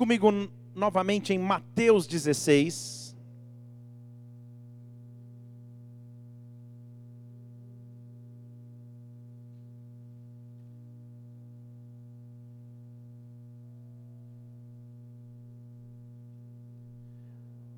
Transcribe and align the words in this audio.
comigo 0.00 0.32
novamente 0.74 1.34
em 1.34 1.38
Mateus 1.38 2.06
16. 2.06 3.14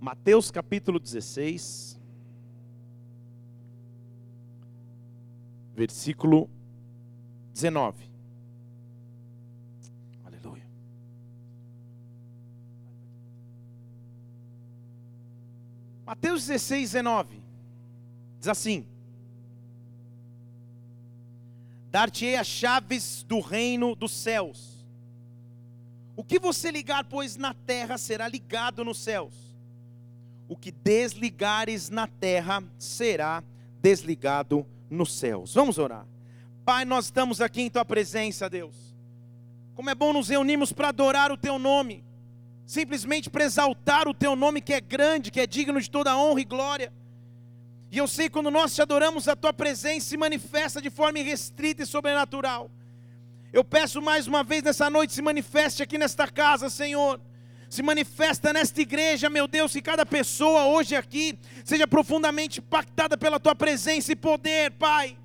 Mateus 0.00 0.48
capítulo 0.52 1.00
16, 1.00 2.00
versículo 5.75 6.48
19. 7.52 8.12
Mateus 16.22 16.46
16, 16.46 16.93
19. 16.93 17.43
Diz 18.39 18.46
assim: 18.46 18.86
Dar-te-ei 21.90 22.36
as 22.36 22.46
chaves 22.46 23.25
do 23.25 23.40
reino 23.40 23.96
dos 23.96 24.13
céus. 24.13 24.86
O 26.14 26.22
que 26.22 26.39
você 26.39 26.71
ligar, 26.71 27.03
pois, 27.04 27.36
na 27.36 27.53
terra 27.53 27.99
será 27.99 28.29
ligado 28.29 28.85
nos 28.85 28.99
céus. 28.99 29.35
O 30.49 30.57
que 30.57 30.71
desligares 30.71 31.90
na 31.90 32.06
terra 32.06 32.62
será 32.78 33.42
desligado 33.80 34.64
nos 34.89 35.12
céus. 35.12 35.55
Vamos 35.55 35.77
orar. 35.77 36.06
Pai, 36.64 36.84
nós 36.84 37.06
estamos 37.06 37.41
aqui 37.41 37.62
em 37.62 37.70
tua 37.70 37.84
presença, 37.84 38.48
Deus. 38.48 38.94
Como 39.75 39.91
é 39.91 39.94
bom 39.94 40.12
nos 40.12 40.28
reunirmos 40.28 40.72
para 40.72 40.91
adorar 40.91 41.33
o 41.33 41.36
teu 41.36 41.58
nome, 41.58 42.05
simplesmente 42.66 43.28
para 43.28 43.44
exaltar 43.44 44.08
o 44.08 44.14
teu 44.14 44.34
nome 44.36 44.61
que 44.61 44.72
é 44.72 44.80
grande, 44.80 45.30
que 45.30 45.41
é 45.41 45.47
digno 45.47 45.80
de 45.80 45.91
toda 45.91 46.16
honra 46.16 46.41
e 46.41 46.44
glória. 46.44 46.92
E 47.91 47.98
eu 47.98 48.08
sei 48.08 48.30
quando 48.30 48.50
nós 48.50 48.74
te 48.74 48.80
adoramos, 48.80 49.28
a 49.28 49.36
tua 49.36 49.52
presença 49.52 50.08
se 50.08 50.16
manifesta 50.16 50.80
de 50.80 50.88
forma 50.88 51.19
irrestrita 51.19 51.82
e 51.82 51.86
sobrenatural. 51.86 52.70
Eu 53.52 53.62
peço 53.62 54.00
mais 54.00 54.27
uma 54.27 54.42
vez 54.42 54.62
nessa 54.62 54.88
noite, 54.88 55.12
se 55.12 55.20
manifeste 55.20 55.82
aqui 55.82 55.98
nesta 55.98 56.27
casa, 56.27 56.70
Senhor. 56.70 57.20
Se 57.69 57.82
manifesta 57.82 58.52
nesta 58.52 58.80
igreja, 58.80 59.28
meu 59.28 59.47
Deus, 59.47 59.72
que 59.72 59.82
cada 59.82 60.06
pessoa 60.06 60.64
hoje 60.64 60.97
aqui 60.97 61.38
seja 61.64 61.86
profundamente 61.86 62.60
impactada 62.60 63.16
pela 63.16 63.38
tua 63.38 63.54
presença 63.54 64.12
e 64.12 64.16
poder, 64.16 64.72
Pai. 64.72 65.19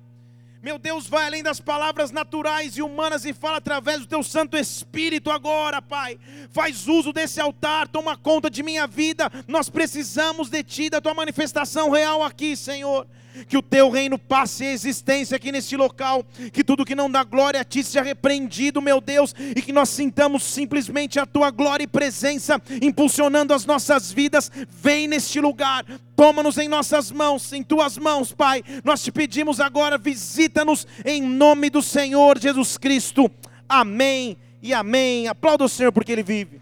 Meu 0.60 0.76
Deus, 0.76 1.06
vai 1.06 1.24
além 1.24 1.42
das 1.42 1.60
palavras 1.60 2.10
naturais 2.10 2.76
e 2.76 2.82
humanas 2.82 3.24
e 3.24 3.32
fala 3.32 3.58
através 3.58 4.00
do 4.00 4.06
teu 4.06 4.24
Santo 4.24 4.56
Espírito 4.56 5.30
agora, 5.30 5.80
Pai. 5.80 6.18
Faz 6.50 6.88
uso 6.88 7.12
desse 7.12 7.40
altar, 7.40 7.86
toma 7.86 8.16
conta 8.16 8.50
de 8.50 8.64
minha 8.64 8.84
vida. 8.84 9.30
Nós 9.46 9.68
precisamos 9.68 10.50
de 10.50 10.64
Ti, 10.64 10.90
da 10.90 11.00
Tua 11.00 11.14
manifestação 11.14 11.90
real 11.90 12.24
aqui, 12.24 12.56
Senhor 12.56 13.06
que 13.46 13.56
o 13.56 13.62
teu 13.62 13.90
reino 13.90 14.18
passe 14.18 14.64
a 14.64 14.72
existência 14.72 15.36
aqui 15.36 15.52
neste 15.52 15.76
local, 15.76 16.24
que 16.52 16.64
tudo 16.64 16.84
que 16.84 16.94
não 16.94 17.10
dá 17.10 17.22
glória 17.22 17.60
a 17.60 17.64
ti 17.64 17.84
seja 17.84 18.02
repreendido, 18.02 18.80
meu 18.80 19.00
Deus, 19.00 19.34
e 19.38 19.60
que 19.62 19.72
nós 19.72 19.88
sintamos 19.88 20.42
simplesmente 20.42 21.18
a 21.18 21.26
tua 21.26 21.50
glória 21.50 21.84
e 21.84 21.86
presença 21.86 22.60
impulsionando 22.82 23.54
as 23.54 23.64
nossas 23.64 24.12
vidas. 24.12 24.50
Vem 24.68 25.06
neste 25.06 25.40
lugar, 25.40 25.84
toma-nos 26.16 26.58
em 26.58 26.68
nossas 26.68 27.10
mãos, 27.10 27.52
em 27.52 27.62
tuas 27.62 27.98
mãos, 27.98 28.32
Pai. 28.32 28.62
Nós 28.84 29.02
te 29.02 29.12
pedimos 29.12 29.60
agora, 29.60 29.98
visita-nos 29.98 30.86
em 31.04 31.22
nome 31.22 31.70
do 31.70 31.82
Senhor 31.82 32.38
Jesus 32.38 32.76
Cristo. 32.76 33.30
Amém 33.68 34.36
e 34.62 34.72
amém. 34.72 35.28
Aplauda 35.28 35.64
o 35.64 35.68
Senhor 35.68 35.92
porque 35.92 36.12
Ele 36.12 36.22
vive. 36.22 36.60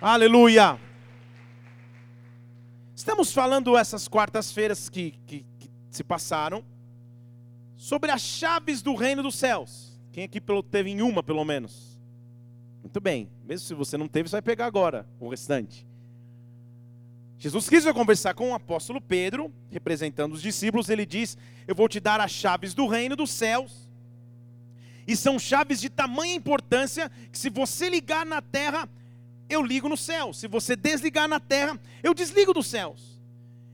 Aleluia. 0.00 0.83
Estamos 2.94 3.32
falando 3.32 3.76
essas 3.76 4.06
quartas-feiras 4.06 4.88
que, 4.88 5.14
que, 5.26 5.44
que, 5.58 5.70
se 5.90 6.04
passaram 6.04 6.64
sobre 7.76 8.10
as 8.10 8.22
chaves 8.22 8.82
do 8.82 8.94
reino 8.94 9.22
dos 9.22 9.34
céus. 9.34 9.98
Quem 10.12 10.24
aqui 10.24 10.40
teve 10.70 10.90
em 10.90 11.02
uma, 11.02 11.22
pelo 11.22 11.44
menos? 11.44 11.98
Muito 12.82 13.00
bem. 13.00 13.28
Mesmo 13.44 13.66
se 13.66 13.74
você 13.74 13.96
não 13.96 14.06
teve, 14.06 14.28
você 14.28 14.36
vai 14.36 14.42
pegar 14.42 14.66
agora 14.66 15.06
o 15.18 15.28
restante. 15.28 15.86
Jesus 17.38 17.68
vai 17.84 17.92
conversar 17.92 18.32
com 18.34 18.52
o 18.52 18.54
apóstolo 18.54 19.00
Pedro, 19.00 19.52
representando 19.70 20.32
os 20.32 20.40
discípulos. 20.40 20.88
Ele 20.88 21.04
diz: 21.04 21.36
Eu 21.66 21.74
vou 21.74 21.88
te 21.88 22.00
dar 22.00 22.20
as 22.20 22.30
chaves 22.30 22.74
do 22.74 22.86
reino 22.86 23.16
dos 23.16 23.30
céus. 23.30 23.90
E 25.06 25.14
são 25.14 25.38
chaves 25.38 25.80
de 25.80 25.90
tamanha 25.90 26.34
importância 26.34 27.10
que, 27.30 27.38
se 27.38 27.50
você 27.50 27.90
ligar 27.90 28.24
na 28.24 28.40
terra, 28.40 28.88
eu 29.48 29.62
ligo 29.62 29.88
no 29.88 29.96
céu. 29.96 30.32
Se 30.32 30.46
você 30.46 30.76
desligar 30.76 31.28
na 31.28 31.40
terra, 31.40 31.78
eu 32.02 32.14
desligo 32.14 32.52
dos 32.52 32.66
céus. 32.66 33.20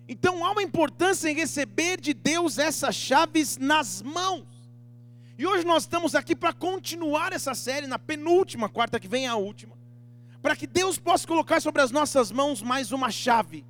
Então 0.09 0.45
há 0.45 0.53
uma 0.53 0.63
importância 0.63 1.29
em 1.31 1.35
receber 1.35 2.01
de 2.01 2.13
Deus 2.13 2.59
essas 2.59 2.95
chaves 2.95 3.57
nas 3.57 4.03
mãos. 4.03 4.45
E 5.39 5.47
hoje 5.47 5.65
nós 5.65 5.85
estamos 5.85 6.15
aqui 6.15 6.37
para 6.37 6.53
continuar 6.53 7.33
essa 7.33 7.55
série, 7.55 7.87
na 7.87 7.99
penúltima, 7.99 8.69
quarta 8.69 9.01
que 9.01 9.09
vem 9.09 9.27
a 9.27 9.37
última, 9.37 9.75
para 10.43 10.55
que 10.55 10.67
Deus 10.67 10.99
possa 10.99 11.27
colocar 11.27 11.61
sobre 11.61 11.81
as 11.81 11.91
nossas 11.91 12.31
mãos 12.31 12.61
mais 12.61 12.93
uma 12.93 13.11
chave. 13.11 13.65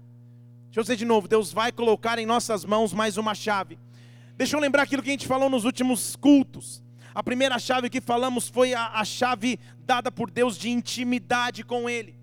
Deixa 0.65 0.81
eu 0.81 0.83
dizer 0.83 0.97
de 0.97 1.05
novo: 1.05 1.29
Deus 1.29 1.53
vai 1.53 1.71
colocar 1.71 2.19
em 2.19 2.27
nossas 2.27 2.65
mãos 2.65 2.93
mais 2.93 3.17
uma 3.17 3.35
chave. 3.35 3.79
Deixa 4.37 4.57
eu 4.57 4.61
lembrar 4.61 4.85
aquilo 4.85 5.03
que 5.03 5.11
a 5.11 5.13
gente 5.13 5.27
falou 5.27 5.51
nos 5.51 5.65
últimos 5.65 6.17
cultos. 6.17 6.83
A 7.15 7.23
primeira 7.23 7.59
chave 7.59 7.91
que 7.91 8.01
falamos 8.01 8.49
foi 8.49 8.75
a, 8.75 8.87
a 8.89 9.05
chave 9.05 9.59
dada 9.81 10.11
por 10.13 10.31
Deus 10.31 10.57
de 10.57 10.71
intimidade 10.71 11.65
com 11.65 11.89
Ele. 11.89 12.21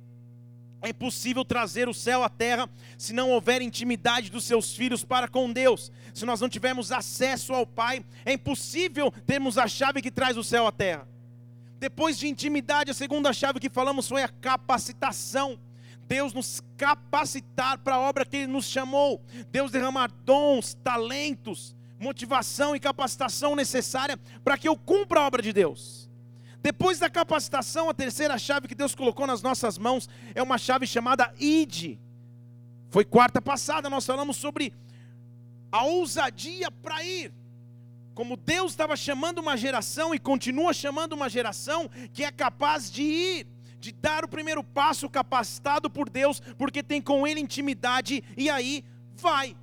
É 0.81 0.89
impossível 0.89 1.43
trazer 1.43 1.89
o 1.89 1.93
céu 1.93 2.23
à 2.23 2.29
terra 2.29 2.69
se 2.97 3.11
não 3.11 3.31
houver 3.31 3.61
intimidade 3.61 4.29
dos 4.29 4.45
seus 4.45 4.75
filhos 4.75 5.03
para 5.03 5.27
com 5.27 5.51
Deus. 5.51 5.91
Se 6.13 6.25
nós 6.25 6.39
não 6.39 6.47
tivermos 6.47 6.91
acesso 6.91 7.53
ao 7.53 7.65
Pai, 7.65 8.05
é 8.23 8.33
impossível 8.33 9.11
termos 9.25 9.57
a 9.57 9.67
chave 9.67 10.01
que 10.01 10.11
traz 10.11 10.37
o 10.37 10.43
céu 10.43 10.67
à 10.67 10.71
terra. 10.71 11.07
Depois 11.79 12.17
de 12.17 12.27
intimidade, 12.27 12.91
a 12.91 12.93
segunda 12.93 13.33
chave 13.33 13.59
que 13.59 13.69
falamos 13.69 14.07
foi 14.07 14.23
a 14.23 14.29
capacitação. 14.29 15.59
Deus 16.07 16.33
nos 16.33 16.61
capacitar 16.77 17.79
para 17.79 17.95
a 17.95 17.99
obra 17.99 18.25
que 18.25 18.37
Ele 18.37 18.47
nos 18.47 18.65
chamou. 18.65 19.21
Deus 19.51 19.71
derramar 19.71 20.11
dons, 20.23 20.73
talentos, 20.75 21.75
motivação 21.99 22.75
e 22.75 22.79
capacitação 22.79 23.55
necessária 23.55 24.19
para 24.43 24.57
que 24.57 24.67
eu 24.67 24.77
cumpra 24.77 25.19
a 25.19 25.27
obra 25.27 25.41
de 25.41 25.51
Deus. 25.51 26.09
Depois 26.61 26.99
da 26.99 27.09
capacitação, 27.09 27.89
a 27.89 27.93
terceira 27.93 28.37
chave 28.37 28.67
que 28.67 28.75
Deus 28.75 28.93
colocou 28.93 29.25
nas 29.25 29.41
nossas 29.41 29.77
mãos 29.77 30.09
é 30.35 30.43
uma 30.43 30.57
chave 30.57 30.85
chamada 30.85 31.33
ID. 31.39 31.97
Foi 32.89 33.05
quarta 33.05 33.41
passada, 33.41 33.89
nós 33.89 34.05
falamos 34.05 34.37
sobre 34.37 34.73
a 35.71 35.83
ousadia 35.83 36.71
para 36.71 37.03
ir. 37.03 37.33
Como 38.13 38.35
Deus 38.35 38.71
estava 38.71 38.95
chamando 38.95 39.39
uma 39.39 39.55
geração 39.55 40.13
e 40.13 40.19
continua 40.19 40.73
chamando 40.73 41.13
uma 41.13 41.29
geração 41.29 41.89
que 42.11 42.23
é 42.23 42.31
capaz 42.31 42.91
de 42.91 43.03
ir, 43.03 43.47
de 43.79 43.91
dar 43.91 44.25
o 44.25 44.27
primeiro 44.27 44.63
passo 44.63 45.09
capacitado 45.09 45.89
por 45.89 46.09
Deus, 46.09 46.39
porque 46.57 46.81
tem 46.81 47.01
com 47.01 47.27
Ele 47.27 47.39
intimidade, 47.39 48.23
e 48.35 48.49
aí 48.49 48.83
vai. 49.15 49.55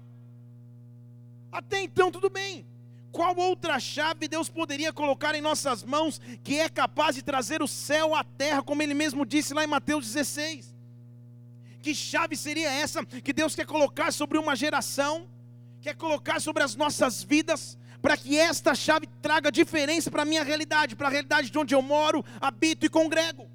Até 1.55 1.83
então, 1.83 2.11
tudo 2.11 2.29
bem. 2.29 2.67
Qual 3.13 3.37
outra 3.37 3.79
chave 3.79 4.27
Deus 4.27 4.49
poderia 4.49 4.93
colocar 4.93 5.37
em 5.37 5.41
nossas 5.41 5.85
mãos 5.85 6.21
que 6.43 6.59
é 6.59 6.69
capaz 6.69 7.15
de 7.15 7.23
trazer 7.23 7.63
o 7.63 7.69
céu 7.69 8.13
à 8.13 8.25
terra, 8.25 8.61
como 8.61 8.83
Ele 8.83 8.93
mesmo 8.93 9.25
disse 9.25 9.55
lá 9.55 9.63
em 9.63 9.69
Mateus 9.69 10.05
16? 10.05 10.75
Que 11.81 11.95
chave 11.95 12.37
seria 12.37 12.69
essa 12.73 13.05
que 13.05 13.33
Deus 13.33 13.55
quer 13.55 13.67
colocar 13.67 14.13
sobre 14.13 14.37
uma 14.37 14.57
geração, 14.57 15.29
quer 15.81 15.95
colocar 15.95 16.41
sobre 16.41 16.65
as 16.65 16.75
nossas 16.75 17.23
vidas, 17.23 17.79
para 18.03 18.17
que 18.17 18.37
esta 18.37 18.75
chave 18.75 19.07
traga 19.23 19.53
diferença 19.53 20.11
para 20.11 20.23
a 20.23 20.27
minha 20.27 20.43
realidade, 20.43 20.97
para 20.97 21.07
a 21.07 21.11
realidade 21.11 21.51
de 21.51 21.59
onde 21.59 21.73
eu 21.73 21.81
moro, 21.81 22.25
habito 22.41 22.85
e 22.85 22.89
congrego? 22.89 23.49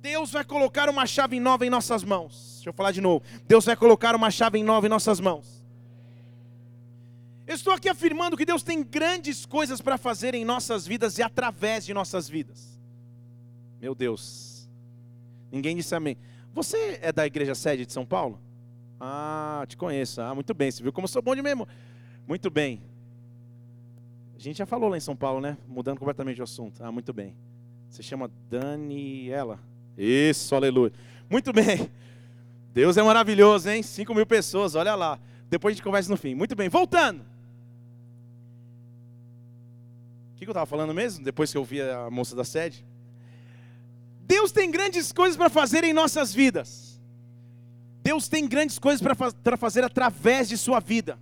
Deus 0.00 0.32
vai 0.32 0.44
colocar 0.44 0.90
uma 0.90 1.06
chave 1.06 1.38
nova 1.38 1.64
em 1.64 1.70
nossas 1.70 2.02
mãos. 2.02 2.54
Deixa 2.56 2.70
eu 2.70 2.72
falar 2.72 2.90
de 2.90 3.00
novo. 3.00 3.24
Deus 3.46 3.64
vai 3.64 3.76
colocar 3.76 4.16
uma 4.16 4.28
chave 4.28 4.60
nova 4.60 4.86
em 4.86 4.90
nossas 4.90 5.20
mãos. 5.20 5.61
Eu 7.52 7.56
estou 7.56 7.74
aqui 7.74 7.86
afirmando 7.86 8.34
que 8.34 8.46
Deus 8.46 8.62
tem 8.62 8.82
grandes 8.82 9.44
coisas 9.44 9.78
para 9.78 9.98
fazer 9.98 10.34
em 10.34 10.42
nossas 10.42 10.86
vidas 10.86 11.18
e 11.18 11.22
através 11.22 11.84
de 11.84 11.92
nossas 11.92 12.26
vidas. 12.26 12.80
Meu 13.78 13.94
Deus. 13.94 14.66
Ninguém 15.50 15.76
disse 15.76 15.94
amém. 15.94 16.16
Você 16.54 16.98
é 17.02 17.12
da 17.12 17.26
igreja 17.26 17.54
sede 17.54 17.84
de 17.84 17.92
São 17.92 18.06
Paulo? 18.06 18.40
Ah, 18.98 19.66
te 19.68 19.76
conheço. 19.76 20.22
Ah, 20.22 20.34
muito 20.34 20.54
bem. 20.54 20.70
Você 20.70 20.82
viu 20.82 20.94
como 20.94 21.04
eu 21.04 21.08
sou 21.08 21.20
bom 21.20 21.36
de 21.36 21.42
mesmo? 21.42 21.68
Muito 22.26 22.48
bem. 22.48 22.80
A 24.34 24.38
gente 24.38 24.56
já 24.56 24.64
falou 24.64 24.88
lá 24.88 24.96
em 24.96 25.00
São 25.00 25.14
Paulo, 25.14 25.42
né? 25.42 25.58
Mudando 25.68 25.98
completamente 25.98 26.40
o 26.40 26.44
assunto. 26.44 26.82
Ah, 26.82 26.90
muito 26.90 27.12
bem. 27.12 27.36
Você 27.90 28.02
chama 28.02 28.30
Daniela. 28.48 29.60
Isso, 29.98 30.54
aleluia. 30.54 30.92
Muito 31.28 31.52
bem. 31.52 31.90
Deus 32.72 32.96
é 32.96 33.02
maravilhoso, 33.02 33.68
hein? 33.68 33.82
5 33.82 34.14
mil 34.14 34.24
pessoas, 34.24 34.74
olha 34.74 34.94
lá. 34.94 35.20
Depois 35.50 35.72
a 35.72 35.74
gente 35.74 35.84
conversa 35.84 36.08
no 36.08 36.16
fim. 36.16 36.34
Muito 36.34 36.56
bem, 36.56 36.70
voltando. 36.70 37.30
Que, 40.42 40.46
que 40.46 40.50
eu 40.50 40.52
estava 40.52 40.66
falando 40.66 40.92
mesmo, 40.92 41.24
depois 41.24 41.52
que 41.52 41.58
eu 41.58 41.64
vi 41.64 41.80
a 41.80 42.10
moça 42.10 42.34
da 42.34 42.44
sede? 42.44 42.84
Deus 44.22 44.50
tem 44.50 44.70
grandes 44.70 45.12
coisas 45.12 45.36
para 45.36 45.48
fazer 45.48 45.84
em 45.84 45.92
nossas 45.92 46.34
vidas. 46.34 47.00
Deus 48.02 48.28
tem 48.28 48.48
grandes 48.48 48.78
coisas 48.78 49.00
para 49.00 49.56
fazer 49.56 49.84
através 49.84 50.48
de 50.48 50.58
sua 50.58 50.80
vida. 50.80 51.16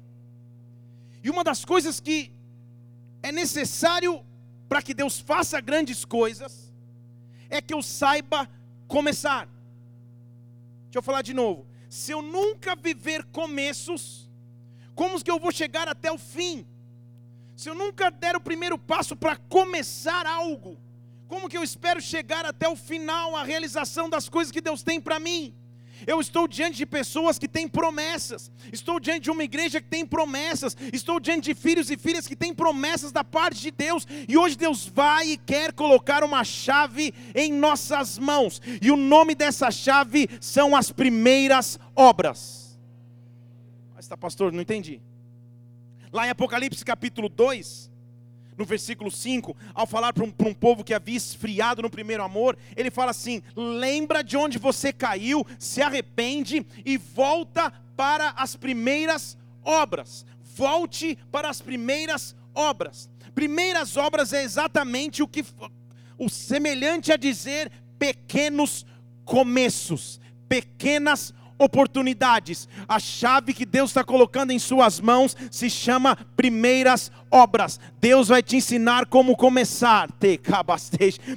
E 1.23 1.29
uma 1.29 1.45
das 1.45 1.67
coisas 1.67 2.01
que 2.01 2.33
é 3.23 3.31
necessário 3.31 4.25
para 4.69 4.81
que 4.81 4.95
Deus 4.95 5.21
faça 5.21 5.61
grandes 5.61 6.05
coisas 6.05 6.73
é 7.51 7.61
que 7.61 7.75
eu 7.75 7.83
saiba 7.83 8.49
começar. 8.89 9.47
Deixa 10.85 10.99
eu 10.99 11.03
falar 11.03 11.21
de 11.21 11.35
novo. 11.35 11.67
Se 11.91 12.13
eu 12.13 12.23
nunca 12.23 12.75
viver 12.75 13.25
começos, 13.25 14.31
como 14.95 15.23
que 15.23 15.31
eu 15.31 15.39
vou 15.39 15.53
chegar 15.53 15.89
até 15.89 16.11
o 16.11 16.17
fim? 16.17 16.65
Se 17.61 17.69
eu 17.69 17.75
nunca 17.75 18.11
der 18.11 18.37
o 18.37 18.41
primeiro 18.41 18.79
passo 18.79 19.15
para 19.15 19.37
começar 19.37 20.25
algo, 20.25 20.79
como 21.29 21.47
que 21.47 21.59
eu 21.59 21.62
espero 21.62 22.01
chegar 22.01 22.47
até 22.47 22.67
o 22.67 22.75
final, 22.75 23.37
a 23.37 23.45
realização 23.45 24.09
das 24.09 24.31
coisas 24.31 24.51
que 24.51 24.62
Deus 24.62 24.83
tem 24.83 24.99
para 24.99 25.21
mim? 25.21 25.55
Eu 26.07 26.23
estou 26.23 26.49
diante 26.49 26.79
de 26.79 26.87
pessoas 26.87 27.39
que 27.39 27.47
têm 27.47 27.69
promessas. 27.69 28.51
Estou 28.73 28.99
diante 28.99 29.25
de 29.25 29.31
uma 29.31 29.45
igreja 29.45 29.79
que 29.79 29.87
tem 29.87 30.07
promessas. 30.07 30.75
Estou 30.91 31.21
diante 31.21 31.53
de 31.53 31.55
filhos 31.55 31.91
e 31.91 31.99
filhas 31.99 32.27
que 32.27 32.35
têm 32.35 32.55
promessas 32.55 33.12
da 33.12 33.23
parte 33.23 33.61
de 33.61 33.71
Deus. 33.71 34.07
E 34.27 34.39
hoje 34.39 34.57
Deus 34.57 34.87
vai 34.87 35.33
e 35.33 35.37
quer 35.37 35.75
colocar 35.75 36.25
uma 36.25 36.43
chave 36.43 37.12
em 37.35 37.53
nossas 37.53 38.17
mãos. 38.17 38.62
E 38.81 38.91
o 38.91 38.97
nome 38.97 39.35
dessa 39.35 39.71
chave 39.71 40.31
são 40.41 40.75
as 40.75 40.91
primeiras 40.91 41.79
obras. 41.95 42.81
Mas 43.95 44.07
está, 44.07 44.17
pastor, 44.17 44.51
não 44.51 44.62
entendi. 44.62 45.03
Lá 46.12 46.27
em 46.27 46.31
Apocalipse 46.31 46.85
capítulo 46.85 47.29
2, 47.29 47.91
no 48.57 48.65
versículo 48.65 49.11
5, 49.11 49.57
ao 49.73 49.87
falar 49.87 50.12
para 50.12 50.25
um, 50.25 50.33
um, 50.47 50.53
povo 50.53 50.85
que 50.85 50.93
havia 50.93 51.17
esfriado 51.17 51.83
no 51.83 51.89
primeiro 51.89 52.23
amor, 52.23 52.59
ele 52.77 52.91
fala 52.91 53.12
assim: 53.12 53.43
lembra 53.55 54.23
de 54.23 54.37
onde 54.37 54.59
você 54.59 54.93
caiu, 54.93 55.47
se 55.59 55.81
arrepende 55.81 56.67
e 56.85 56.97
volta 56.99 57.73
para 57.97 58.31
as 58.31 58.57
primeiras 58.57 59.39
obras. 59.62 60.27
Volte 60.57 61.17
para 61.31 61.49
as 61.49 61.61
primeiras 61.61 62.35
obras. 62.55 63.09
Primeiras 63.35 63.97
obras 63.97 64.33
é 64.33 64.43
exatamente 64.43 65.23
o 65.23 65.29
que 65.29 65.45
o 66.19 66.29
semelhante 66.29 67.12
a 67.12 67.17
dizer 67.17 67.71
pequenos 67.99 68.85
começos, 69.25 70.21
pequenas 70.49 71.33
oportunidades. 71.61 72.69
A 72.89 72.99
chave 72.99 73.53
que 73.53 73.67
Deus 73.67 73.91
está 73.91 74.03
colocando 74.03 74.51
em 74.51 74.59
suas 74.59 74.99
mãos 74.99 75.37
se 75.51 75.69
chama 75.69 76.17
primeiras 76.35 77.12
obras. 77.31 77.79
Deus 78.01 78.29
vai 78.29 78.43
te 78.43 78.57
ensinar 78.57 79.07
como 79.07 79.37
começar. 79.37 80.09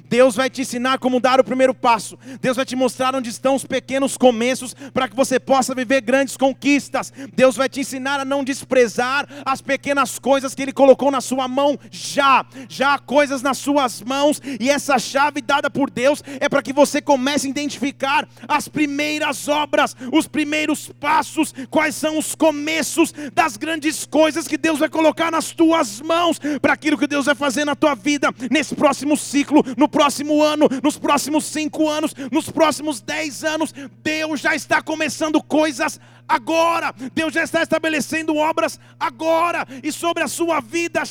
Deus 0.10 0.36
vai 0.36 0.50
te 0.50 0.62
ensinar 0.62 0.98
como 0.98 1.20
dar 1.20 1.40
o 1.40 1.44
primeiro 1.44 1.74
passo. 1.74 2.18
Deus 2.42 2.56
vai 2.56 2.66
te 2.66 2.76
mostrar 2.76 3.14
onde 3.14 3.30
estão 3.30 3.56
os 3.56 3.66
pequenos 3.66 4.18
começos 4.18 4.74
para 4.94 5.08
que 5.08 5.16
você 5.16 5.40
possa 5.40 5.76
viver 5.76 6.02
grandes 6.02 6.38
conquistas. 6.38 7.12
Deus 7.34 7.56
vai 7.56 7.68
te 7.68 7.82
ensinar 7.82 8.20
a 8.20 8.26
não 8.26 8.44
desprezar 8.44 9.28
as 9.46 9.62
pequenas 9.62 10.18
coisas 10.18 10.56
que 10.56 10.62
Ele 10.62 10.72
colocou 10.72 11.12
na 11.12 11.22
sua 11.22 11.48
mão 11.48 11.78
já. 11.92 12.46
Já 12.70 12.94
há 12.96 13.00
coisas 13.00 13.42
nas 13.42 13.58
suas 13.58 14.02
mãos 14.02 14.42
e 14.60 14.70
essa 14.70 14.98
chave 14.98 15.42
dada 15.42 15.70
por 15.70 15.90
Deus 15.90 16.24
é 16.40 16.48
para 16.48 16.62
que 16.62 16.72
você 16.72 17.02
comece 17.02 17.48
a 17.48 17.50
identificar 17.50 18.28
as 18.48 18.68
primeiras 18.68 19.48
obras, 19.48 19.96
os 20.14 20.28
primeiros 20.28 20.90
passos, 21.00 21.54
quais 21.72 21.96
são 21.96 22.20
os 22.20 22.36
começos 22.36 23.12
das 23.34 23.58
grandes 23.58 24.06
coisas 24.06 24.48
que 24.48 24.58
Deus 24.58 24.78
vai 24.78 24.90
colocar 24.90 25.32
nas 25.32 25.52
tuas 25.52 26.00
mãos 26.02 26.40
para 26.62 26.74
aquilo 26.74 26.98
que 26.98 27.08
Deus 27.08 27.26
vai 27.26 27.36
fazer 27.36 27.66
na 27.66 27.76
tua 27.76 27.96
vida 27.96 28.30
nesse 28.52 28.76
próximo 28.76 29.18
ciclo, 29.18 29.64
no 29.76 29.90
próximo 29.90 30.42
ano, 30.42 30.70
nos 30.84 31.00
próximos 31.00 31.46
cinco 31.46 31.90
anos, 31.90 32.14
nos 32.32 32.50
próximos 32.50 33.02
dez 33.02 33.44
anos. 33.44 33.74
Deus 34.04 34.40
já 34.40 34.56
está 34.56 34.82
começando 34.82 35.42
coisas 35.42 36.00
agora. 36.28 36.94
Deus 37.14 37.34
já 37.34 37.44
está 37.44 37.62
estabelecendo 37.62 38.36
obras 38.36 38.80
agora. 39.00 39.66
E 39.84 39.92
sobre 39.92 40.24
a 40.24 40.28
sua 40.28 40.60
vida, 40.60 41.04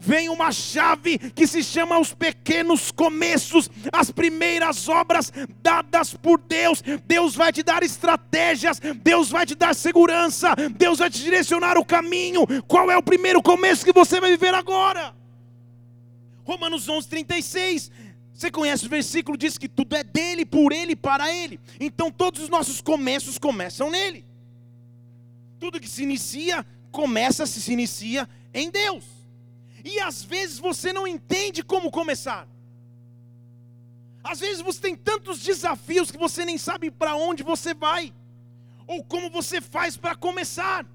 vem 0.00 0.28
uma 0.28 0.52
chave 0.52 1.18
que 1.18 1.46
se 1.46 1.62
chama 1.62 1.98
os 1.98 2.14
pequenos 2.14 2.90
começos, 2.90 3.70
as 3.92 4.10
primeiras 4.10 4.88
obras 4.88 5.32
dadas 5.62 6.14
por 6.14 6.38
Deus. 6.38 6.82
Deus 7.06 7.34
vai 7.34 7.52
te 7.52 7.62
dar 7.62 7.82
estratégias, 7.82 8.80
Deus 9.02 9.30
vai 9.30 9.46
te 9.46 9.54
dar 9.54 9.74
segurança, 9.74 10.54
Deus 10.76 10.98
vai 10.98 11.10
te 11.10 11.22
direcionar 11.22 11.76
o 11.78 11.84
caminho. 11.84 12.46
Qual 12.66 12.90
é 12.90 12.96
o 12.96 13.02
primeiro 13.02 13.42
começo 13.42 13.84
que 13.84 13.92
você 13.92 14.20
vai 14.20 14.30
viver 14.30 14.54
agora? 14.54 15.14
Romanos 16.44 16.88
11, 16.88 17.08
36 17.08 17.90
você 18.34 18.50
conhece 18.50 18.86
o 18.86 18.88
versículo, 18.88 19.36
diz 19.36 19.58
que 19.58 19.68
tudo 19.68 19.94
é 19.94 20.02
dele, 20.02 20.44
por 20.44 20.72
ele, 20.72 20.96
para 20.96 21.32
ele. 21.32 21.60
Então 21.78 22.10
todos 22.10 22.42
os 22.42 22.48
nossos 22.48 22.80
começos 22.80 23.38
começam 23.38 23.90
nele. 23.90 24.24
Tudo 25.60 25.80
que 25.80 25.88
se 25.88 26.02
inicia, 26.02 26.66
começa 26.90 27.46
se 27.46 27.72
inicia 27.72 28.28
em 28.52 28.70
Deus. 28.70 29.04
E 29.84 30.00
às 30.00 30.22
vezes 30.22 30.58
você 30.58 30.92
não 30.92 31.06
entende 31.06 31.62
como 31.62 31.90
começar. 31.90 32.48
Às 34.24 34.40
vezes 34.40 34.62
você 34.62 34.80
tem 34.80 34.96
tantos 34.96 35.40
desafios 35.40 36.10
que 36.10 36.18
você 36.18 36.44
nem 36.44 36.56
sabe 36.56 36.90
para 36.90 37.16
onde 37.16 37.42
você 37.42 37.74
vai, 37.74 38.12
ou 38.86 39.02
como 39.04 39.28
você 39.30 39.60
faz 39.60 39.96
para 39.96 40.14
começar. 40.14 40.86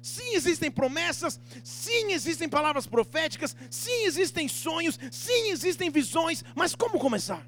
Sim, 0.00 0.34
existem 0.34 0.70
promessas, 0.70 1.40
sim, 1.64 2.12
existem 2.12 2.48
palavras 2.48 2.86
proféticas, 2.86 3.56
sim, 3.68 4.04
existem 4.04 4.46
sonhos, 4.46 4.98
sim, 5.10 5.50
existem 5.50 5.90
visões, 5.90 6.44
mas 6.54 6.74
como 6.74 7.00
começar? 7.00 7.44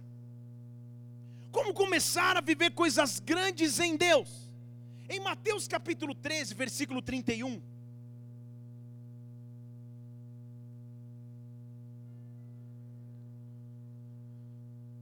Como 1.53 1.73
começar 1.73 2.37
a 2.37 2.41
viver 2.41 2.73
coisas 2.73 3.21
grandes 3.21 3.79
em 3.79 3.97
Deus? 3.97 4.29
Em 5.09 5.21
Mateus 5.21 5.69
capítulo 5.69 6.15
13, 6.15 6.55
versículo 6.55 7.01
31. 7.01 7.61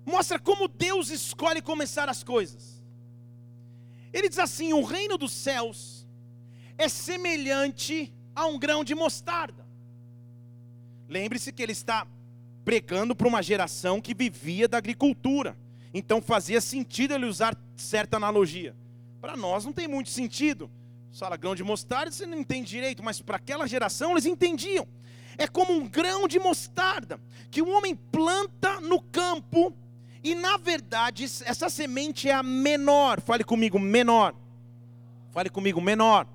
Mostra 0.04 0.38
como 0.38 0.68
Deus 0.68 1.10
escolhe 1.10 1.60
começar 1.60 2.08
as 2.08 2.22
coisas. 2.22 2.82
Ele 4.10 4.28
diz 4.28 4.38
assim: 4.38 4.72
o 4.72 4.82
reino 4.82 5.18
dos 5.18 5.32
céus 5.32 5.97
é 6.78 6.88
semelhante 6.88 8.14
a 8.34 8.46
um 8.46 8.56
grão 8.56 8.84
de 8.84 8.94
mostarda. 8.94 9.66
Lembre-se 11.08 11.52
que 11.52 11.62
ele 11.62 11.72
está 11.72 12.06
pregando 12.64 13.16
para 13.16 13.26
uma 13.26 13.42
geração 13.42 14.00
que 14.00 14.14
vivia 14.14 14.68
da 14.68 14.78
agricultura. 14.78 15.56
Então 15.92 16.22
fazia 16.22 16.60
sentido 16.60 17.14
ele 17.14 17.26
usar 17.26 17.56
certa 17.76 18.16
analogia. 18.16 18.76
Para 19.20 19.36
nós 19.36 19.64
não 19.64 19.72
tem 19.72 19.88
muito 19.88 20.10
sentido. 20.10 20.70
Fala 21.12 21.36
grão 21.36 21.54
de 21.56 21.64
mostarda, 21.64 22.12
você 22.12 22.26
não 22.26 22.38
entende 22.38 22.68
direito, 22.68 23.02
mas 23.02 23.20
para 23.20 23.36
aquela 23.36 23.66
geração 23.66 24.12
eles 24.12 24.26
entendiam. 24.26 24.86
É 25.36 25.48
como 25.48 25.72
um 25.72 25.88
grão 25.88 26.28
de 26.28 26.38
mostarda 26.38 27.18
que 27.50 27.60
o 27.60 27.68
homem 27.70 27.96
planta 27.96 28.80
no 28.80 29.00
campo 29.00 29.74
e 30.22 30.34
na 30.34 30.56
verdade 30.56 31.24
essa 31.24 31.68
semente 31.68 32.28
é 32.28 32.34
a 32.34 32.42
menor. 32.42 33.20
Fale 33.20 33.42
comigo, 33.42 33.80
menor. 33.80 34.34
Fale 35.32 35.50
comigo, 35.50 35.80
menor 35.80 36.26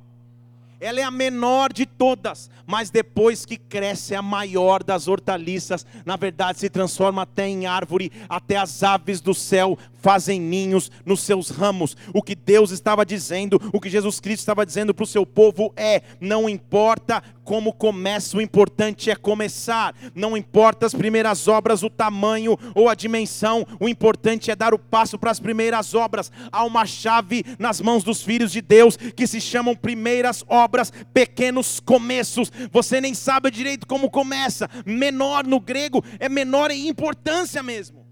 ela 0.83 0.99
é 0.99 1.03
a 1.03 1.09
menor 1.09 1.71
de 1.71 1.85
todas, 1.85 2.49
mas 2.67 2.89
depois 2.89 3.45
que 3.45 3.55
cresce 3.57 4.13
é 4.13 4.17
a 4.17 4.21
maior 4.21 4.83
das 4.83 5.07
hortaliças, 5.07 5.85
na 6.05 6.17
verdade 6.17 6.59
se 6.59 6.69
transforma 6.69 7.21
até 7.21 7.47
em 7.47 7.65
árvore, 7.65 8.11
até 8.27 8.57
as 8.57 8.83
aves 8.83 9.21
do 9.21 9.33
céu 9.33 9.77
fazem 10.03 10.39
ninhos 10.39 10.91
nos 11.05 11.21
seus 11.21 11.49
ramos. 11.49 11.95
O 12.13 12.21
que 12.21 12.35
Deus 12.35 12.71
estava 12.71 13.05
dizendo, 13.05 13.59
o 13.71 13.79
que 13.79 13.89
Jesus 13.89 14.19
Cristo 14.19 14.41
estava 14.41 14.65
dizendo 14.65 14.93
para 14.93 15.03
o 15.03 15.07
seu 15.07 15.25
povo 15.25 15.73
é: 15.77 16.01
não 16.19 16.49
importa 16.49 17.23
como 17.43 17.73
começa, 17.73 18.37
o 18.37 18.41
importante 18.41 19.09
é 19.09 19.15
começar. 19.15 19.95
Não 20.13 20.35
importa 20.35 20.85
as 20.85 20.93
primeiras 20.93 21.47
obras, 21.47 21.83
o 21.83 21.89
tamanho 21.89 22.57
ou 22.75 22.89
a 22.89 22.95
dimensão, 22.95 23.65
o 23.79 23.87
importante 23.87 24.51
é 24.51 24.55
dar 24.55 24.73
o 24.73 24.79
passo 24.79 25.17
para 25.17 25.31
as 25.31 25.39
primeiras 25.39 25.93
obras. 25.93 26.31
Há 26.51 26.65
uma 26.65 26.85
chave 26.85 27.43
nas 27.57 27.79
mãos 27.79 28.03
dos 28.03 28.21
filhos 28.21 28.51
de 28.51 28.61
Deus 28.61 28.97
que 28.97 29.25
se 29.25 29.39
chamam 29.39 29.75
primeiras 29.75 30.43
obras, 30.49 30.91
pequenos 31.13 31.79
começos. 31.79 32.51
Você 32.71 32.99
nem 32.99 33.13
sabe 33.13 33.49
direito 33.49 33.87
como 33.87 34.09
começa. 34.09 34.69
Menor 34.85 35.45
no 35.45 35.59
grego 35.59 36.03
é 36.19 36.27
menor 36.27 36.71
em 36.71 36.87
importância 36.87 37.63
mesmo. 37.63 38.02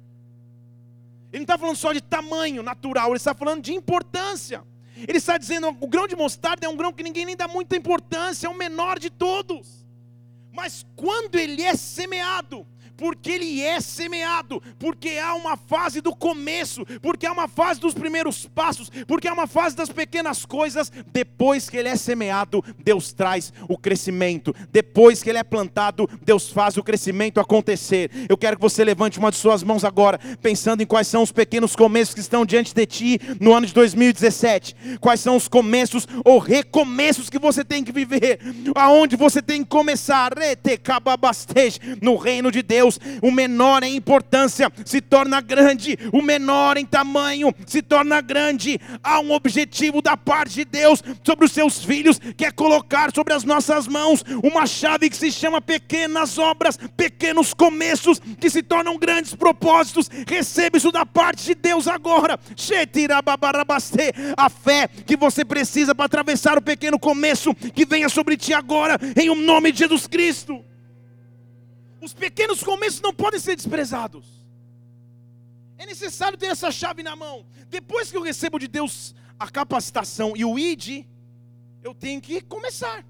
Ele 1.31 1.39
não 1.39 1.43
está 1.43 1.57
falando 1.57 1.75
só 1.75 1.93
de 1.93 2.01
tamanho 2.01 2.61
natural, 2.61 3.09
ele 3.09 3.17
está 3.17 3.33
falando 3.33 3.61
de 3.61 3.73
importância. 3.73 4.63
Ele 4.95 5.17
está 5.17 5.37
dizendo: 5.37 5.67
o 5.67 5.87
grão 5.87 6.07
de 6.07 6.15
mostarda 6.15 6.65
é 6.65 6.69
um 6.69 6.75
grão 6.75 6.91
que 6.91 7.03
ninguém 7.03 7.25
nem 7.25 7.35
dá 7.35 7.47
muita 7.47 7.75
importância, 7.75 8.47
é 8.47 8.49
o 8.49 8.57
menor 8.57 8.99
de 8.99 9.09
todos. 9.09 9.85
Mas 10.51 10.85
quando 10.95 11.35
ele 11.35 11.63
é 11.63 11.75
semeado, 11.75 12.67
porque 12.97 13.31
ele 13.31 13.61
é 13.61 13.79
semeado, 13.79 14.61
porque 14.79 15.17
há 15.17 15.33
uma 15.33 15.57
fase 15.57 16.01
do 16.01 16.15
começo, 16.15 16.85
porque 17.01 17.25
há 17.25 17.31
uma 17.31 17.47
fase 17.47 17.79
dos 17.79 17.93
primeiros 17.93 18.45
passos, 18.47 18.89
porque 19.07 19.27
há 19.27 19.33
uma 19.33 19.47
fase 19.47 19.75
das 19.75 19.89
pequenas 19.89 20.45
coisas. 20.45 20.91
Depois 21.11 21.69
que 21.69 21.77
ele 21.77 21.89
é 21.89 21.95
semeado, 21.95 22.63
Deus 22.83 23.13
traz 23.13 23.53
o 23.67 23.77
crescimento. 23.77 24.53
Depois 24.71 25.21
que 25.23 25.29
ele 25.29 25.39
é 25.39 25.43
plantado, 25.43 26.09
Deus 26.23 26.49
faz 26.49 26.77
o 26.77 26.83
crescimento 26.83 27.39
acontecer. 27.39 28.11
Eu 28.29 28.37
quero 28.37 28.55
que 28.55 28.61
você 28.61 28.83
levante 28.83 29.19
uma 29.19 29.31
de 29.31 29.37
suas 29.37 29.63
mãos 29.63 29.83
agora, 29.83 30.19
pensando 30.41 30.81
em 30.81 30.85
quais 30.85 31.07
são 31.07 31.23
os 31.23 31.31
pequenos 31.31 31.75
começos 31.75 32.13
que 32.13 32.21
estão 32.21 32.45
diante 32.45 32.73
de 32.73 32.85
ti 32.85 33.19
no 33.39 33.53
ano 33.53 33.67
de 33.67 33.73
2017. 33.73 34.75
Quais 34.99 35.19
são 35.19 35.35
os 35.35 35.47
começos 35.47 36.07
ou 36.25 36.39
recomeços 36.39 37.29
que 37.29 37.39
você 37.39 37.63
tem 37.63 37.83
que 37.83 37.91
viver, 37.91 38.39
aonde 38.75 39.15
você 39.15 39.41
tem 39.41 39.63
que 39.63 39.69
começar. 39.69 40.31
No 42.01 42.15
reino 42.15 42.51
de 42.51 42.61
Deus, 42.61 42.90
o 43.21 43.31
menor 43.31 43.83
em 43.83 43.95
importância 43.95 44.71
se 44.85 45.01
torna 45.01 45.41
grande, 45.41 45.97
o 46.11 46.21
menor 46.21 46.77
em 46.77 46.85
tamanho 46.85 47.53
se 47.65 47.81
torna 47.81 48.21
grande. 48.21 48.79
Há 49.03 49.19
um 49.19 49.31
objetivo 49.31 50.01
da 50.01 50.15
parte 50.17 50.55
de 50.55 50.65
Deus 50.65 51.03
sobre 51.23 51.45
os 51.45 51.51
seus 51.51 51.83
filhos, 51.83 52.19
que 52.35 52.45
é 52.45 52.51
colocar 52.51 53.13
sobre 53.13 53.33
as 53.33 53.43
nossas 53.43 53.87
mãos 53.87 54.23
uma 54.43 54.65
chave 54.65 55.09
que 55.09 55.17
se 55.17 55.31
chama 55.31 55.61
pequenas 55.61 56.37
obras, 56.37 56.77
pequenos 56.95 57.53
começos 57.53 58.19
que 58.39 58.49
se 58.49 58.63
tornam 58.63 58.97
grandes 58.97 59.35
propósitos. 59.35 60.09
Receba 60.27 60.77
isso 60.77 60.91
da 60.91 61.05
parte 61.05 61.45
de 61.45 61.55
Deus 61.55 61.87
agora. 61.87 62.39
A 64.37 64.49
fé 64.49 64.87
que 65.05 65.17
você 65.17 65.43
precisa 65.43 65.93
para 65.93 66.05
atravessar 66.05 66.57
o 66.57 66.61
pequeno 66.61 66.99
começo 66.99 67.53
que 67.53 67.85
venha 67.85 68.09
sobre 68.09 68.37
ti 68.37 68.53
agora, 68.53 68.97
em 69.15 69.29
o 69.29 69.35
nome 69.35 69.71
de 69.71 69.79
Jesus 69.79 70.07
Cristo. 70.07 70.70
Os 72.01 72.13
pequenos 72.13 72.63
começos 72.63 72.99
não 72.99 73.13
podem 73.13 73.39
ser 73.39 73.55
desprezados. 73.55 74.25
É 75.77 75.85
necessário 75.85 76.37
ter 76.37 76.47
essa 76.47 76.71
chave 76.71 77.03
na 77.03 77.15
mão. 77.15 77.45
Depois 77.69 78.09
que 78.09 78.17
eu 78.17 78.23
recebo 78.23 78.57
de 78.57 78.67
Deus 78.67 79.13
a 79.39 79.49
capacitação 79.49 80.35
e 80.35 80.43
o 80.43 80.57
ID, 80.57 81.05
eu 81.83 81.93
tenho 81.93 82.19
que 82.19 82.41
começar. 82.41 83.05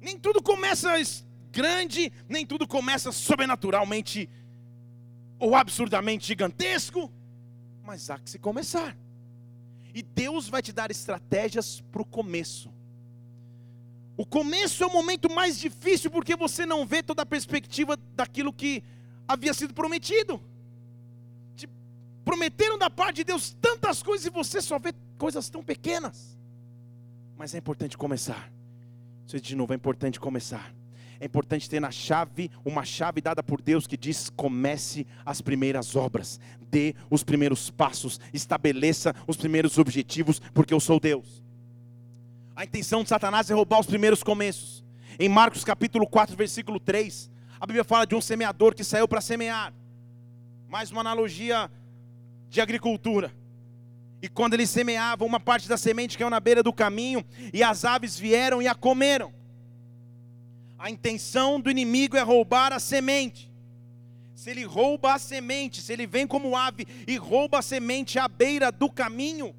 Nem 0.00 0.18
tudo 0.18 0.42
começa 0.42 0.90
grande, 1.50 2.12
nem 2.28 2.44
tudo 2.44 2.66
começa 2.66 3.10
sobrenaturalmente 3.12 4.28
ou 5.38 5.54
absurdamente 5.54 6.26
gigantesco, 6.26 7.10
mas 7.82 8.08
há 8.10 8.18
que 8.18 8.30
se 8.30 8.38
começar. 8.38 8.96
E 9.94 10.02
Deus 10.02 10.48
vai 10.48 10.62
te 10.62 10.72
dar 10.72 10.90
estratégias 10.90 11.80
para 11.92 12.02
o 12.02 12.06
começo. 12.06 12.72
O 14.16 14.26
começo 14.26 14.84
é 14.84 14.86
o 14.86 14.92
momento 14.92 15.30
mais 15.32 15.58
difícil 15.58 16.10
porque 16.10 16.36
você 16.36 16.66
não 16.66 16.86
vê 16.86 17.02
toda 17.02 17.22
a 17.22 17.26
perspectiva 17.26 17.96
daquilo 18.14 18.52
que 18.52 18.82
havia 19.26 19.54
sido 19.54 19.72
prometido. 19.72 20.40
Te 21.56 21.68
prometeram 22.24 22.78
da 22.78 22.90
parte 22.90 23.16
de 23.16 23.24
Deus 23.24 23.56
tantas 23.60 24.02
coisas 24.02 24.26
e 24.26 24.30
você 24.30 24.60
só 24.60 24.78
vê 24.78 24.92
coisas 25.16 25.48
tão 25.48 25.62
pequenas. 25.62 26.38
Mas 27.36 27.54
é 27.54 27.58
importante 27.58 27.96
começar. 27.96 28.52
Isso 29.26 29.40
de 29.40 29.56
novo, 29.56 29.72
é 29.72 29.76
importante 29.76 30.20
começar. 30.20 30.74
É 31.18 31.24
importante 31.24 31.70
ter 31.70 31.80
na 31.80 31.90
chave, 31.90 32.50
uma 32.64 32.84
chave 32.84 33.20
dada 33.20 33.42
por 33.42 33.62
Deus 33.62 33.86
que 33.86 33.96
diz: 33.96 34.28
comece 34.28 35.06
as 35.24 35.40
primeiras 35.40 35.94
obras, 35.94 36.40
dê 36.68 36.94
os 37.08 37.22
primeiros 37.22 37.70
passos, 37.70 38.20
estabeleça 38.32 39.14
os 39.26 39.36
primeiros 39.36 39.78
objetivos, 39.78 40.40
porque 40.52 40.74
eu 40.74 40.80
sou 40.80 40.98
Deus. 40.98 41.42
A 42.62 42.64
intenção 42.64 43.02
de 43.02 43.08
Satanás 43.08 43.50
é 43.50 43.54
roubar 43.54 43.80
os 43.80 43.88
primeiros 43.88 44.22
começos. 44.22 44.84
Em 45.18 45.28
Marcos 45.28 45.64
capítulo 45.64 46.06
4, 46.06 46.36
versículo 46.36 46.78
3, 46.78 47.28
a 47.58 47.66
Bíblia 47.66 47.82
fala 47.82 48.06
de 48.06 48.14
um 48.14 48.20
semeador 48.20 48.72
que 48.72 48.84
saiu 48.84 49.08
para 49.08 49.20
semear. 49.20 49.74
Mais 50.68 50.92
uma 50.92 51.00
analogia 51.00 51.68
de 52.48 52.60
agricultura. 52.60 53.34
E 54.22 54.28
quando 54.28 54.54
ele 54.54 54.64
semeava, 54.64 55.24
uma 55.24 55.40
parte 55.40 55.68
da 55.68 55.76
semente 55.76 56.16
caiu 56.16 56.30
na 56.30 56.38
beira 56.38 56.62
do 56.62 56.72
caminho, 56.72 57.24
e 57.52 57.64
as 57.64 57.84
aves 57.84 58.16
vieram 58.16 58.62
e 58.62 58.68
a 58.68 58.76
comeram. 58.76 59.34
A 60.78 60.88
intenção 60.88 61.60
do 61.60 61.68
inimigo 61.68 62.16
é 62.16 62.22
roubar 62.22 62.72
a 62.72 62.78
semente. 62.78 63.50
Se 64.36 64.50
ele 64.50 64.62
rouba 64.62 65.14
a 65.14 65.18
semente, 65.18 65.82
se 65.82 65.92
ele 65.92 66.06
vem 66.06 66.28
como 66.28 66.56
ave 66.56 66.86
e 67.08 67.16
rouba 67.16 67.58
a 67.58 67.62
semente 67.62 68.20
à 68.20 68.28
beira 68.28 68.70
do 68.70 68.88
caminho, 68.88 69.52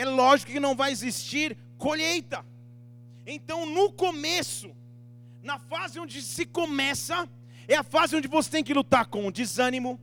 é 0.00 0.04
lógico 0.04 0.52
que 0.52 0.60
não 0.60 0.76
vai 0.76 0.92
existir 0.92 1.56
colheita. 1.76 2.44
Então, 3.26 3.66
no 3.66 3.90
começo, 3.90 4.70
na 5.42 5.58
fase 5.58 5.98
onde 5.98 6.22
se 6.22 6.46
começa, 6.46 7.28
é 7.66 7.74
a 7.74 7.82
fase 7.82 8.14
onde 8.14 8.28
você 8.28 8.48
tem 8.48 8.62
que 8.62 8.72
lutar 8.72 9.06
com 9.06 9.26
o 9.26 9.32
desânimo, 9.32 9.98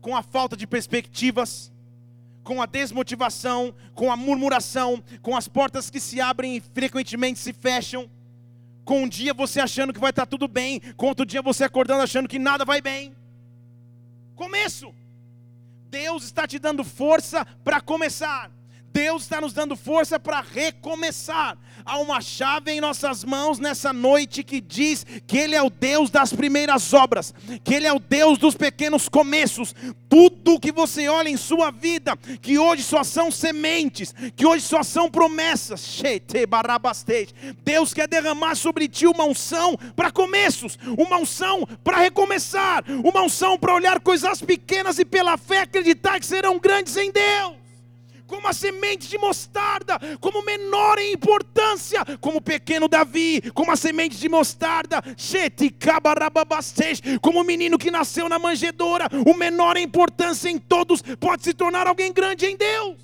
com 0.00 0.16
a 0.16 0.22
falta 0.22 0.56
de 0.56 0.66
perspectivas, 0.66 1.70
com 2.42 2.62
a 2.62 2.64
desmotivação, 2.64 3.74
com 3.94 4.10
a 4.10 4.16
murmuração, 4.16 5.04
com 5.20 5.36
as 5.36 5.46
portas 5.46 5.90
que 5.90 6.00
se 6.00 6.22
abrem 6.22 6.56
e 6.56 6.60
frequentemente 6.60 7.38
se 7.38 7.52
fecham. 7.52 8.10
Com 8.82 9.02
um 9.02 9.08
dia 9.08 9.34
você 9.34 9.60
achando 9.60 9.92
que 9.92 10.00
vai 10.00 10.10
estar 10.10 10.24
tudo 10.24 10.48
bem, 10.48 10.80
com 10.96 11.06
outro 11.06 11.26
dia 11.26 11.42
você 11.42 11.64
acordando 11.64 12.02
achando 12.02 12.28
que 12.28 12.38
nada 12.38 12.64
vai 12.64 12.80
bem. 12.80 13.14
Começo. 14.34 14.94
Deus 15.90 16.24
está 16.24 16.46
te 16.46 16.58
dando 16.58 16.82
força 16.82 17.44
para 17.62 17.78
começar. 17.82 18.50
Deus 18.94 19.24
está 19.24 19.40
nos 19.40 19.52
dando 19.52 19.74
força 19.74 20.20
para 20.20 20.40
recomeçar. 20.40 21.58
Há 21.84 21.98
uma 21.98 22.20
chave 22.20 22.70
em 22.70 22.80
nossas 22.80 23.24
mãos 23.24 23.58
nessa 23.58 23.92
noite 23.92 24.44
que 24.44 24.60
diz 24.60 25.04
que 25.26 25.36
Ele 25.36 25.56
é 25.56 25.60
o 25.60 25.68
Deus 25.68 26.10
das 26.10 26.32
primeiras 26.32 26.94
obras, 26.94 27.34
que 27.64 27.74
Ele 27.74 27.88
é 27.88 27.92
o 27.92 27.98
Deus 27.98 28.38
dos 28.38 28.54
pequenos 28.54 29.08
começos. 29.08 29.74
Tudo 30.08 30.60
que 30.60 30.70
você 30.70 31.08
olha 31.08 31.28
em 31.28 31.36
sua 31.36 31.72
vida, 31.72 32.16
que 32.40 32.56
hoje 32.56 32.84
só 32.84 33.02
são 33.02 33.32
sementes, 33.32 34.14
que 34.36 34.46
hoje 34.46 34.64
só 34.64 34.84
são 34.84 35.10
promessas. 35.10 36.00
Deus 37.64 37.92
quer 37.92 38.06
derramar 38.06 38.54
sobre 38.54 38.88
ti 38.88 39.08
uma 39.08 39.24
unção 39.24 39.76
para 39.96 40.12
começos, 40.12 40.78
uma 40.96 41.18
unção 41.18 41.66
para 41.82 41.98
recomeçar, 41.98 42.84
uma 43.04 43.22
unção 43.22 43.58
para 43.58 43.74
olhar 43.74 43.98
coisas 43.98 44.40
pequenas 44.40 45.00
e 45.00 45.04
pela 45.04 45.36
fé 45.36 45.62
acreditar 45.62 46.20
que 46.20 46.26
serão 46.26 46.60
grandes 46.60 46.96
em 46.96 47.10
Deus 47.10 47.63
como 48.26 48.48
a 48.48 48.52
semente 48.52 49.08
de 49.08 49.18
mostarda, 49.18 49.98
como 50.20 50.42
menor 50.42 50.98
em 50.98 51.12
importância, 51.12 52.04
como 52.20 52.38
o 52.38 52.42
pequeno 52.42 52.88
Davi, 52.88 53.40
como 53.52 53.70
a 53.70 53.76
semente 53.76 54.16
de 54.16 54.28
mostarda, 54.28 55.02
como 57.20 57.40
o 57.40 57.44
menino 57.44 57.78
que 57.78 57.90
nasceu 57.90 58.28
na 58.28 58.38
manjedoura, 58.38 59.08
o 59.26 59.34
menor 59.34 59.76
em 59.76 59.84
importância 59.84 60.48
em 60.48 60.58
todos, 60.58 61.02
pode 61.20 61.44
se 61.44 61.52
tornar 61.52 61.86
alguém 61.86 62.12
grande 62.12 62.46
em 62.46 62.56
Deus. 62.56 62.98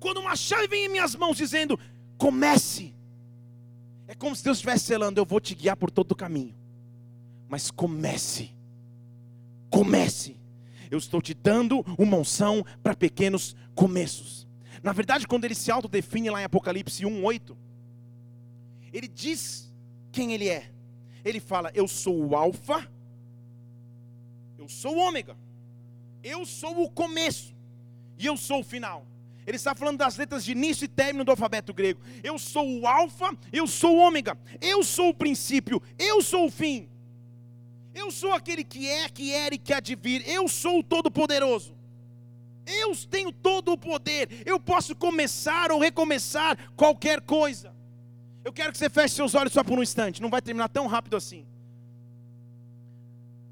Quando 0.00 0.20
uma 0.20 0.34
chave 0.34 0.66
vem 0.66 0.86
em 0.86 0.88
minhas 0.88 1.14
mãos 1.14 1.36
dizendo, 1.36 1.78
comece, 2.16 2.94
é 4.08 4.14
como 4.14 4.34
se 4.34 4.42
Deus 4.42 4.58
estivesse 4.58 4.86
selando, 4.86 5.20
eu 5.20 5.24
vou 5.24 5.40
te 5.40 5.54
guiar 5.54 5.76
por 5.76 5.90
todo 5.90 6.12
o 6.12 6.16
caminho, 6.16 6.54
mas 7.48 7.70
comece, 7.70 8.50
comece 9.70 10.42
eu 10.92 10.98
estou 10.98 11.22
te 11.22 11.32
dando 11.32 11.82
uma 11.96 12.18
unção 12.18 12.62
para 12.82 12.94
pequenos 12.94 13.56
começos. 13.74 14.46
Na 14.82 14.92
verdade, 14.92 15.26
quando 15.26 15.44
ele 15.44 15.54
se 15.54 15.70
autodefine 15.70 16.30
lá 16.30 16.40
em 16.40 16.44
Apocalipse 16.44 17.04
1:8, 17.04 17.56
ele 18.92 19.08
diz 19.08 19.72
quem 20.10 20.32
ele 20.32 20.48
é. 20.48 20.70
Ele 21.24 21.40
fala: 21.40 21.70
"Eu 21.74 21.86
sou 21.86 22.26
o 22.26 22.36
alfa, 22.36 22.90
eu 24.58 24.68
sou 24.68 24.96
o 24.96 24.98
ômega. 24.98 25.36
Eu 26.22 26.44
sou 26.44 26.82
o 26.82 26.90
começo 26.90 27.54
e 28.18 28.26
eu 28.26 28.36
sou 28.36 28.60
o 28.60 28.64
final." 28.64 29.06
Ele 29.46 29.56
está 29.56 29.74
falando 29.74 29.98
das 29.98 30.16
letras 30.16 30.44
de 30.44 30.52
início 30.52 30.84
e 30.84 30.88
término 30.88 31.24
do 31.24 31.30
alfabeto 31.32 31.74
grego. 31.74 32.00
Eu 32.22 32.38
sou 32.38 32.80
o 32.80 32.86
alfa, 32.86 33.36
eu 33.52 33.66
sou 33.66 33.96
o 33.96 33.98
ômega. 33.98 34.38
Eu 34.60 34.84
sou 34.84 35.08
o 35.08 35.14
princípio, 35.14 35.82
eu 35.98 36.22
sou 36.22 36.46
o 36.46 36.50
fim. 36.50 36.88
Eu 37.94 38.10
sou 38.10 38.32
aquele 38.32 38.64
que 38.64 38.88
é, 38.88 39.08
que 39.08 39.32
era 39.32 39.54
e 39.54 39.58
que 39.58 39.72
há 39.72 39.80
de 39.80 39.94
vir. 39.94 40.26
Eu 40.26 40.48
sou 40.48 40.78
o 40.78 40.82
Todo-Poderoso. 40.82 41.74
Eu 42.66 42.94
tenho 43.08 43.32
todo 43.32 43.72
o 43.72 43.78
poder. 43.78 44.42
Eu 44.46 44.58
posso 44.58 44.94
começar 44.94 45.70
ou 45.72 45.80
recomeçar 45.80 46.56
qualquer 46.74 47.20
coisa. 47.20 47.74
Eu 48.44 48.52
quero 48.52 48.72
que 48.72 48.78
você 48.78 48.90
feche 48.90 49.14
seus 49.14 49.34
olhos 49.34 49.52
só 49.52 49.62
por 49.62 49.78
um 49.78 49.82
instante. 49.82 50.22
Não 50.22 50.30
vai 50.30 50.42
terminar 50.42 50.68
tão 50.68 50.86
rápido 50.86 51.16
assim. 51.16 51.46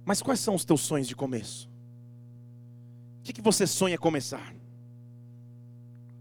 Mas 0.04 0.22
quais 0.22 0.40
são 0.40 0.54
os 0.54 0.64
teus 0.64 0.80
sonhos 0.80 1.06
de 1.08 1.14
começo? 1.14 1.68
O 3.20 3.22
que, 3.22 3.32
que 3.32 3.42
você 3.42 3.66
sonha 3.66 3.98
começar? 3.98 4.54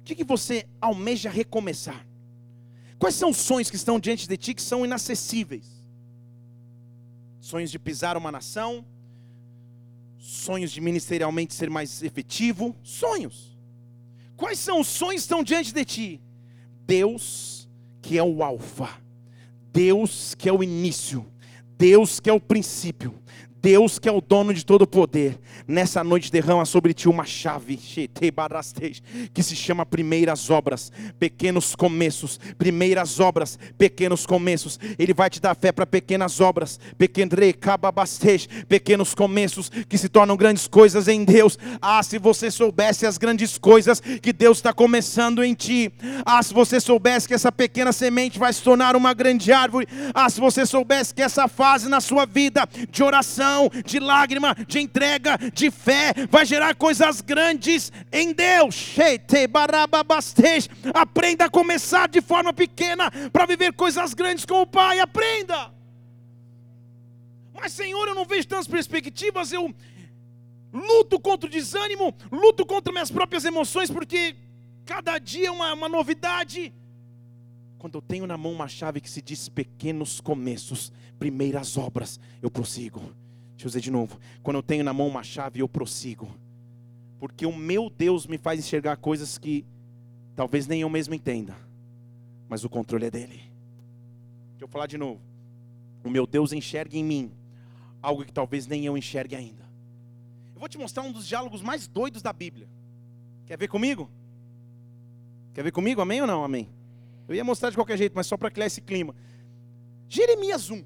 O 0.01 0.03
que, 0.03 0.15
que 0.15 0.23
você 0.23 0.67
almeja 0.81 1.29
recomeçar? 1.29 2.05
Quais 2.97 3.15
são 3.15 3.29
os 3.29 3.37
sonhos 3.37 3.69
que 3.69 3.75
estão 3.75 3.99
diante 3.99 4.27
de 4.27 4.37
ti 4.37 4.53
que 4.53 4.61
são 4.61 4.83
inacessíveis? 4.83 5.79
sonhos 7.49 7.71
de 7.71 7.79
pisar 7.79 8.15
uma 8.15 8.31
nação, 8.31 8.85
sonhos 10.19 10.71
de 10.71 10.81
ministerialmente 10.81 11.53
ser 11.53 11.69
mais 11.69 12.03
efetivo, 12.03 12.75
sonhos. 12.83 13.57
Quais 14.35 14.59
são 14.59 14.81
os 14.81 14.87
sonhos 14.87 15.21
que 15.21 15.25
estão 15.25 15.43
diante 15.43 15.73
de 15.73 15.83
ti? 15.85 16.21
Deus, 16.85 17.69
que 18.01 18.17
é 18.17 18.23
o 18.23 18.43
Alfa, 18.43 18.89
Deus, 19.71 20.35
que 20.35 20.49
é 20.49 20.53
o 20.53 20.61
início, 20.61 21.25
Deus 21.77 22.19
que 22.19 22.29
é 22.29 22.33
o 22.33 22.39
princípio, 22.39 23.13
Deus 23.61 23.99
que 23.99 24.07
é 24.07 24.11
o 24.11 24.21
dono 24.21 24.53
de 24.53 24.65
todo 24.65 24.87
poder, 24.87 25.37
nessa 25.67 26.03
noite 26.03 26.31
derrama 26.31 26.63
sobre 26.63 26.93
ti 26.93 27.09
uma 27.09 27.25
chave 27.25 27.77
que 29.33 29.43
se 29.43 29.55
chama 29.55 29.85
primeiras 29.85 30.49
obras, 30.49 30.91
pequenos 31.19 31.75
começos, 31.75 32.39
primeiras 32.57 33.19
obras, 33.19 33.59
pequenos 33.77 34.25
começos. 34.25 34.79
Ele 34.97 35.13
vai 35.13 35.29
te 35.29 35.41
dar 35.41 35.55
fé 35.55 35.71
para 35.71 35.85
pequenas 35.85 36.39
obras, 36.39 36.79
pequenos 38.67 39.13
começos 39.13 39.69
que 39.69 39.97
se 39.97 40.07
tornam 40.07 40.37
grandes 40.37 40.67
coisas 40.67 41.07
em 41.07 41.25
Deus. 41.25 41.57
Ah, 41.81 42.01
se 42.01 42.17
você 42.17 42.49
soubesse 42.49 43.05
as 43.05 43.17
grandes 43.17 43.57
coisas 43.57 43.99
que 43.99 44.31
Deus 44.31 44.59
está 44.59 44.71
começando 44.71 45.43
em 45.43 45.53
ti. 45.53 45.91
Ah, 46.25 46.41
se 46.41 46.53
você 46.53 46.79
soubesse 46.79 47.27
que 47.27 47.33
essa 47.33 47.51
pequena 47.51 47.91
semente 47.91 48.39
vai 48.39 48.53
se 48.53 48.61
tornar 48.61 48.95
uma 48.95 49.13
grande 49.13 49.51
árvore. 49.51 49.87
Ah, 50.13 50.29
se 50.29 50.39
você 50.39 50.65
soubesse 50.65 51.13
que 51.13 51.21
essa 51.21 51.47
fase 51.47 51.89
na 51.89 51.99
sua 51.99 52.25
vida 52.25 52.67
de 52.89 53.03
oração 53.03 53.48
de 53.85 53.99
lágrima, 53.99 54.55
de 54.67 54.79
entrega, 54.79 55.37
de 55.53 55.71
fé, 55.71 56.13
vai 56.29 56.45
gerar 56.45 56.75
coisas 56.75 57.21
grandes 57.21 57.91
em 58.11 58.33
Deus. 58.33 58.95
Aprenda 60.93 61.45
a 61.45 61.49
começar 61.49 62.07
de 62.07 62.21
forma 62.21 62.53
pequena 62.53 63.11
para 63.31 63.45
viver 63.45 63.73
coisas 63.73 64.13
grandes 64.13 64.45
com 64.45 64.61
o 64.61 64.67
Pai. 64.67 64.99
Aprenda. 64.99 65.73
Mas, 67.53 67.73
Senhor, 67.73 68.07
eu 68.07 68.15
não 68.15 68.25
vejo 68.25 68.47
tantas 68.47 68.67
perspectivas. 68.67 69.51
Eu 69.51 69.73
luto 70.71 71.19
contra 71.19 71.47
o 71.47 71.51
desânimo, 71.51 72.15
luto 72.31 72.65
contra 72.65 72.91
minhas 72.91 73.11
próprias 73.11 73.43
emoções, 73.43 73.91
porque 73.91 74.35
cada 74.85 75.17
dia 75.17 75.47
é 75.47 75.51
uma, 75.51 75.73
uma 75.73 75.89
novidade. 75.89 76.73
Quando 77.77 77.95
eu 77.95 78.01
tenho 78.01 78.27
na 78.27 78.37
mão 78.37 78.51
uma 78.51 78.67
chave 78.67 79.01
que 79.01 79.09
se 79.09 79.21
diz 79.21 79.49
pequenos 79.49 80.19
começos, 80.19 80.91
primeiras 81.17 81.77
obras, 81.77 82.19
eu 82.41 82.51
prossigo. 82.51 83.15
Deixa 83.59 83.67
eu 83.67 83.69
dizer 83.71 83.81
de 83.81 83.91
novo. 83.91 84.17
Quando 84.41 84.55
eu 84.55 84.63
tenho 84.63 84.85
na 84.85 84.93
mão 84.93 85.05
uma 85.05 85.21
chave, 85.21 85.59
eu 85.59 85.67
prossigo. 85.67 86.33
Porque 87.19 87.45
o 87.45 87.53
meu 87.53 87.89
Deus 87.89 88.25
me 88.25 88.37
faz 88.37 88.57
enxergar 88.57 88.95
coisas 88.95 89.37
que 89.37 89.65
talvez 90.33 90.65
nem 90.65 90.79
eu 90.79 90.89
mesmo 90.89 91.13
entenda. 91.13 91.57
Mas 92.47 92.63
o 92.63 92.69
controle 92.69 93.07
é 93.07 93.11
dele. 93.11 93.41
Deixa 94.51 94.61
eu 94.63 94.67
falar 94.69 94.87
de 94.87 94.97
novo. 94.97 95.19
O 96.05 96.09
meu 96.09 96.25
Deus 96.25 96.53
enxerga 96.53 96.95
em 96.95 97.03
mim 97.03 97.33
algo 98.01 98.23
que 98.23 98.31
talvez 98.31 98.65
nem 98.65 98.85
eu 98.85 98.97
enxergue 98.97 99.35
ainda. 99.35 99.69
Eu 100.55 100.59
vou 100.61 100.69
te 100.69 100.77
mostrar 100.77 101.03
um 101.03 101.11
dos 101.11 101.27
diálogos 101.27 101.61
mais 101.61 101.85
doidos 101.85 102.21
da 102.21 102.31
Bíblia. 102.31 102.69
Quer 103.45 103.57
ver 103.57 103.67
comigo? 103.67 104.09
Quer 105.53 105.63
ver 105.63 105.73
comigo? 105.73 105.99
Amém 105.99 106.21
ou 106.21 106.27
não? 106.27 106.45
Amém. 106.45 106.69
Eu 107.27 107.35
ia 107.35 107.43
mostrar 107.43 107.71
de 107.71 107.75
qualquer 107.75 107.97
jeito, 107.97 108.13
mas 108.15 108.25
só 108.25 108.37
para 108.37 108.49
criar 108.49 108.67
esse 108.67 108.79
clima. 108.79 109.13
Jeremias 110.07 110.69
1. 110.69 110.81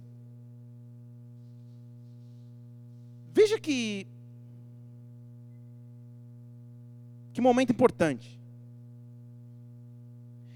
Veja 3.33 3.59
que 3.59 4.07
que 7.33 7.41
momento 7.41 7.71
importante. 7.71 8.39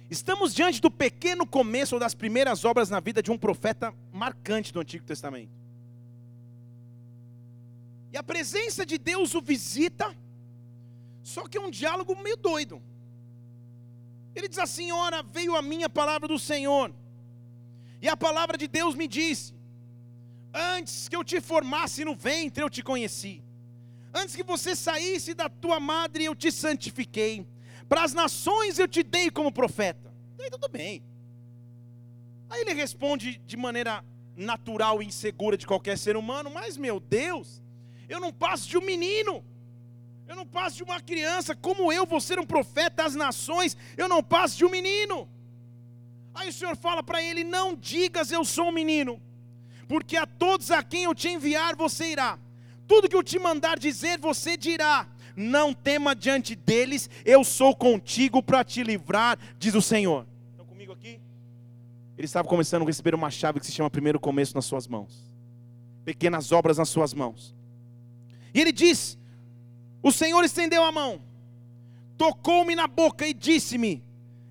Estamos 0.10 0.54
diante 0.54 0.80
do 0.80 0.92
pequeno 0.92 1.46
começo 1.46 1.96
ou 1.96 2.00
das 2.00 2.14
primeiras 2.14 2.64
obras 2.64 2.90
na 2.90 3.00
vida 3.00 3.22
de 3.22 3.32
um 3.32 3.38
profeta 3.38 3.94
marcante 4.14 4.72
do 4.72 4.80
Antigo 4.80 5.04
Testamento. 5.04 5.52
E 8.14 8.16
a 8.16 8.24
presença 8.24 8.86
de 8.86 8.98
Deus 8.98 9.34
o 9.34 9.42
visita, 9.42 10.16
só 11.24 11.48
que 11.48 11.58
é 11.58 11.62
um 11.62 11.72
diálogo 11.72 12.16
meio 12.22 12.38
doido. 12.38 12.82
Ele 14.36 14.48
diz 14.48 14.60
assim: 14.60 14.92
Ora, 14.92 15.24
veio 15.24 15.56
a 15.56 15.64
minha 15.64 15.90
palavra 15.90 16.28
do 16.28 16.38
Senhor, 16.38 16.94
e 18.02 18.08
a 18.08 18.16
palavra 18.16 18.56
de 18.56 18.68
Deus 18.68 18.94
me 18.96 19.08
disse: 19.08 19.57
Antes 20.54 21.08
que 21.08 21.16
eu 21.16 21.24
te 21.24 21.40
formasse 21.42 22.04
no 22.06 22.16
ventre, 22.16 22.64
eu 22.64 22.70
te 22.70 22.82
conheci. 22.82 23.44
Antes 24.14 24.36
que 24.36 24.44
você 24.44 24.76
saísse 24.76 25.34
da 25.34 25.50
tua 25.50 25.80
madre, 25.80 26.26
eu 26.26 26.36
te 26.36 26.52
santifiquei. 26.52 27.46
Para 27.88 28.04
as 28.04 28.14
nações 28.14 28.80
eu 28.80 28.88
te 28.88 29.04
dei 29.04 29.30
como 29.30 29.52
profeta. 29.52 30.14
E 30.40 30.44
aí 30.44 30.50
tudo 30.50 30.68
bem. 30.68 31.04
Aí 32.50 32.62
ele 32.62 32.74
responde 32.74 33.42
de 33.46 33.58
maneira 33.58 34.04
natural 34.36 35.02
e 35.02 35.06
insegura 35.06 35.58
de 35.58 35.68
qualquer 35.68 35.98
ser 35.98 36.18
humano: 36.18 36.50
Mas 36.50 36.78
meu 36.78 37.00
Deus, 37.00 37.62
eu 38.10 38.20
não 38.20 38.34
passo 38.34 38.68
de 38.68 38.78
um 38.78 38.82
menino. 38.82 39.44
Eu 40.28 40.36
não 40.36 40.46
passo 40.46 40.78
de 40.78 40.84
uma 40.84 41.00
criança. 41.00 41.56
Como 41.56 41.92
eu 41.92 42.06
vou 42.06 42.20
ser 42.20 42.38
um 42.40 42.46
profeta 42.46 43.06
às 43.06 43.16
nações? 43.16 43.78
Eu 43.96 44.10
não 44.10 44.22
passo 44.22 44.58
de 44.58 44.66
um 44.66 44.70
menino. 44.70 45.30
Aí 46.34 46.50
o 46.50 46.54
Senhor 46.54 46.76
fala 46.76 47.04
para 47.04 47.22
ele: 47.22 47.44
Não 47.44 47.76
digas 47.76 48.32
eu 48.32 48.44
sou 48.44 48.70
um 48.70 48.72
menino 48.72 49.22
porque 49.88 50.18
a 50.18 50.26
todos 50.26 50.70
a 50.72 50.84
quem 50.84 51.04
eu 51.04 51.16
te 51.16 51.30
enviar 51.30 51.76
você 51.76 52.12
irá. 52.12 52.38
Tudo 52.88 53.10
que 53.10 53.16
eu 53.16 53.24
te 53.24 53.40
mandar 53.40 53.78
dizer, 53.80 54.20
você 54.20 54.58
dirá. 54.58 55.08
Não 55.36 55.74
tema 55.74 56.16
diante 56.16 56.56
deles, 56.56 57.10
eu 57.24 57.44
sou 57.44 57.76
contigo 57.76 58.42
para 58.42 58.64
te 58.64 58.82
livrar, 58.82 59.38
diz 59.60 59.76
o 59.76 59.82
Senhor. 59.82 60.26
Estão 60.50 60.66
comigo 60.66 60.92
aqui? 60.92 61.20
Ele 62.18 62.26
estava 62.26 62.48
começando 62.48 62.82
a 62.82 62.86
receber 62.86 63.14
uma 63.14 63.30
chave 63.30 63.60
que 63.60 63.66
se 63.66 63.72
chama 63.72 63.90
primeiro 63.90 64.20
começo 64.20 64.56
nas 64.56 64.66
suas 64.66 64.88
mãos. 64.88 65.32
Pequenas 66.04 66.52
obras 66.52 66.80
nas 66.80 66.90
suas 66.90 67.14
mãos. 67.14 67.56
E 68.52 68.60
ele 68.60 68.72
diz: 68.72 69.16
O 70.02 70.12
Senhor 70.12 70.44
estendeu 70.44 70.84
a 70.84 70.92
mão, 70.92 71.22
tocou-me 72.18 72.74
na 72.74 72.88
boca 72.88 73.28
e 73.28 73.34
disse-me: 73.34 74.04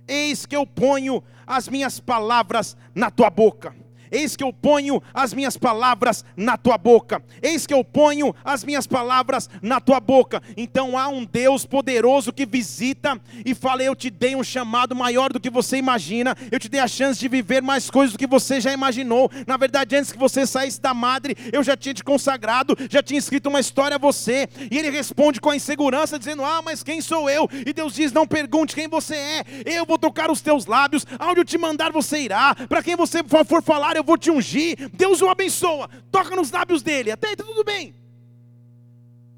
Eis 0.07 0.46
que 0.46 0.55
eu 0.55 0.64
ponho 0.64 1.20
as 1.44 1.68
minhas 1.68 1.99
palavras 1.99 2.77
na 2.94 3.11
tua 3.11 3.29
boca. 3.29 3.75
Eis 4.16 4.35
que 4.35 4.42
eu 4.42 4.50
ponho 4.50 5.02
as 5.12 5.35
minhas 5.35 5.59
palavras 5.59 6.24
na 6.35 6.57
tua 6.57 6.79
boca. 6.79 7.22
Eis 7.42 7.66
que 7.66 7.74
eu 7.74 7.85
ponho 7.85 8.35
as 8.42 8.64
minhas 8.64 8.87
palavras 8.87 9.50
na 9.61 9.79
tua 9.79 10.00
boca. 10.00 10.42
Então 10.57 10.96
há 10.96 11.07
um 11.09 11.22
Deus 11.22 11.66
poderoso 11.66 12.33
que 12.33 12.46
visita 12.46 13.20
e 13.44 13.55
fala: 13.55 13.83
Eu 13.83 13.94
te 13.94 14.09
dei 14.09 14.35
um 14.35 14.42
chamado 14.42 14.96
maior 14.96 15.31
do 15.31 15.38
que 15.38 15.50
você 15.50 15.76
imagina. 15.76 16.35
Eu 16.50 16.59
te 16.59 16.66
dei 16.66 16.81
a 16.81 16.88
chance 16.88 17.20
de 17.20 17.29
viver 17.29 17.61
mais 17.61 17.90
coisas 17.90 18.12
do 18.12 18.18
que 18.18 18.26
você 18.26 18.59
já 18.59 18.72
imaginou. 18.72 19.31
Na 19.46 19.59
verdade, 19.59 19.94
antes 19.94 20.11
que 20.11 20.18
você 20.18 20.46
saísse 20.46 20.81
da 20.81 20.94
madre, 20.94 21.37
eu 21.52 21.62
já 21.62 21.76
tinha 21.76 21.92
te 21.92 22.02
consagrado, 22.02 22.74
já 22.88 23.02
tinha 23.02 23.18
escrito 23.18 23.50
uma 23.50 23.61
história 23.61 23.96
a 23.96 23.98
você. 23.98 24.48
E 24.70 24.79
ele 24.79 24.88
responde 24.88 25.42
com 25.42 25.50
a 25.50 25.57
insegurança, 25.57 26.18
dizendo: 26.18 26.42
Ah, 26.42 26.62
mas 26.64 26.83
quem 26.83 27.02
sou 27.02 27.29
eu? 27.29 27.46
E 27.66 27.74
Deus 27.74 27.92
diz: 27.92 28.12
Não 28.12 28.26
pergunte 28.26 28.74
quem 28.74 28.88
você 28.88 29.14
é. 29.14 29.44
Eu 29.66 29.85
vou 29.85 29.98
tocar 29.98 30.31
os 30.31 30.40
teus 30.40 30.64
lábios. 30.64 31.07
Aonde 31.18 31.40
eu 31.40 31.44
te 31.44 31.59
mandar, 31.59 31.92
você 31.92 32.20
irá. 32.20 32.55
Para 32.55 32.83
quem 32.83 32.96
você 32.96 33.22
for 33.22 33.62
falar, 33.62 33.94
eu 33.94 34.05
vou 34.06 34.16
te 34.16 34.30
ungir, 34.30 34.88
Deus 34.94 35.20
o 35.20 35.28
abençoa, 35.28 35.90
toca 36.10 36.34
nos 36.34 36.50
lábios 36.50 36.82
dele, 36.82 37.10
até 37.10 37.28
aí 37.28 37.36
tá 37.36 37.44
tudo 37.44 37.64
bem. 37.64 37.94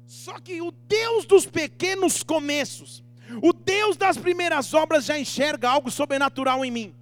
Só 0.05 0.39
que 0.39 0.61
o 0.61 0.71
Deus 0.71 1.25
dos 1.25 1.45
pequenos 1.45 2.23
começos, 2.23 3.03
o 3.41 3.51
Deus 3.51 3.97
das 3.97 4.17
primeiras 4.17 4.73
obras 4.73 5.05
já 5.05 5.19
enxerga 5.19 5.69
algo 5.69 5.91
sobrenatural 5.91 6.63
em 6.63 6.71
mim. 6.71 6.95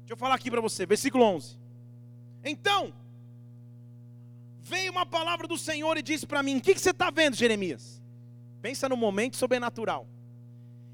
Deixa 0.00 0.12
eu 0.12 0.16
falar 0.16 0.34
aqui 0.34 0.50
para 0.50 0.60
você, 0.60 0.86
versículo 0.86 1.24
11. 1.24 1.58
Então, 2.44 2.92
veio 4.60 4.92
uma 4.92 5.06
palavra 5.06 5.46
do 5.46 5.58
Senhor 5.58 5.96
e 5.96 6.02
disse 6.02 6.26
para 6.26 6.42
mim: 6.42 6.58
O 6.58 6.60
que, 6.60 6.74
que 6.74 6.80
você 6.80 6.90
está 6.90 7.10
vendo, 7.10 7.34
Jeremias? 7.36 8.02
Pensa 8.60 8.88
no 8.88 8.96
momento 8.96 9.36
sobrenatural. 9.36 10.06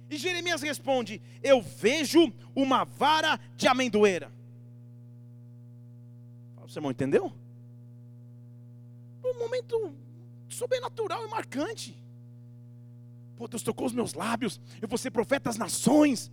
E 0.08 0.16
Jeremias 0.16 0.62
responde: 0.62 1.20
Eu 1.42 1.62
vejo 1.62 2.32
uma 2.54 2.84
vara 2.84 3.38
de 3.56 3.68
amendoeira. 3.68 4.32
Você 6.70 6.78
irmão 6.78 6.92
entendeu? 6.92 7.33
Um 9.24 9.38
momento 9.40 9.92
sobrenatural 10.48 11.26
e 11.26 11.28
marcante. 11.28 12.00
Pô, 13.37 13.48
Deus 13.48 13.64
tocou 13.64 13.88
os 13.88 13.92
meus 13.92 14.14
lábios. 14.14 14.61
Eu 14.80 14.87
vou 14.87 14.96
ser 14.96 15.11
profeta 15.11 15.50
das 15.50 15.59
nações. 15.59 16.30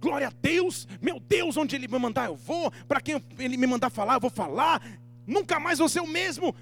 Glória 0.00 0.26
a 0.26 0.32
Deus. 0.42 0.88
Meu 1.00 1.20
Deus, 1.20 1.56
onde 1.56 1.76
Ele 1.76 1.86
me 1.86 1.98
mandar, 2.00 2.26
eu 2.26 2.34
vou. 2.34 2.72
Para 2.88 3.00
quem 3.00 3.22
Ele 3.38 3.56
me 3.56 3.64
mandar 3.64 3.88
falar, 3.88 4.14
eu 4.14 4.20
vou 4.20 4.28
falar. 4.28 4.82
Nunca 5.24 5.60
mais 5.60 5.78
vou 5.78 5.88
ser 5.88 6.00
o 6.00 6.06
mesmo. 6.08 6.52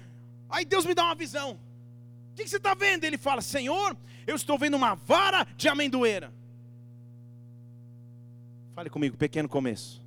Aí 0.47 0.63
Deus 0.63 0.85
me 0.85 0.93
dá 0.93 1.05
uma 1.05 1.15
visão. 1.15 1.53
O 2.31 2.35
que 2.35 2.47
você 2.47 2.57
está 2.57 2.75
vendo? 2.75 3.05
Ele 3.05 3.17
fala: 3.17 3.41
Senhor, 3.41 3.97
eu 4.27 4.35
estou 4.35 4.55
vendo 4.55 4.77
uma 4.77 4.93
vara 4.93 5.47
de 5.57 5.67
amendoeira. 5.67 6.31
Fale 8.75 8.91
comigo, 8.91 9.17
pequeno 9.17 9.49
começo. 9.49 9.99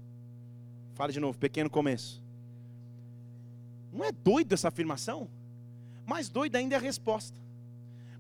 Fale 0.94 1.12
de 1.12 1.18
novo, 1.18 1.36
pequeno 1.36 1.68
começo. 1.68 2.27
Não 3.98 4.04
é 4.04 4.12
doido 4.12 4.52
essa 4.52 4.68
afirmação? 4.68 5.28
Mais 6.06 6.28
doido 6.28 6.54
ainda 6.54 6.76
é 6.76 6.78
a 6.78 6.80
resposta. 6.80 7.36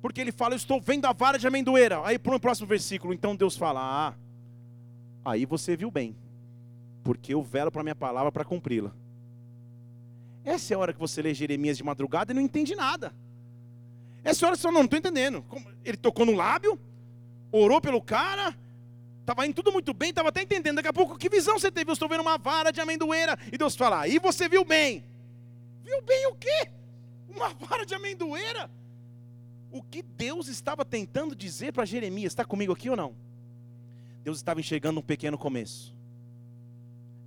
Porque 0.02 0.20
ele 0.20 0.32
fala, 0.32 0.54
eu 0.54 0.56
estou 0.56 0.80
vendo 0.80 1.04
a 1.04 1.12
vara 1.12 1.38
de 1.38 1.46
amendoeira. 1.46 2.04
Aí 2.04 2.18
para 2.18 2.34
o 2.34 2.40
próximo 2.40 2.66
versículo, 2.66 3.14
então 3.14 3.36
Deus 3.36 3.56
fala, 3.56 3.80
ah, 3.80 4.14
aí 5.24 5.46
você 5.46 5.76
viu 5.76 5.88
bem. 5.88 6.16
Porque 7.04 7.32
eu 7.32 7.40
velo 7.44 7.70
para 7.70 7.80
a 7.80 7.84
minha 7.84 7.94
palavra 7.94 8.32
para 8.32 8.44
cumpri-la. 8.44 8.90
Essa 10.44 10.74
é 10.74 10.76
a 10.76 10.80
hora 10.80 10.92
que 10.92 10.98
você 10.98 11.22
lê 11.22 11.32
Jeremias 11.32 11.76
de 11.76 11.84
madrugada 11.84 12.32
e 12.32 12.34
não 12.34 12.42
entende 12.42 12.74
nada. 12.74 13.14
Essa 14.24 14.46
hora 14.46 14.56
você 14.56 14.62
fala, 14.62 14.72
não, 14.74 14.80
não 14.80 14.86
estou 14.86 14.98
entendendo. 14.98 15.44
Ele 15.84 15.96
tocou 15.96 16.26
no 16.26 16.32
lábio, 16.32 16.76
orou 17.52 17.80
pelo 17.80 18.02
cara, 18.02 18.52
estava 19.20 19.46
indo 19.46 19.54
tudo 19.54 19.70
muito 19.70 19.94
bem, 19.94 20.10
estava 20.10 20.30
até 20.30 20.42
entendendo. 20.42 20.76
Daqui 20.76 20.88
a 20.88 20.92
pouco, 20.92 21.16
que 21.16 21.28
visão 21.28 21.56
você 21.56 21.70
teve? 21.70 21.88
Eu 21.88 21.92
estou 21.92 22.08
vendo 22.08 22.22
uma 22.22 22.36
vara 22.36 22.72
de 22.72 22.80
amendoeira. 22.80 23.38
E 23.52 23.56
Deus 23.56 23.76
fala, 23.76 24.00
aí 24.00 24.18
você 24.18 24.48
viu 24.48 24.64
bem. 24.64 25.04
Viu 25.88 26.02
bem 26.02 26.26
o 26.26 26.34
quê? 26.34 26.70
Uma 27.26 27.48
vara 27.66 27.86
de 27.86 27.94
amendoeira? 27.94 28.70
O 29.70 29.82
que 29.82 30.02
Deus 30.02 30.46
estava 30.48 30.84
tentando 30.84 31.34
dizer 31.34 31.72
para 31.72 31.86
Jeremias? 31.86 32.32
Está 32.32 32.44
comigo 32.44 32.72
aqui 32.74 32.90
ou 32.90 32.96
não? 32.96 33.16
Deus 34.22 34.36
estava 34.36 34.60
enxergando 34.60 35.00
um 35.00 35.02
pequeno 35.02 35.38
começo. 35.38 35.96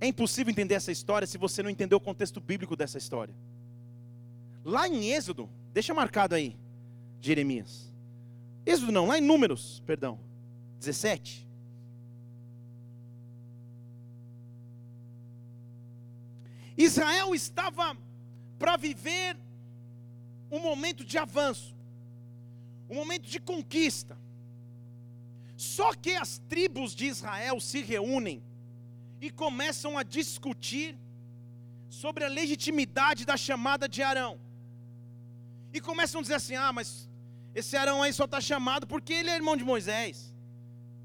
É 0.00 0.06
impossível 0.06 0.50
entender 0.50 0.74
essa 0.74 0.92
história 0.92 1.26
se 1.26 1.38
você 1.38 1.62
não 1.62 1.70
entender 1.70 1.94
o 1.94 2.00
contexto 2.00 2.40
bíblico 2.40 2.76
dessa 2.76 2.98
história. 2.98 3.34
Lá 4.64 4.88
em 4.88 5.10
Êxodo, 5.10 5.50
deixa 5.72 5.92
marcado 5.92 6.34
aí, 6.36 6.56
Jeremias. 7.20 7.92
Êxodo 8.64 8.92
não, 8.92 9.06
lá 9.06 9.18
em 9.18 9.20
Números, 9.20 9.82
perdão, 9.84 10.20
17. 10.78 11.48
Israel 16.76 17.34
estava 17.34 17.96
para 18.62 18.76
viver 18.76 19.36
um 20.48 20.60
momento 20.60 21.04
de 21.04 21.18
avanço, 21.18 21.74
um 22.88 22.94
momento 22.94 23.26
de 23.34 23.40
conquista. 23.40 24.16
Só 25.56 25.88
que 26.02 26.12
as 26.24 26.30
tribos 26.52 26.94
de 26.94 27.06
Israel 27.06 27.56
se 27.68 27.80
reúnem 27.82 28.38
e 29.20 29.30
começam 29.30 29.98
a 29.98 30.04
discutir 30.04 30.96
sobre 32.02 32.22
a 32.24 32.28
legitimidade 32.28 33.24
da 33.30 33.36
chamada 33.36 33.88
de 33.88 34.00
Arão. 34.00 34.34
E 35.72 35.80
começam 35.80 36.20
a 36.20 36.22
dizer 36.22 36.36
assim: 36.36 36.54
ah, 36.54 36.72
mas 36.72 36.88
esse 37.60 37.76
Arão 37.76 38.00
aí 38.00 38.12
só 38.12 38.26
está 38.26 38.40
chamado 38.40 38.86
porque 38.86 39.12
ele 39.12 39.30
é 39.30 39.34
irmão 39.34 39.56
de 39.56 39.64
Moisés. 39.64 40.32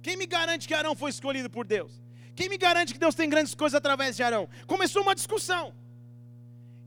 Quem 0.03 0.15
me 0.15 0.27
garante 0.27 0.67
que 0.67 0.75
Arão 0.75 0.95
foi 0.95 1.09
escolhido 1.09 1.49
por 1.49 1.65
Deus? 1.65 1.91
Quem 2.35 2.49
me 2.49 2.57
garante 2.67 2.93
que 2.93 2.99
Deus 2.99 3.15
tem 3.15 3.27
grandes 3.27 3.55
coisas 3.55 3.75
através 3.75 4.15
de 4.15 4.21
Arão? 4.21 4.47
Começou 4.67 5.01
uma 5.01 5.15
discussão. 5.15 5.73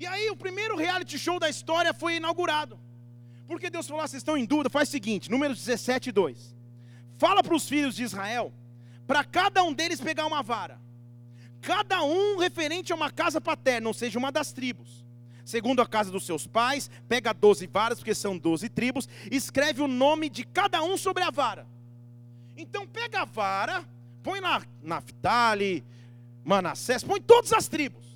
E 0.01 0.07
aí 0.07 0.31
o 0.31 0.37
primeiro 0.37 0.79
reality 0.79 1.19
show 1.19 1.39
da 1.39 1.51
história 1.51 1.93
foi 1.93 2.17
inaugurado. 2.17 2.81
Porque 3.47 3.69
Deus 3.69 3.87
falou: 3.87 4.03
ah, 4.03 4.09
vocês 4.09 4.23
estão 4.23 4.35
em 4.35 4.47
dúvida? 4.47 4.71
Faz 4.71 4.89
o 4.89 4.93
seguinte, 4.93 5.31
número 5.31 5.55
17, 5.55 6.11
2. 6.11 6.57
Fala 7.19 7.43
para 7.43 7.55
os 7.55 7.69
filhos 7.69 7.95
de 7.95 8.03
Israel, 8.03 8.51
para 9.07 9.23
cada 9.23 9.63
um 9.63 9.75
deles 9.75 10.01
pegar 10.01 10.25
uma 10.25 10.43
vara. 10.43 10.81
Cada 11.61 12.03
um 12.03 12.39
referente 12.39 12.91
a 12.91 12.97
uma 12.97 13.11
casa 13.11 13.43
paterna, 13.43 13.89
ou 13.89 13.93
seja, 13.93 14.19
uma 14.19 14.33
das 14.33 14.55
tribos. 14.55 15.05
Segundo 15.45 15.83
a 15.83 15.87
casa 15.87 16.11
dos 16.11 16.25
seus 16.25 16.47
pais, 16.47 16.89
pega 17.07 17.35
12 17.35 17.67
varas, 17.67 17.99
porque 17.99 18.15
são 18.15 18.39
12 18.39 18.71
tribos, 18.71 19.07
escreve 19.31 19.83
o 19.83 19.89
nome 19.89 20.31
de 20.31 20.45
cada 20.45 20.83
um 20.83 20.97
sobre 20.97 21.23
a 21.23 21.31
vara. 21.31 21.67
Então 22.57 22.87
pega 22.87 23.21
a 23.21 23.25
vara, 23.27 23.85
põe 24.23 24.41
na 24.41 24.63
Naftali, 24.83 25.85
Manassés, 26.43 27.05
põe 27.05 27.21
todas 27.21 27.53
as 27.53 27.69
tribos. 27.69 28.10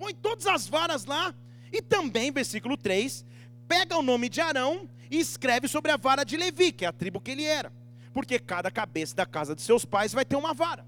Põe 0.00 0.14
todas 0.14 0.46
as 0.46 0.66
varas 0.66 1.04
lá. 1.04 1.34
E 1.70 1.82
também, 1.82 2.32
versículo 2.32 2.74
3, 2.74 3.22
pega 3.68 3.98
o 3.98 4.02
nome 4.02 4.30
de 4.30 4.40
Arão 4.40 4.88
e 5.10 5.20
escreve 5.20 5.68
sobre 5.68 5.92
a 5.92 5.98
vara 5.98 6.24
de 6.24 6.38
Levi, 6.38 6.72
que 6.72 6.86
é 6.86 6.88
a 6.88 6.92
tribo 6.92 7.20
que 7.20 7.32
ele 7.32 7.44
era. 7.44 7.70
Porque 8.14 8.38
cada 8.38 8.70
cabeça 8.70 9.14
da 9.14 9.26
casa 9.26 9.54
de 9.54 9.60
seus 9.60 9.84
pais 9.84 10.14
vai 10.14 10.24
ter 10.24 10.36
uma 10.36 10.54
vara. 10.54 10.86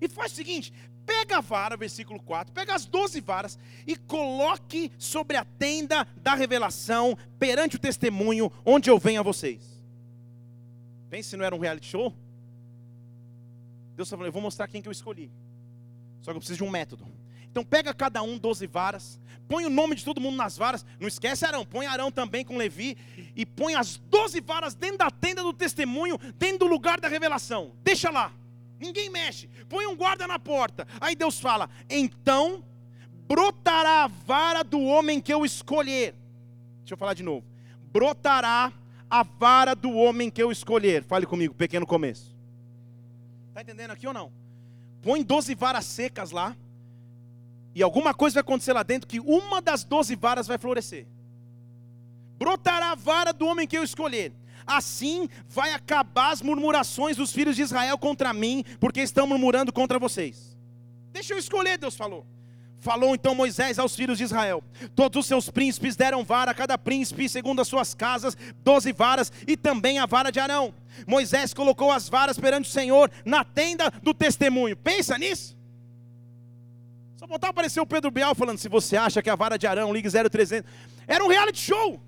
E 0.00 0.08
faz 0.08 0.32
o 0.32 0.34
seguinte: 0.34 0.72
pega 1.06 1.38
a 1.38 1.40
vara, 1.40 1.76
versículo 1.76 2.20
4, 2.20 2.52
pega 2.52 2.74
as 2.74 2.84
12 2.84 3.20
varas 3.20 3.56
e 3.86 3.96
coloque 3.96 4.90
sobre 4.98 5.36
a 5.36 5.44
tenda 5.44 6.04
da 6.16 6.34
revelação, 6.34 7.16
perante 7.38 7.76
o 7.76 7.78
testemunho, 7.78 8.50
onde 8.66 8.90
eu 8.90 8.98
venho 8.98 9.20
a 9.20 9.22
vocês. 9.22 9.80
Pense 11.08 11.30
se 11.30 11.36
não 11.36 11.44
era 11.44 11.54
um 11.54 11.60
reality 11.60 11.86
show? 11.86 12.12
Deus 13.94 14.10
falou: 14.10 14.26
Eu 14.26 14.32
vou 14.32 14.42
mostrar 14.42 14.66
quem 14.66 14.82
que 14.82 14.88
eu 14.88 14.92
escolhi. 14.92 15.30
Só 16.22 16.32
que 16.32 16.36
eu 16.36 16.40
preciso 16.40 16.58
de 16.58 16.64
um 16.64 16.70
método. 16.70 17.06
Então 17.50 17.64
pega 17.64 17.92
cada 17.92 18.22
um 18.22 18.38
12 18.38 18.66
varas, 18.66 19.20
põe 19.48 19.64
o 19.64 19.70
nome 19.70 19.96
de 19.96 20.04
todo 20.04 20.20
mundo 20.20 20.36
nas 20.36 20.56
varas. 20.56 20.86
Não 21.00 21.08
esquece 21.08 21.44
Arão, 21.44 21.64
põe 21.64 21.86
Arão 21.86 22.10
também 22.10 22.44
com 22.44 22.56
Levi 22.56 22.96
e 23.34 23.44
põe 23.44 23.74
as 23.74 23.96
12 23.96 24.40
varas 24.40 24.74
dentro 24.74 24.98
da 24.98 25.10
tenda 25.10 25.42
do 25.42 25.52
testemunho, 25.52 26.16
dentro 26.36 26.60
do 26.60 26.66
lugar 26.66 27.00
da 27.00 27.08
revelação. 27.08 27.72
Deixa 27.82 28.10
lá. 28.10 28.32
Ninguém 28.78 29.10
mexe. 29.10 29.48
Põe 29.68 29.86
um 29.86 29.96
guarda 29.96 30.26
na 30.26 30.38
porta. 30.38 30.86
Aí 31.00 31.16
Deus 31.16 31.40
fala: 31.40 31.68
"Então 31.88 32.64
brotará 33.26 34.04
a 34.04 34.06
vara 34.06 34.62
do 34.62 34.80
homem 34.80 35.20
que 35.20 35.32
eu 35.32 35.44
escolher". 35.44 36.14
Deixa 36.78 36.94
eu 36.94 36.96
falar 36.96 37.14
de 37.14 37.22
novo. 37.22 37.44
Brotará 37.92 38.72
a 39.10 39.22
vara 39.24 39.74
do 39.74 39.90
homem 39.92 40.30
que 40.30 40.42
eu 40.42 40.52
escolher. 40.52 41.02
Fale 41.02 41.26
comigo, 41.26 41.52
pequeno 41.54 41.84
começo. 41.84 42.34
Está 43.48 43.62
entendendo 43.62 43.90
aqui 43.90 44.06
ou 44.06 44.14
não? 44.14 44.32
Põe 45.02 45.24
12 45.24 45.54
varas 45.56 45.84
secas 45.84 46.30
lá. 46.30 46.56
E 47.74 47.82
alguma 47.82 48.12
coisa 48.12 48.34
vai 48.34 48.40
acontecer 48.40 48.72
lá 48.72 48.82
dentro 48.82 49.08
que 49.08 49.20
uma 49.20 49.60
das 49.60 49.84
12 49.84 50.16
varas 50.16 50.46
vai 50.46 50.58
florescer. 50.58 51.06
Brotará 52.38 52.92
a 52.92 52.94
vara 52.94 53.32
do 53.32 53.46
homem 53.46 53.66
que 53.66 53.76
eu 53.76 53.84
escolher. 53.84 54.32
Assim 54.66 55.28
vai 55.48 55.72
acabar 55.72 56.32
as 56.32 56.42
murmurações 56.42 57.16
dos 57.16 57.32
filhos 57.32 57.56
de 57.56 57.62
Israel 57.62 57.98
contra 57.98 58.32
mim, 58.32 58.64
porque 58.78 59.00
estão 59.00 59.26
murmurando 59.26 59.72
contra 59.72 59.98
vocês. 59.98 60.56
Deixa 61.12 61.34
eu 61.34 61.38
escolher, 61.38 61.78
Deus 61.78 61.96
falou. 61.96 62.26
Falou 62.78 63.14
então 63.14 63.34
Moisés 63.34 63.78
aos 63.78 63.94
filhos 63.94 64.16
de 64.16 64.24
Israel: 64.24 64.64
Todos 64.94 65.20
os 65.20 65.26
seus 65.26 65.50
príncipes 65.50 65.96
deram 65.96 66.24
vara 66.24 66.54
cada 66.54 66.78
príncipe, 66.78 67.28
segundo 67.28 67.60
as 67.60 67.68
suas 67.68 67.94
casas, 67.94 68.36
doze 68.64 68.90
varas, 68.90 69.30
e 69.46 69.54
também 69.54 69.98
a 69.98 70.06
vara 70.06 70.30
de 70.30 70.40
Arão. 70.40 70.72
Moisés 71.06 71.52
colocou 71.52 71.92
as 71.92 72.08
varas 72.08 72.38
perante 72.38 72.70
o 72.70 72.72
Senhor 72.72 73.10
na 73.24 73.44
tenda 73.44 73.90
do 74.02 74.14
testemunho. 74.14 74.76
Pensa 74.76 75.18
nisso. 75.18 75.59
Só 77.30 77.34
voltar 77.34 77.50
aparecer 77.50 77.80
o 77.80 77.86
Pedro 77.86 78.10
Bial 78.10 78.34
falando: 78.34 78.58
se 78.58 78.68
você 78.68 78.96
acha 78.96 79.22
que 79.22 79.30
a 79.30 79.36
vara 79.36 79.56
de 79.56 79.66
Arão 79.66 79.92
liga 79.92 80.10
0300. 80.10 80.68
Era 81.06 81.24
um 81.24 81.28
reality 81.28 81.60
show. 81.60 82.02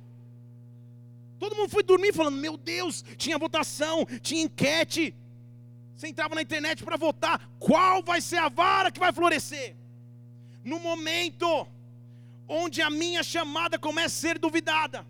Todo 1.38 1.54
mundo 1.54 1.70
foi 1.70 1.84
dormir 1.84 2.12
falando: 2.12 2.36
meu 2.38 2.56
Deus, 2.56 3.04
tinha 3.16 3.38
votação, 3.38 4.04
tinha 4.20 4.42
enquete. 4.42 5.14
Você 5.94 6.08
entrava 6.08 6.34
na 6.34 6.42
internet 6.42 6.82
para 6.82 6.96
votar. 6.96 7.48
Qual 7.60 8.02
vai 8.02 8.20
ser 8.20 8.38
a 8.38 8.48
vara 8.48 8.90
que 8.90 8.98
vai 8.98 9.12
florescer? 9.12 9.76
no 10.64 10.78
momento 10.78 11.66
onde 12.48 12.82
a 12.82 12.90
minha 12.90 13.22
chamada 13.22 13.78
começa 13.78 14.14
a 14.14 14.20
ser 14.20 14.38
duvidada, 14.38 15.06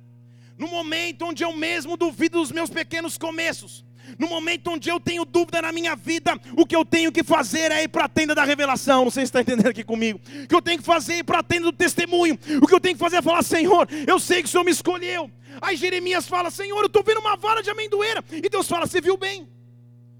no 0.56 0.68
momento 0.68 1.26
onde 1.26 1.42
eu 1.42 1.54
mesmo 1.56 1.96
duvido 1.96 2.38
dos 2.38 2.52
meus 2.52 2.70
pequenos 2.70 3.18
começos, 3.18 3.84
no 4.18 4.28
momento 4.28 4.70
onde 4.70 4.88
eu 4.88 5.00
tenho 5.00 5.24
dúvida 5.24 5.62
na 5.62 5.72
minha 5.72 5.94
vida, 5.96 6.38
o 6.56 6.66
que 6.66 6.76
eu 6.76 6.84
tenho 6.84 7.12
que 7.12 7.22
fazer 7.22 7.70
é 7.70 7.84
ir 7.84 7.88
para 7.88 8.04
a 8.04 8.08
tenda 8.08 8.34
da 8.34 8.44
revelação. 8.44 9.04
Não 9.04 9.10
sei 9.10 9.22
se 9.22 9.30
está 9.30 9.40
entendendo 9.40 9.68
aqui 9.68 9.84
comigo. 9.84 10.20
O 10.44 10.48
que 10.48 10.54
eu 10.54 10.62
tenho 10.62 10.78
que 10.78 10.84
fazer 10.84 11.14
é 11.14 11.18
ir 11.18 11.24
para 11.24 11.38
a 11.38 11.42
tenda 11.42 11.66
do 11.66 11.72
testemunho. 11.72 12.38
O 12.60 12.66
que 12.66 12.74
eu 12.74 12.80
tenho 12.80 12.94
que 12.94 13.00
fazer 13.00 13.16
é 13.16 13.22
falar: 13.22 13.42
Senhor, 13.42 13.88
eu 14.06 14.18
sei 14.18 14.42
que 14.42 14.48
o 14.48 14.50
Senhor 14.50 14.64
me 14.64 14.70
escolheu. 14.70 15.30
Aí 15.60 15.76
Jeremias 15.76 16.26
fala: 16.26 16.50
Senhor, 16.50 16.78
eu 16.80 16.86
estou 16.86 17.02
vendo 17.02 17.20
uma 17.20 17.36
vara 17.36 17.62
de 17.62 17.70
amendoeira. 17.70 18.24
E 18.30 18.48
Deus 18.48 18.68
fala: 18.68 18.86
Você 18.86 19.00
viu 19.00 19.16
bem? 19.16 19.48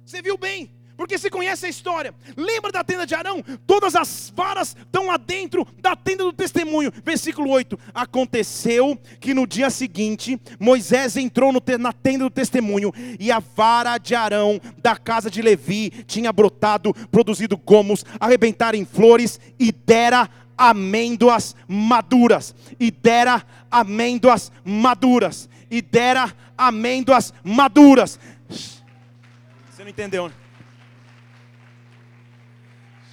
Você 0.05 0.21
viu 0.21 0.37
bem? 0.37 0.71
Porque 0.97 1.19
você 1.19 1.31
conhece 1.31 1.67
a 1.67 1.69
história. 1.69 2.15
Lembra 2.37 2.71
da 2.71 2.85
tenda 2.85 3.07
de 3.07 3.15
Arão? 3.15 3.43
Todas 3.67 3.95
as 3.95 4.33
varas 4.35 4.77
estão 4.79 5.07
lá 5.07 5.17
dentro 5.17 5.67
da 5.79 5.97
tenda 5.97 6.25
do 6.25 6.33
testemunho. 6.33 6.93
Versículo 7.05 7.51
8. 7.51 7.79
Aconteceu 7.95 8.99
que 9.21 9.35
no 9.35 9.47
dia 9.47 9.71
seguinte, 9.71 10.41
Moisés 10.61 11.17
entrou 11.17 11.53
na 11.79 11.93
tenda 11.93 12.25
do 12.25 12.31
testemunho, 12.31 12.93
e 13.19 13.33
a 13.33 13.39
vara 13.39 13.99
de 13.99 14.15
Arão 14.15 14.61
da 14.79 14.97
casa 14.97 15.31
de 15.31 15.43
Levi 15.43 15.91
tinha 16.07 16.33
brotado, 16.33 16.95
produzido 17.11 17.57
gomos, 17.57 18.05
arrebentado 18.21 18.77
em 18.77 18.85
flores, 18.85 19.41
e 19.59 19.73
dera 19.73 20.29
amêndoas 20.57 21.57
maduras. 21.67 22.55
E 22.79 22.91
dera 22.91 23.45
amêndoas 23.71 24.53
maduras. 24.65 25.49
E 25.71 25.81
dera 25.81 26.33
amêndoas 26.57 27.33
maduras. 27.43 28.21
Você 28.49 29.83
não 29.83 29.89
entendeu, 29.89 30.29
né? 30.29 30.35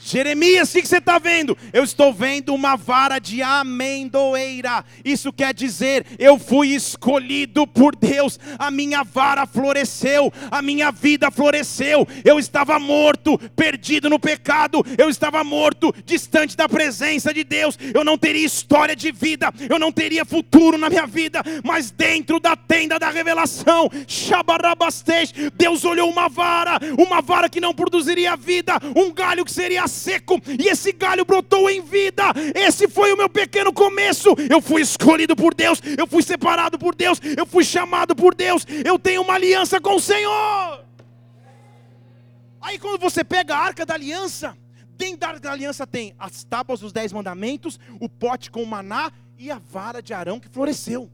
Jeremias, 0.10 0.70
o 0.70 0.82
que 0.82 0.88
você 0.88 0.98
está 0.98 1.20
vendo? 1.20 1.56
Eu 1.72 1.84
estou 1.84 2.12
vendo 2.12 2.56
uma 2.56 2.76
vara 2.76 3.20
de 3.20 3.44
amendoeira. 3.44 4.84
Isso 5.06 5.32
quer 5.32 5.54
dizer, 5.54 6.04
eu 6.18 6.40
fui 6.40 6.70
escolhido 6.70 7.68
por 7.68 7.96
Deus. 7.96 8.40
A 8.58 8.72
minha 8.72 9.04
vara 9.04 9.46
floresceu, 9.46 10.34
a 10.50 10.64
minha 10.64 10.90
vida 10.92 11.30
floresceu. 11.30 12.08
Eu 12.26 12.40
estava 12.40 12.80
morto, 12.80 13.38
perdido 13.56 14.10
no 14.10 14.18
pecado. 14.20 14.84
Eu 14.98 15.10
estava 15.10 15.44
morto, 15.44 15.94
distante 16.04 16.58
da 16.58 16.68
presença 16.68 17.32
de 17.32 17.44
Deus. 17.44 17.78
Eu 17.94 18.04
não 18.04 18.18
teria 18.18 18.46
história 18.46 18.96
de 18.96 19.12
vida, 19.12 19.54
eu 19.70 19.78
não 19.78 19.92
teria 19.92 20.26
futuro 20.26 20.76
na 20.76 20.90
minha 20.90 21.06
vida. 21.06 21.44
Mas 21.64 21.92
dentro 21.92 22.40
da 22.40 22.56
tenda 22.56 22.98
da 22.98 23.12
revelação, 23.12 23.90
Deus 25.56 25.86
olhou 25.86 26.10
uma 26.10 26.28
vara, 26.28 26.80
uma 26.98 27.22
vara 27.22 27.48
que 27.48 27.62
não 27.62 27.76
produziria 27.76 28.36
vida, 28.36 28.74
um 28.96 29.14
galho 29.14 29.46
que 29.46 29.52
seria 29.52 29.88
seco 30.00 30.42
e 30.60 30.68
esse 30.68 30.92
galho 30.92 31.26
brotou 31.26 31.70
em 31.70 31.82
vida. 31.82 32.24
Esse 32.56 32.88
foi 32.88 33.14
o 33.14 33.18
meu 33.18 33.30
pequeno 33.30 33.74
começo. 33.74 34.30
Eu 34.50 34.62
fui 34.62 34.82
escolhido 34.82 35.36
por 35.36 35.54
Deus, 35.54 35.82
eu 35.98 36.08
fui 36.08 36.24
separado 36.24 36.80
por 36.80 36.96
Deus, 36.96 37.20
eu 37.38 37.46
fui 37.46 37.64
chamado 37.64 38.16
por 38.16 38.34
Deus. 38.34 38.66
Eu 38.86 38.98
tenho 38.98 39.22
uma 39.22 39.34
aliança 39.34 39.80
com 39.80 39.96
o 39.96 40.02
Senhor. 40.02 40.86
Aí 42.62 42.78
quando 42.80 43.00
você 43.00 43.24
pega 43.24 43.56
a 43.56 43.60
arca 43.60 43.86
da 43.86 43.94
aliança, 43.94 44.56
Dentro 45.00 45.40
da 45.40 45.54
aliança 45.54 45.88
tem 45.88 46.14
as 46.20 46.44
tábuas 46.44 46.82
dos 46.82 46.92
dez 46.92 47.14
mandamentos, 47.14 47.80
o 48.02 48.10
pote 48.10 48.52
com 48.52 48.62
o 48.62 48.68
maná 48.68 49.14
e 49.38 49.50
a 49.50 49.58
vara 49.58 50.02
de 50.02 50.14
Arão 50.14 50.42
que 50.42 50.50
floresceu. 50.50 51.10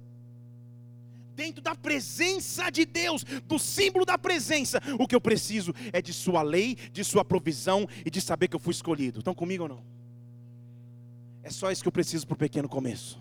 Dentro 1.36 1.62
da 1.62 1.76
presença 1.76 2.69
de 2.69 2.86
Deus, 2.86 3.24
do 3.45 3.60
símbolo 3.60 4.06
da 4.06 4.17
presença, 4.17 4.80
o 4.98 5.06
que 5.06 5.13
eu 5.13 5.19
preciso 5.19 5.74
é 5.91 6.02
de 6.02 6.13
Sua 6.13 6.41
lei, 6.41 6.76
de 6.93 7.04
Sua 7.04 7.26
provisão 7.26 7.88
e 8.06 8.10
de 8.10 8.21
saber 8.21 8.48
que 8.48 8.56
eu 8.56 8.60
fui 8.60 8.71
escolhido. 8.71 9.19
Estão 9.19 9.36
comigo 9.36 9.63
ou 9.63 9.69
não? 9.69 9.84
É 11.43 11.50
só 11.50 11.69
isso 11.69 11.82
que 11.82 11.88
eu 11.88 11.91
preciso 11.91 12.26
para 12.26 12.36
o 12.36 12.38
pequeno 12.38 12.69
começo. 12.69 13.19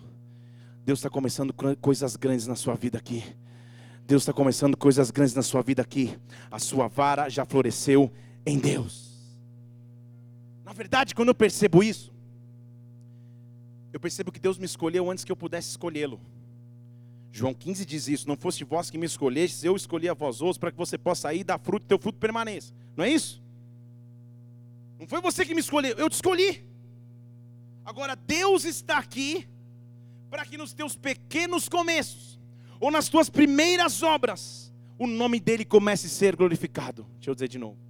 Deus 0.85 0.99
está 0.99 1.09
começando 1.09 1.53
coisas 1.81 2.15
grandes 2.15 2.47
na 2.47 2.55
sua 2.55 2.75
vida 2.75 2.97
aqui. 2.97 3.23
Deus 4.07 4.21
está 4.21 4.31
começando 4.31 4.77
coisas 4.77 5.11
grandes 5.11 5.35
na 5.35 5.41
sua 5.41 5.61
vida 5.61 5.81
aqui. 5.81 6.17
A 6.49 6.57
sua 6.57 6.87
vara 6.87 7.27
já 7.27 7.43
floresceu 7.43 8.11
em 8.45 8.57
Deus. 8.57 9.13
Na 10.63 10.73
verdade, 10.73 11.13
quando 11.13 11.29
eu 11.29 11.35
percebo 11.35 11.83
isso, 11.83 12.13
eu 13.91 13.99
percebo 13.99 14.31
que 14.31 14.39
Deus 14.39 14.57
me 14.57 14.65
escolheu 14.65 15.09
antes 15.11 15.23
que 15.25 15.31
eu 15.31 15.35
pudesse 15.35 15.69
escolhê-lo. 15.69 16.19
João 17.35 17.53
15 17.53 17.85
diz 17.85 18.07
isso: 18.07 18.29
Não 18.29 18.37
foste 18.37 18.63
vós 18.63 18.89
que 18.89 18.97
me 18.97 19.05
escolhestes, 19.05 19.61
eu 19.65 19.75
escolhi 19.75 20.07
a 20.07 20.13
vós 20.13 20.41
outros 20.41 20.57
para 20.57 20.71
que 20.71 20.77
você 20.77 20.97
possa 20.97 21.33
e 21.33 21.43
dar 21.43 21.59
fruto 21.59 21.85
teu 21.85 21.99
fruto 21.99 22.17
permaneça. 22.17 22.73
Não 22.95 23.03
é 23.03 23.11
isso? 23.11 23.43
Não 24.97 25.05
foi 25.05 25.19
você 25.19 25.45
que 25.45 25.53
me 25.53 25.59
escolheu, 25.59 25.97
eu 25.97 26.09
te 26.09 26.13
escolhi. 26.13 26.63
Agora, 27.83 28.15
Deus 28.15 28.63
está 28.63 28.99
aqui 28.99 29.45
para 30.29 30.45
que 30.45 30.57
nos 30.57 30.73
teus 30.73 30.95
pequenos 30.95 31.67
começos, 31.67 32.39
ou 32.79 32.89
nas 32.89 33.09
tuas 33.09 33.29
primeiras 33.29 34.01
obras, 34.01 34.73
o 34.97 35.05
nome 35.05 35.37
dele 35.37 35.65
comece 35.65 36.07
a 36.07 36.09
ser 36.09 36.37
glorificado. 36.37 37.05
Deixa 37.15 37.31
eu 37.31 37.35
dizer 37.35 37.49
de 37.49 37.59
novo 37.59 37.84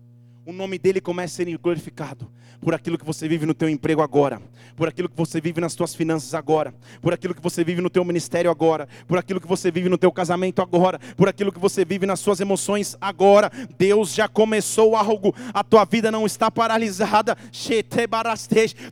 o 0.46 0.54
nome 0.54 0.78
dele 0.78 1.02
comece 1.02 1.42
a 1.42 1.46
ser 1.46 1.58
glorificado 1.58 2.32
por 2.62 2.74
aquilo 2.74 2.98
que 2.98 3.06
você 3.06 3.28
vive 3.28 3.46
no 3.46 3.54
teu 3.54 3.68
emprego 3.68 4.02
agora, 4.02 4.42
por 4.76 4.88
aquilo 4.88 5.10
que 5.10 5.16
você 5.16 5.42
vive 5.42 5.60
nas 5.60 5.76
tuas 5.76 5.94
finanças 5.94 6.34
agora, 6.34 6.74
por 7.02 7.14
aquilo 7.14 7.34
que 7.34 7.42
você 7.42 7.64
vive 7.64 7.82
no 7.82 7.90
teu 7.90 8.04
ministério 8.06 8.50
agora, 8.50 8.88
por 9.08 9.18
aquilo 9.18 9.42
que 9.42 9.48
você 9.48 9.72
vive 9.72 9.90
no 9.90 9.98
teu 9.98 10.12
casamento 10.12 10.62
agora, 10.62 11.00
por 11.18 11.28
aquilo 11.28 11.52
que 11.52 11.60
você 11.60 11.84
vive 11.84 12.06
nas 12.06 12.20
suas 12.20 12.40
emoções 12.40 12.96
agora. 13.02 13.52
Deus 13.78 14.14
já 14.14 14.28
começou 14.28 14.96
algo, 14.96 15.36
a 15.54 15.64
tua 15.64 15.86
vida 15.86 16.12
não 16.12 16.26
está 16.26 16.50
paralisada, 16.50 17.38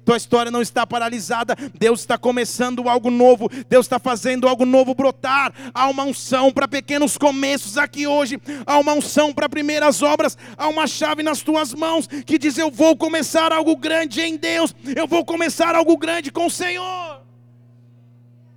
tua 0.04 0.18
história 0.18 0.52
não 0.52 0.62
está 0.62 0.86
paralisada. 0.86 1.56
Deus 1.78 2.02
está 2.02 2.18
começando 2.18 2.90
algo 2.90 3.10
novo, 3.10 3.50
Deus 3.70 3.86
está 3.86 4.00
fazendo 4.00 4.48
algo 4.48 4.66
novo 4.66 4.94
brotar. 4.94 5.54
Há 5.74 5.88
uma 5.88 6.04
unção 6.04 6.52
para 6.52 6.68
pequenos 6.68 7.18
começos 7.18 7.78
aqui 7.78 8.08
hoje, 8.08 8.40
há 8.66 8.78
uma 8.78 8.94
unção 8.94 9.34
para 9.34 9.50
primeiras 9.50 10.02
obras, 10.02 10.38
há 10.58 10.68
uma 10.68 10.88
chave 10.88 11.24
nas 11.24 11.43
tuas 11.44 11.74
mãos 11.74 12.08
que 12.08 12.38
diz: 12.38 12.58
Eu 12.58 12.72
vou 12.72 12.96
começar 12.98 13.52
algo 13.52 13.76
grande 13.76 14.22
em 14.22 14.38
Deus, 14.38 14.74
eu 14.96 15.08
vou 15.08 15.24
começar 15.24 15.76
algo 15.76 15.98
grande 15.98 16.32
com 16.32 16.48
o 16.48 16.52
Senhor. 16.52 17.22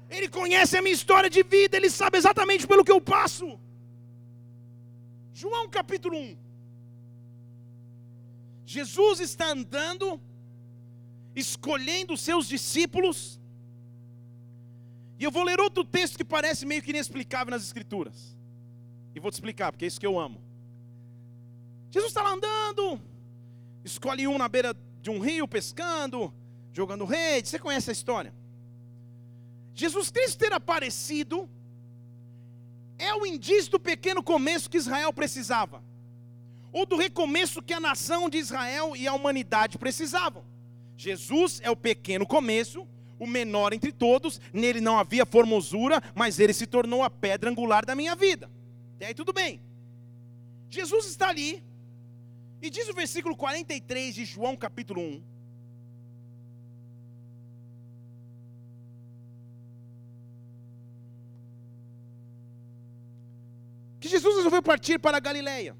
Ele 0.09 0.29
conhece 0.29 0.77
a 0.77 0.83
minha 0.83 0.95
história 0.95 1.29
de 1.29 1.43
vida, 1.43 1.77
ele 1.77 1.91
sabe 1.91 2.17
exatamente 2.17 2.67
pelo 2.67 2.85
que 2.85 2.93
eu 2.93 3.01
passo. 3.01 3.59
João 5.35 5.69
capítulo 5.69 6.17
1. 6.19 6.37
Jesus 8.65 9.21
está 9.21 9.49
andando, 9.51 10.21
escolhendo 11.35 12.17
seus 12.17 12.49
discípulos. 12.49 13.41
E 15.19 15.25
eu 15.25 15.31
vou 15.31 15.45
ler 15.45 15.61
outro 15.61 15.85
texto 15.85 16.17
que 16.17 16.25
parece 16.25 16.65
meio 16.67 16.83
que 16.83 16.91
inexplicável 16.91 17.51
nas 17.51 17.63
Escrituras. 17.63 18.37
E 19.15 19.21
vou 19.21 19.31
te 19.31 19.35
explicar, 19.35 19.73
porque 19.73 19.85
é 19.85 19.89
isso 19.89 20.01
que 20.01 20.07
eu 20.07 20.19
amo. 20.19 20.46
Jesus 21.91 22.11
está 22.11 22.23
lá 22.23 22.33
andando, 22.33 23.01
escolhe 23.85 24.27
um 24.27 24.39
na 24.39 24.49
beira 24.49 24.77
de 25.01 25.11
um 25.11 25.21
rio 25.21 25.47
pescando, 25.47 26.33
jogando 26.73 27.05
rede. 27.05 27.49
Você 27.49 27.59
conhece 27.59 27.91
a 27.91 27.93
história? 27.93 28.35
Jesus 29.75 30.11
Cristo 30.11 30.39
ter 30.39 30.53
aparecido 30.53 31.49
é 32.99 33.15
o 33.15 33.27
indício 33.27 33.73
do 33.73 33.81
pequeno 33.81 34.23
começo 34.23 34.71
que 34.71 34.79
Israel 34.79 35.13
precisava, 35.13 35.83
ou 36.73 36.87
do 36.87 36.97
recomeço 36.97 37.63
que 37.63 37.75
a 37.75 37.81
nação 37.81 38.29
de 38.29 38.39
Israel 38.39 38.97
e 38.97 39.07
a 39.07 39.13
humanidade 39.13 39.79
precisavam. 39.79 40.45
Jesus 40.97 41.61
é 41.63 41.71
o 41.71 41.77
pequeno 41.77 42.27
começo, 42.27 42.87
o 43.19 43.27
menor 43.27 43.73
entre 43.73 43.93
todos, 43.93 44.41
nele 44.53 44.81
não 44.81 44.99
havia 44.99 45.27
formosura, 45.27 46.03
mas 46.15 46.39
ele 46.39 46.53
se 46.53 46.67
tornou 46.67 47.03
a 47.03 47.11
pedra 47.11 47.51
angular 47.51 47.85
da 47.85 47.95
minha 47.95 48.15
vida. 48.15 48.51
E 48.99 49.05
aí 49.05 49.15
tudo 49.15 49.33
bem. 49.33 49.61
Jesus 50.69 51.07
está 51.07 51.29
ali, 51.29 51.63
e 52.61 52.71
diz 52.71 52.89
o 52.89 52.95
versículo 52.95 53.37
43 53.37 54.15
de 54.15 54.25
João 54.25 54.57
capítulo 54.57 55.01
1. 55.01 55.23
Que 64.01 64.09
Jesus 64.09 64.37
resolveu 64.37 64.63
partir 64.63 64.99
para 64.99 65.17
a 65.17 65.21
Galileia. 65.21 65.77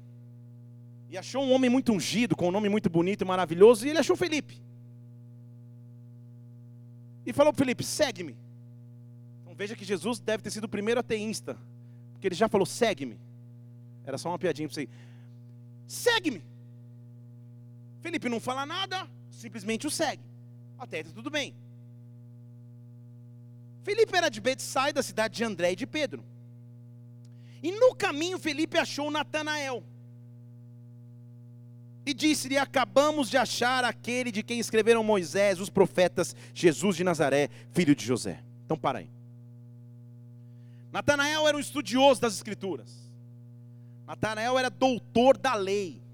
E 1.09 1.17
achou 1.17 1.43
um 1.43 1.53
homem 1.53 1.69
muito 1.69 1.93
ungido, 1.93 2.35
com 2.35 2.49
um 2.49 2.51
nome 2.51 2.67
muito 2.67 2.89
bonito 2.89 3.21
e 3.21 3.25
maravilhoso, 3.25 3.85
e 3.85 3.89
ele 3.89 3.99
achou 3.99 4.15
Felipe. 4.15 4.61
E 7.25 7.33
falou 7.33 7.53
para 7.53 7.63
Felipe: 7.63 7.83
segue-me. 7.83 8.35
Então 9.41 9.55
veja 9.55 9.75
que 9.75 9.85
Jesus 9.85 10.19
deve 10.19 10.43
ter 10.43 10.51
sido 10.51 10.65
o 10.65 10.69
primeiro 10.69 10.99
ateísta, 10.99 11.57
porque 12.11 12.27
ele 12.27 12.35
já 12.35 12.49
falou: 12.49 12.65
segue-me. 12.65 13.17
Era 14.05 14.17
só 14.17 14.29
uma 14.29 14.39
piadinha 14.39 14.67
para 14.67 14.75
você. 14.75 14.89
Segue-me. 15.87 16.43
Felipe 18.07 18.29
não 18.29 18.39
fala 18.39 18.65
nada, 18.65 19.05
simplesmente 19.29 19.85
o 19.85 19.91
segue. 19.91 20.23
Até 20.79 20.99
aí 20.99 21.03
tudo 21.03 21.29
bem. 21.29 21.53
Felipe 23.83 24.15
era 24.15 24.29
de 24.29 24.39
Betsaida, 24.39 25.01
da 25.01 25.03
cidade 25.03 25.35
de 25.35 25.43
André 25.43 25.73
e 25.73 25.75
de 25.75 25.85
Pedro. 25.85 26.23
E 27.61 27.69
no 27.69 27.93
caminho 27.93 28.39
Felipe 28.39 28.77
achou 28.77 29.11
Natanael. 29.11 29.83
E 32.05 32.13
disse-lhe: 32.13 32.57
Acabamos 32.57 33.29
de 33.29 33.35
achar 33.35 33.83
aquele 33.83 34.31
de 34.31 34.41
quem 34.41 34.57
escreveram 34.57 35.03
Moisés, 35.03 35.59
os 35.59 35.69
profetas, 35.69 36.33
Jesus 36.53 36.95
de 36.95 37.03
Nazaré, 37.03 37.49
filho 37.73 37.93
de 37.93 38.05
José. 38.05 38.41
Então 38.63 38.77
para 38.77 38.99
aí. 38.99 39.09
Natanael 40.93 41.45
era 41.45 41.57
um 41.57 41.59
estudioso 41.59 42.21
das 42.21 42.35
Escrituras. 42.35 43.11
Natanael 44.05 44.57
era 44.57 44.69
doutor 44.69 45.37
da 45.37 45.55
lei. 45.55 46.06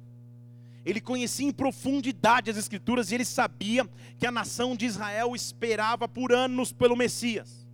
Ele 0.85 0.99
conhecia 0.99 1.47
em 1.47 1.51
profundidade 1.51 2.49
as 2.49 2.57
Escrituras 2.57 3.11
e 3.11 3.15
ele 3.15 3.25
sabia 3.25 3.89
que 4.19 4.27
a 4.27 4.31
nação 4.31 4.75
de 4.75 4.85
Israel 4.85 5.35
esperava 5.35 6.07
por 6.07 6.33
anos 6.33 6.71
pelo 6.73 6.95
Messias. 6.95 7.65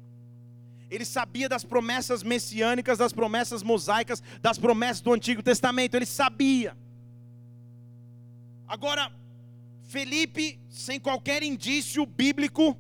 Ele 0.92 1.06
sabia 1.06 1.48
das 1.48 1.64
promessas 1.64 2.24
messiânicas, 2.24 2.98
das 2.98 3.14
promessas 3.14 3.62
mosaicas, 3.62 4.24
das 4.42 4.58
promessas 4.58 5.02
do 5.02 5.14
Antigo 5.14 5.42
Testamento. 5.42 5.96
Ele 5.96 6.06
sabia. 6.06 6.76
Agora, 8.68 9.12
Felipe, 9.84 10.60
sem 10.70 11.00
qualquer 11.00 11.42
indício 11.44 12.06
bíblico, 12.06 12.78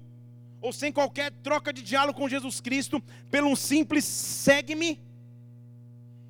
ou 0.61 0.73
sem 0.73 0.91
qualquer 0.91 1.31
troca 1.43 1.71
de 1.71 1.81
diálogo 1.81 2.19
com 2.19 2.27
Jesus 2.27 2.59
Cristo, 2.59 3.01
pelo 3.31 3.49
um 3.49 3.55
simples 3.55 4.05
segue-me, 4.05 4.99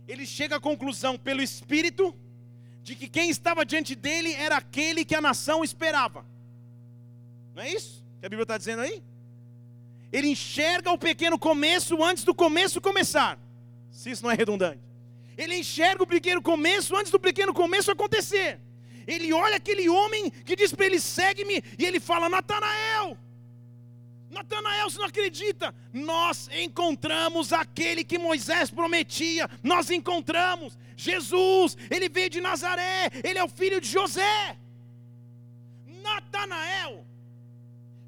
ele 0.08 0.26
chega 0.26 0.56
à 0.56 0.60
conclusão, 0.60 1.18
pelo 1.18 1.42
Espírito, 1.42 2.16
de 2.89 2.95
que 2.95 3.08
quem 3.08 3.30
estava 3.30 3.63
diante 3.63 3.93
dele 3.93 4.34
era 4.34 4.58
aquele 4.58 5.06
que 5.06 5.13
a 5.13 5.21
nação 5.21 5.63
esperava. 5.63 6.25
Não 7.54 7.62
é 7.62 7.69
isso 7.71 8.04
que 8.19 8.25
a 8.25 8.30
Bíblia 8.30 8.45
está 8.45 8.58
dizendo 8.58 8.82
aí? 8.82 9.04
Ele 10.12 10.30
enxerga 10.30 10.91
o 10.91 10.97
pequeno 10.97 11.38
começo 11.38 12.04
antes 12.04 12.23
do 12.23 12.34
começo 12.34 12.82
começar. 12.82 13.38
Se 13.91 14.10
isso 14.10 14.23
não 14.23 14.32
é 14.32 14.34
redundante. 14.34 14.82
Ele 15.38 15.56
enxerga 15.60 16.02
o 16.02 16.08
pequeno 16.08 16.41
começo 16.41 16.97
antes 16.97 17.12
do 17.12 17.19
pequeno 17.19 17.54
começo 17.54 17.91
acontecer. 17.91 18.60
Ele 19.06 19.32
olha 19.34 19.58
aquele 19.58 19.88
homem 19.88 20.32
que 20.32 20.56
diz 20.56 20.73
para 20.73 20.88
ele: 20.88 20.99
segue-me, 20.99 21.63
e 21.78 21.86
ele 21.86 21.99
fala: 21.99 22.28
Natanael. 22.28 23.15
Natanael, 24.30 24.89
você 24.89 25.00
não 25.00 25.06
acredita? 25.06 25.74
Nós 25.92 26.50
encontramos 26.54 27.52
aquele 27.52 28.04
que 28.04 28.20
Moisés 28.20 28.70
prometia. 28.70 29.50
Nós 29.63 29.89
encontramos 29.89 30.78
Jesus. 30.96 31.76
Ele 31.89 32.08
veio 32.08 32.30
de 32.30 32.39
Nazaré. 32.39 33.10
Ele 33.24 33.39
é 33.39 33.44
o 33.44 33.50
filho 33.50 33.82
de 33.82 33.88
José. 33.88 34.58
Natanael 36.04 37.06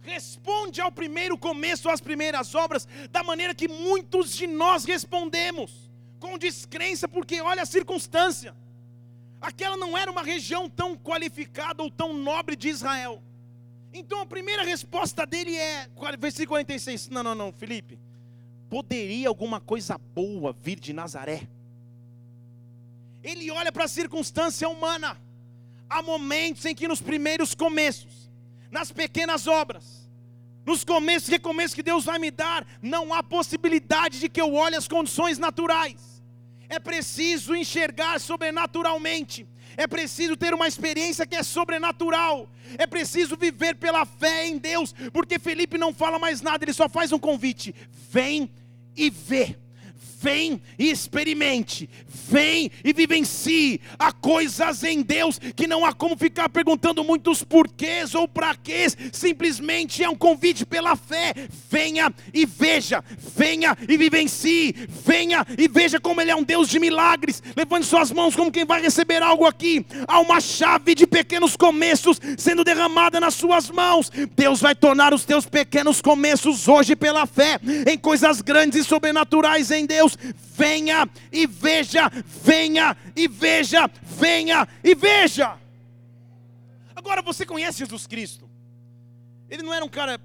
responde 0.02 0.82
ao 0.82 0.92
primeiro 0.92 1.38
começo, 1.38 1.90
às 1.90 2.02
primeiras 2.02 2.54
obras, 2.56 2.88
da 3.12 3.24
maneira 3.24 3.54
que 3.54 3.68
muitos 3.68 4.34
de 4.34 4.48
nós 4.48 4.84
respondemos, 4.84 5.90
com 6.20 6.38
descrença, 6.38 7.08
porque 7.08 7.40
olha 7.42 7.64
a 7.64 7.68
circunstância. 7.68 8.56
Aquela 9.40 9.78
não 9.78 9.98
era 9.98 10.12
uma 10.12 10.24
região 10.24 10.70
tão 10.70 10.96
qualificada 10.96 11.82
ou 11.82 11.90
tão 11.90 12.14
nobre 12.14 12.56
de 12.56 12.70
Israel. 12.70 13.22
Então 13.94 14.22
a 14.22 14.26
primeira 14.26 14.64
resposta 14.64 15.26
dele 15.26 15.56
é, 15.56 15.90
versículo 16.18 16.50
46. 16.50 17.10
Não, 17.10 17.24
não, 17.24 17.36
não, 17.36 17.52
Felipe. 17.52 18.00
Poderia 18.70 19.28
alguma 19.28 19.60
coisa 19.60 19.98
boa 19.98 20.54
vir 20.54 20.80
de 20.80 20.94
Nazaré? 20.94 21.48
Ele 23.22 23.52
olha 23.52 23.72
para 23.72 23.84
a 23.84 23.88
circunstância 23.88 24.68
humana. 24.68 25.20
Há 25.90 26.02
momentos 26.02 26.66
em 26.66 26.74
que 26.74 26.88
nos 26.88 27.02
primeiros 27.02 27.54
começos, 27.54 28.32
nas 28.72 28.92
pequenas 28.92 29.46
obras, 29.46 30.10
nos 30.66 30.86
começos 30.86 31.28
e 31.28 31.34
recomeços 31.34 31.74
que 31.74 31.84
Deus 31.84 32.06
vai 32.06 32.18
me 32.18 32.32
dar, 32.32 32.66
não 32.82 33.14
há 33.14 33.22
possibilidade 33.22 34.20
de 34.20 34.30
que 34.30 34.40
eu 34.40 34.54
olhe 34.54 34.76
as 34.76 34.88
condições 34.88 35.38
naturais. 35.38 36.24
É 36.70 36.80
preciso 36.80 37.54
enxergar 37.54 38.22
sobrenaturalmente. 38.22 39.46
É 39.78 39.88
preciso 39.88 40.36
ter 40.36 40.54
uma 40.54 40.68
experiência 40.68 41.26
que 41.26 41.36
é 41.36 41.44
sobrenatural. 41.44 42.50
É 42.78 42.86
preciso 42.88 43.36
viver 43.36 43.76
pela 43.76 44.06
fé 44.06 44.48
em 44.48 44.58
Deus, 44.58 44.94
porque 45.14 45.40
Felipe 45.40 45.78
não 45.78 45.94
fala 45.94 46.20
mais 46.20 46.42
nada, 46.42 46.64
ele 46.64 46.74
só 46.74 46.90
faz 46.90 47.12
um 47.12 47.20
convite: 47.20 47.74
vem 48.10 48.50
e 48.96 49.10
vê. 49.10 49.58
Vem 50.22 50.62
e 50.78 50.92
experimente, 50.92 51.90
vem 52.08 52.70
e 52.84 52.94
vivencie. 52.94 53.82
Há 53.98 54.12
coisas 54.12 54.84
em 54.84 55.02
Deus 55.02 55.40
que 55.56 55.66
não 55.66 55.84
há 55.84 55.94
como 55.94 56.16
ficar 56.16 56.48
perguntando 56.48 57.04
muitos 57.04 57.44
porquês 57.44 58.14
ou 58.14 58.28
para 58.28 58.54
quês, 58.54 58.96
simplesmente 59.12 60.04
é 60.04 60.10
um 60.10 60.16
convite 60.16 60.64
pela 60.64 60.96
fé. 60.96 61.34
Venha 61.72 62.14
e 62.32 62.46
veja, 62.46 63.04
venha 63.36 63.76
e 63.90 63.98
vivencie, 63.98 64.76
venha 65.04 65.44
e 65.58 65.68
veja 65.68 66.00
como 66.00 66.22
Ele 66.22 66.30
é 66.30 66.36
um 66.36 66.44
Deus 66.44 66.70
de 66.70 66.80
milagres. 66.80 67.42
Levante 67.56 67.88
suas 67.88 68.12
mãos 68.12 68.36
como 68.36 68.52
quem 68.52 68.64
vai 68.64 68.80
receber 68.80 69.24
algo 69.24 69.48
aqui. 69.48 69.84
Há 70.08 70.20
uma 70.20 70.40
chave 70.40 70.94
de 70.94 71.08
pequenos 71.08 71.56
começos 71.58 72.22
sendo 72.38 72.64
derramada 72.64 73.20
nas 73.20 73.34
suas 73.34 73.72
mãos. 73.72 74.12
Deus 74.36 74.62
vai 74.62 74.76
tornar 74.76 75.16
os 75.16 75.26
teus 75.26 75.48
pequenos 75.48 76.00
começos 76.00 76.68
hoje 76.68 76.96
pela 76.96 77.26
fé 77.26 77.60
em 77.92 77.98
coisas 77.98 78.40
grandes 78.42 78.82
e 78.82 78.88
sobrenaturais 78.88 79.72
em 79.72 79.88
Deus. 79.88 80.11
Venha 80.16 81.10
e 81.32 81.48
veja, 81.48 82.10
venha 82.26 82.96
e 83.16 83.28
veja, 83.28 83.90
venha 84.04 84.68
e 84.84 84.96
veja. 84.96 85.58
Agora 86.96 87.22
você 87.22 87.46
conhece 87.46 87.80
Jesus 87.80 88.06
Cristo? 88.06 88.50
Ele 89.50 89.64
não 89.64 89.74
era 89.74 89.84
um 89.84 89.90
cara 89.90 90.20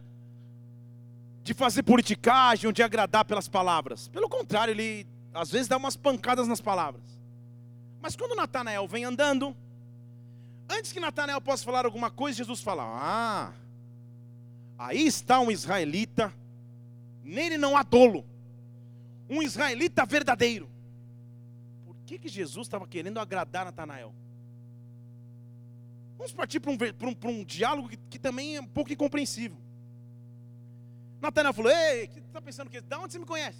de 1.42 1.55
fazer 1.55 1.83
politicagem 1.83 2.66
ou 2.66 2.72
de 2.72 2.83
agradar 2.83 3.25
pelas 3.25 3.49
palavras. 3.49 4.09
Pelo 4.09 4.29
contrário, 4.29 4.72
ele 4.72 5.07
às 5.33 5.51
vezes 5.51 5.68
dá 5.68 5.77
umas 5.77 5.96
pancadas 5.96 6.49
nas 6.49 6.61
palavras. 6.61 7.05
Mas 8.01 8.16
quando 8.16 8.37
Natanael 8.37 8.87
vem 8.87 9.05
andando, 9.05 9.57
antes 10.68 10.92
que 10.92 11.01
Natanael 11.01 11.40
possa 11.40 11.64
falar 11.64 11.85
alguma 11.85 12.11
coisa, 12.11 12.38
Jesus 12.38 12.61
fala: 12.61 12.83
Ah, 12.85 13.53
aí 14.79 15.07
está 15.07 15.40
um 15.40 15.51
israelita, 15.51 16.33
nele 17.25 17.57
não 17.57 17.77
há 17.77 17.83
dolo 17.83 18.25
um 19.28 19.42
israelita 19.42 20.04
verdadeiro. 20.04 20.68
Por 21.84 21.96
que, 22.06 22.18
que 22.18 22.28
Jesus 22.28 22.66
estava 22.66 22.86
querendo 22.86 23.18
agradar 23.18 23.64
Natanael? 23.64 24.14
Vamos 26.16 26.32
partir 26.32 26.60
para 26.60 26.70
um, 26.70 26.76
para 26.78 27.08
um, 27.08 27.14
para 27.14 27.30
um 27.30 27.44
diálogo 27.44 27.88
que, 27.88 27.96
que, 27.96 28.18
também 28.18 28.56
é 28.56 28.60
um 28.60 28.66
pouco 28.66 28.92
incompreensível. 28.92 29.58
Natanael 31.20 31.52
falou: 31.52 31.70
Ei, 31.70 32.08
você 32.08 32.20
está 32.20 32.40
pensando 32.40 32.70
que? 32.70 32.80
Da 32.80 32.98
onde 32.98 33.12
você 33.12 33.18
me 33.18 33.26
conhece? 33.26 33.58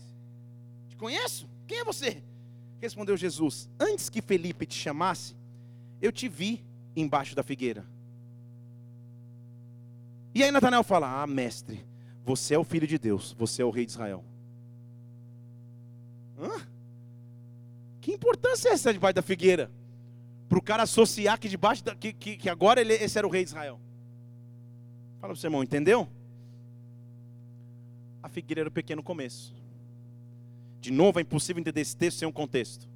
Te 0.88 0.96
conheço? 0.96 1.48
Quem 1.66 1.79
é 1.79 1.85
você? 1.85 2.22
Respondeu 2.81 3.16
Jesus: 3.16 3.68
Antes 3.79 4.09
que 4.09 4.22
Felipe 4.22 4.66
te 4.66 4.74
chamasse, 4.74 5.37
eu 6.00 6.11
te 6.11 6.29
vi 6.29 6.64
embaixo 6.94 7.35
da 7.35 7.42
figueira. 7.42 7.85
E 10.35 10.42
aí 10.42 10.50
Natanael 10.50 10.85
fala: 10.85 11.22
Ah, 11.22 11.26
mestre, 11.26 11.85
você 12.24 12.55
é 12.55 12.59
o 12.59 12.64
filho 12.64 12.87
de 12.87 12.98
Deus, 12.98 13.35
você 13.38 13.62
é 13.62 13.64
o 13.64 13.70
rei 13.70 13.85
de 13.85 13.92
Israel. 13.92 14.24
Hã? 16.38 16.66
Que 18.01 18.12
importância 18.12 18.68
é 18.68 18.72
essa 18.72 18.92
debaixo 18.92 19.14
da 19.14 19.22
figueira? 19.22 19.70
Para 20.49 20.59
o 20.59 20.62
cara 20.62 20.83
associar 20.85 21.38
que 21.40 21.49
debaixo 21.49 21.83
da, 21.85 21.94
que, 21.94 22.12
que, 22.12 22.37
que 22.37 22.49
agora 22.49 22.81
ele, 22.81 22.94
esse 22.94 23.18
era 23.18 23.27
o 23.27 23.31
rei 23.31 23.42
de 23.42 23.51
Israel. 23.51 23.81
Fala 25.18 25.33
para 25.33 25.33
o 25.33 25.37
seu 25.37 25.49
irmão, 25.49 25.62
entendeu? 25.62 26.09
A 28.22 28.29
figueira 28.29 28.62
era 28.62 28.68
o 28.68 28.72
pequeno 28.72 29.03
começo. 29.03 29.55
De 30.81 30.92
novo, 30.92 31.18
é 31.18 31.22
impossível 31.22 31.61
entender 31.61 31.81
esse 31.81 31.96
texto 31.96 32.18
sem 32.18 32.29
um 32.29 32.33
contexto. 32.33 32.88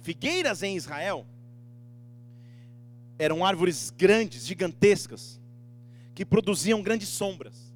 Figueiras 0.00 0.62
em 0.62 0.76
Israel 0.76 1.26
eram 3.18 3.44
árvores 3.44 3.90
grandes, 3.90 4.46
gigantescas, 4.46 5.40
que 6.14 6.24
produziam 6.24 6.82
grandes 6.82 7.08
sombras. 7.08 7.72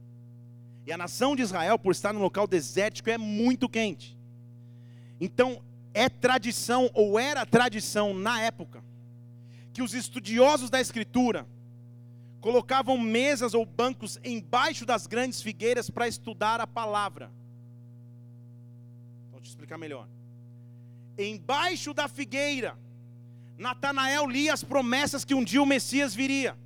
E 0.87 0.92
a 0.92 0.98
nação 0.98 1.37
de 1.37 1.42
Israel, 1.42 1.79
por 1.79 1.92
estar 1.92 2.12
num 2.12 2.20
local 2.20 2.46
desértico, 2.46 3.11
é 3.11 3.18
muito 3.18 3.68
quente. 3.68 4.18
Então, 5.20 5.62
é 5.92 6.09
tradição, 6.09 6.90
ou 6.94 7.18
era 7.18 7.44
tradição 7.44 8.14
na 8.14 8.40
época, 8.40 8.83
que 9.72 9.83
os 9.83 9.92
estudiosos 9.92 10.70
da 10.70 10.80
Escritura 10.80 11.46
colocavam 12.40 12.96
mesas 12.96 13.52
ou 13.52 13.66
bancos 13.66 14.18
embaixo 14.24 14.87
das 14.87 15.06
grandes 15.06 15.42
figueiras 15.42 15.90
para 15.90 16.09
estudar 16.09 16.61
a 16.61 16.66
palavra. 16.66 17.30
Vou 19.30 19.40
te 19.40 19.48
explicar 19.48 19.76
melhor. 19.76 20.09
Embaixo 21.18 21.92
da 21.92 22.09
figueira, 22.09 22.78
Natanael 23.59 24.26
lia 24.26 24.54
as 24.54 24.64
promessas 24.64 25.24
que 25.24 25.35
um 25.35 25.44
dia 25.44 25.62
o 25.62 25.66
Messias 25.66 26.14
viria. 26.14 26.56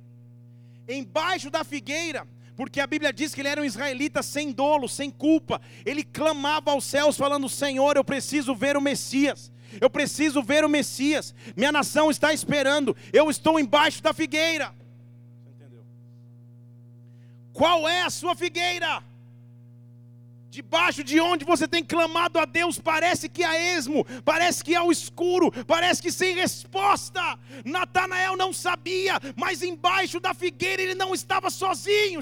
Embaixo 0.87 1.49
da 1.49 1.63
figueira, 1.63 2.25
porque 2.55 2.79
a 2.79 2.87
Bíblia 2.87 3.11
diz 3.11 3.33
que 3.33 3.41
ele 3.41 3.49
era 3.49 3.61
um 3.61 3.65
israelita 3.65 4.23
sem 4.23 4.51
dolo, 4.51 4.87
sem 4.87 5.09
culpa. 5.11 5.61
Ele 5.85 6.03
clamava 6.03 6.71
aos 6.71 6.85
céus, 6.85 7.17
falando: 7.17 7.49
Senhor, 7.49 7.97
eu 7.97 8.03
preciso 8.03 8.55
ver 8.55 8.77
o 8.77 8.81
Messias. 8.81 9.51
Eu 9.81 9.89
preciso 9.89 10.41
ver 10.41 10.63
o 10.63 10.69
Messias. 10.69 11.35
Minha 11.55 11.71
nação 11.71 12.09
está 12.09 12.33
esperando. 12.33 12.95
Eu 13.11 13.29
estou 13.29 13.59
embaixo 13.59 14.01
da 14.01 14.13
figueira. 14.13 14.73
Entendeu? 15.45 15.83
Qual 17.51 17.87
é 17.87 18.03
a 18.03 18.09
sua 18.09 18.35
figueira? 18.35 19.03
Debaixo 20.55 21.03
de 21.03 21.19
onde 21.19 21.43
você 21.43 21.67
tem 21.67 21.83
clamado 21.83 22.39
a 22.39 22.45
Deus, 22.45 22.79
parece 22.79 23.27
que 23.27 23.43
há 23.43 23.59
esmo, 23.59 24.05
parece 24.23 24.63
que 24.63 24.73
há 24.73 24.81
o 24.85 24.91
escuro, 24.91 25.51
parece 25.65 26.01
que 26.01 26.09
sem 26.09 26.33
resposta. 26.33 27.37
Natanael 27.65 28.37
não 28.37 28.53
sabia, 28.53 29.19
mas 29.35 29.61
embaixo 29.61 30.17
da 30.17 30.33
figueira 30.33 30.81
ele 30.81 30.95
não 30.95 31.13
estava 31.13 31.49
sozinho. 31.49 32.21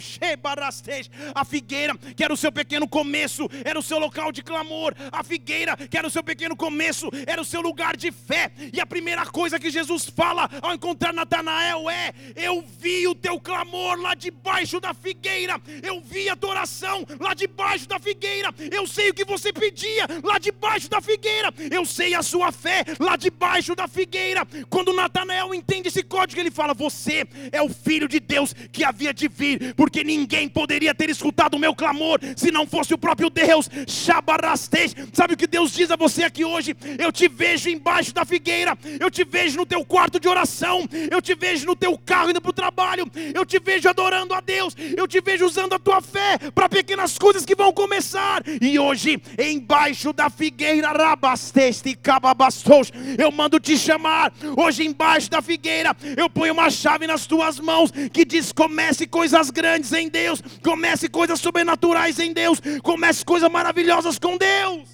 A 1.35 1.45
figueira, 1.45 1.95
que 1.95 2.23
era 2.23 2.33
o 2.33 2.37
seu 2.37 2.51
pequeno 2.51 2.87
começo, 2.87 3.47
era 3.63 3.77
o 3.77 3.83
seu 3.83 3.99
local 3.99 4.31
de 4.31 4.41
clamor. 4.41 4.95
A 5.11 5.23
figueira, 5.23 5.77
que 5.77 5.95
era 5.95 6.07
o 6.07 6.09
seu 6.09 6.23
pequeno 6.23 6.55
começo, 6.55 7.11
era 7.27 7.39
o 7.39 7.45
seu 7.45 7.61
lugar 7.61 7.95
de 7.95 8.11
fé. 8.11 8.51
E 8.73 8.81
a 8.81 8.85
primeira 8.87 9.27
coisa 9.27 9.59
que 9.59 9.69
Jesus 9.69 10.09
fala 10.09 10.49
ao 10.59 10.73
encontrar 10.73 11.13
Natanael 11.13 11.87
é: 11.87 12.11
Eu 12.35 12.63
vi 12.79 13.07
o 13.07 13.13
teu 13.13 13.39
clamor 13.39 14.01
lá 14.01 14.15
debaixo 14.15 14.79
da 14.79 14.91
figueira, 14.91 15.61
eu 15.83 16.01
vi 16.01 16.29
a 16.29 16.35
tua 16.35 16.49
oração 16.49 17.05
lá 17.19 17.35
debaixo 17.35 17.87
da 17.87 17.99
figueira 17.99 18.22
figueira, 18.23 18.53
eu 18.71 18.87
sei 18.87 19.09
o 19.09 19.13
que 19.13 19.25
você 19.25 19.51
pedia 19.51 20.07
lá 20.23 20.39
debaixo 20.39 20.89
da 20.89 21.01
figueira, 21.01 21.53
eu 21.69 21.85
sei 21.85 22.15
a 22.15 22.23
sua 22.23 22.51
fé 22.51 22.85
lá 22.99 23.17
debaixo 23.17 23.75
da 23.75 23.87
figueira. 23.87 24.47
Quando 24.69 24.93
Natanael 24.93 25.53
entende 25.53 25.89
esse 25.89 26.01
código, 26.03 26.39
ele 26.39 26.49
fala: 26.49 26.73
Você 26.73 27.27
é 27.51 27.61
o 27.61 27.67
filho 27.67 28.07
de 28.07 28.21
Deus 28.21 28.53
que 28.71 28.83
havia 28.83 29.13
de 29.13 29.27
vir, 29.27 29.73
porque 29.75 30.03
ninguém 30.03 30.47
poderia 30.47 30.95
ter 30.95 31.09
escutado 31.09 31.55
o 31.55 31.59
meu 31.59 31.75
clamor 31.75 32.19
se 32.37 32.49
não 32.49 32.65
fosse 32.65 32.93
o 32.93 32.97
próprio 32.97 33.29
Deus. 33.29 33.69
Shabarastej, 33.87 34.95
sabe 35.11 35.33
o 35.33 35.37
que 35.37 35.47
Deus 35.47 35.71
diz 35.71 35.91
a 35.91 35.97
você 35.97 36.23
aqui 36.23 36.45
hoje? 36.45 36.75
Eu 36.97 37.11
te 37.11 37.27
vejo 37.27 37.69
embaixo 37.69 38.13
da 38.13 38.23
figueira, 38.23 38.77
eu 38.99 39.11
te 39.11 39.25
vejo 39.25 39.57
no 39.57 39.65
teu 39.65 39.83
quarto 39.83 40.19
de 40.19 40.29
oração, 40.29 40.87
eu 41.11 41.21
te 41.21 41.35
vejo 41.35 41.65
no 41.65 41.75
teu 41.75 41.97
carro 41.97 42.29
indo 42.29 42.41
para 42.41 42.51
o 42.51 42.53
trabalho, 42.53 43.05
eu 43.33 43.45
te 43.45 43.59
vejo 43.59 43.89
adorando 43.89 44.33
a 44.33 44.39
Deus, 44.39 44.75
eu 44.95 45.07
te 45.07 45.19
vejo 45.19 45.45
usando 45.45 45.73
a 45.73 45.79
tua 45.79 46.01
fé 46.01 46.37
para 46.55 46.69
pequenas 46.69 47.17
coisas 47.17 47.45
que 47.45 47.55
vão 47.55 47.73
começar 47.73 48.12
e 48.61 48.77
hoje, 48.79 49.21
embaixo 49.37 50.13
da 50.13 50.29
figueira, 50.29 50.91
rabasteste 50.91 51.95
cababastos, 51.95 52.91
eu 53.17 53.31
mando 53.31 53.59
te 53.59 53.77
chamar. 53.77 54.33
Hoje, 54.57 54.85
embaixo 54.85 55.29
da 55.29 55.41
figueira, 55.41 55.95
eu 56.17 56.29
ponho 56.29 56.53
uma 56.53 56.69
chave 56.69 57.07
nas 57.07 57.25
tuas 57.25 57.59
mãos 57.59 57.91
que 58.11 58.25
diz: 58.25 58.51
comece 58.51 59.07
coisas 59.07 59.49
grandes 59.49 59.91
em 59.93 60.09
Deus, 60.09 60.41
comece 60.63 61.09
coisas 61.09 61.39
sobrenaturais 61.39 62.19
em 62.19 62.33
Deus, 62.33 62.59
comece 62.81 63.23
coisas 63.25 63.49
maravilhosas 63.51 64.17
com 64.19 64.37
Deus. 64.37 64.87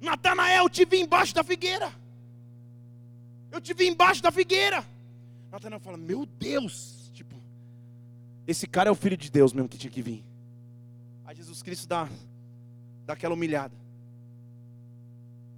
Natanael, 0.00 0.68
te 0.68 0.84
vi 0.84 1.00
embaixo 1.00 1.34
da 1.34 1.42
figueira. 1.42 1.90
Eu 3.50 3.60
te 3.60 3.74
vi 3.74 3.88
embaixo 3.88 4.22
da 4.22 4.30
figueira. 4.30 4.84
Natanael 5.50 5.80
fala: 5.80 5.96
Meu 5.96 6.26
Deus, 6.26 7.10
tipo, 7.12 7.34
esse 8.46 8.66
cara 8.66 8.88
é 8.88 8.92
o 8.92 8.94
filho 8.94 9.16
de 9.16 9.30
Deus 9.30 9.52
mesmo 9.52 9.68
que 9.68 9.78
tinha 9.78 9.90
que 9.90 10.02
vir. 10.02 10.24
Aí 11.26 11.34
Jesus 11.34 11.60
Cristo 11.60 11.88
dá, 11.88 12.08
dá 13.04 13.14
aquela 13.14 13.34
humilhada. 13.34 13.74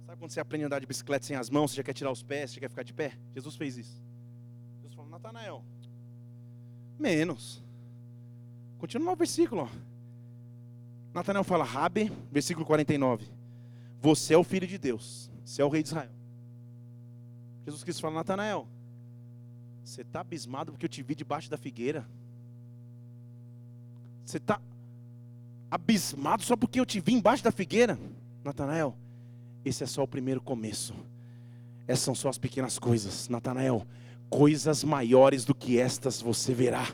Sabe 0.07 0.17
quando 0.17 0.31
você 0.31 0.39
aprende 0.39 0.63
a 0.63 0.67
andar 0.67 0.79
de 0.79 0.87
bicicleta 0.87 1.23
sem 1.23 1.35
as 1.35 1.47
mãos, 1.47 1.69
você 1.69 1.77
já 1.77 1.83
quer 1.83 1.93
tirar 1.93 2.11
os 2.11 2.23
pés, 2.23 2.49
você 2.49 2.59
quer 2.59 2.69
ficar 2.69 2.81
de 2.81 2.91
pé? 2.91 3.13
Jesus 3.35 3.55
fez 3.55 3.77
isso. 3.77 4.01
Jesus 4.77 4.95
falou, 4.95 5.11
Natanael, 5.11 5.63
menos. 6.97 7.63
Continua 8.79 9.11
no 9.11 9.15
versículo. 9.15 9.69
Natanael 11.13 11.43
fala, 11.43 11.63
Rabi, 11.63 12.11
versículo 12.31 12.65
49. 12.65 13.27
Você 14.01 14.33
é 14.33 14.37
o 14.37 14.43
filho 14.43 14.65
de 14.65 14.79
Deus, 14.79 15.29
você 15.45 15.61
é 15.61 15.65
o 15.65 15.69
rei 15.69 15.83
de 15.83 15.89
Israel. 15.89 16.11
Jesus 17.65 17.83
Cristo 17.83 18.01
fala, 18.01 18.15
Natanael, 18.15 18.67
Você 19.83 20.01
está 20.01 20.21
abismado 20.21 20.71
porque 20.71 20.85
eu 20.85 20.89
te 20.89 21.03
vi 21.03 21.13
debaixo 21.13 21.49
da 21.49 21.57
figueira? 21.57 22.07
Você 24.25 24.37
está 24.37 24.59
abismado 25.69 26.43
só 26.43 26.55
porque 26.55 26.79
eu 26.79 26.85
te 26.85 26.99
vi 26.99 27.13
embaixo 27.13 27.43
da 27.43 27.51
figueira? 27.51 27.97
Natanael, 28.43 28.95
esse 29.63 29.83
é 29.83 29.87
só 29.87 30.03
o 30.03 30.07
primeiro 30.07 30.41
começo. 30.41 30.93
Essas 31.87 32.03
são 32.03 32.15
só 32.15 32.29
as 32.29 32.37
pequenas 32.37 32.77
coisas. 32.77 33.27
Natanael, 33.29 33.85
coisas 34.29 34.83
maiores 34.83 35.43
do 35.45 35.55
que 35.55 35.79
estas 35.79 36.21
você 36.21 36.53
verá. 36.53 36.87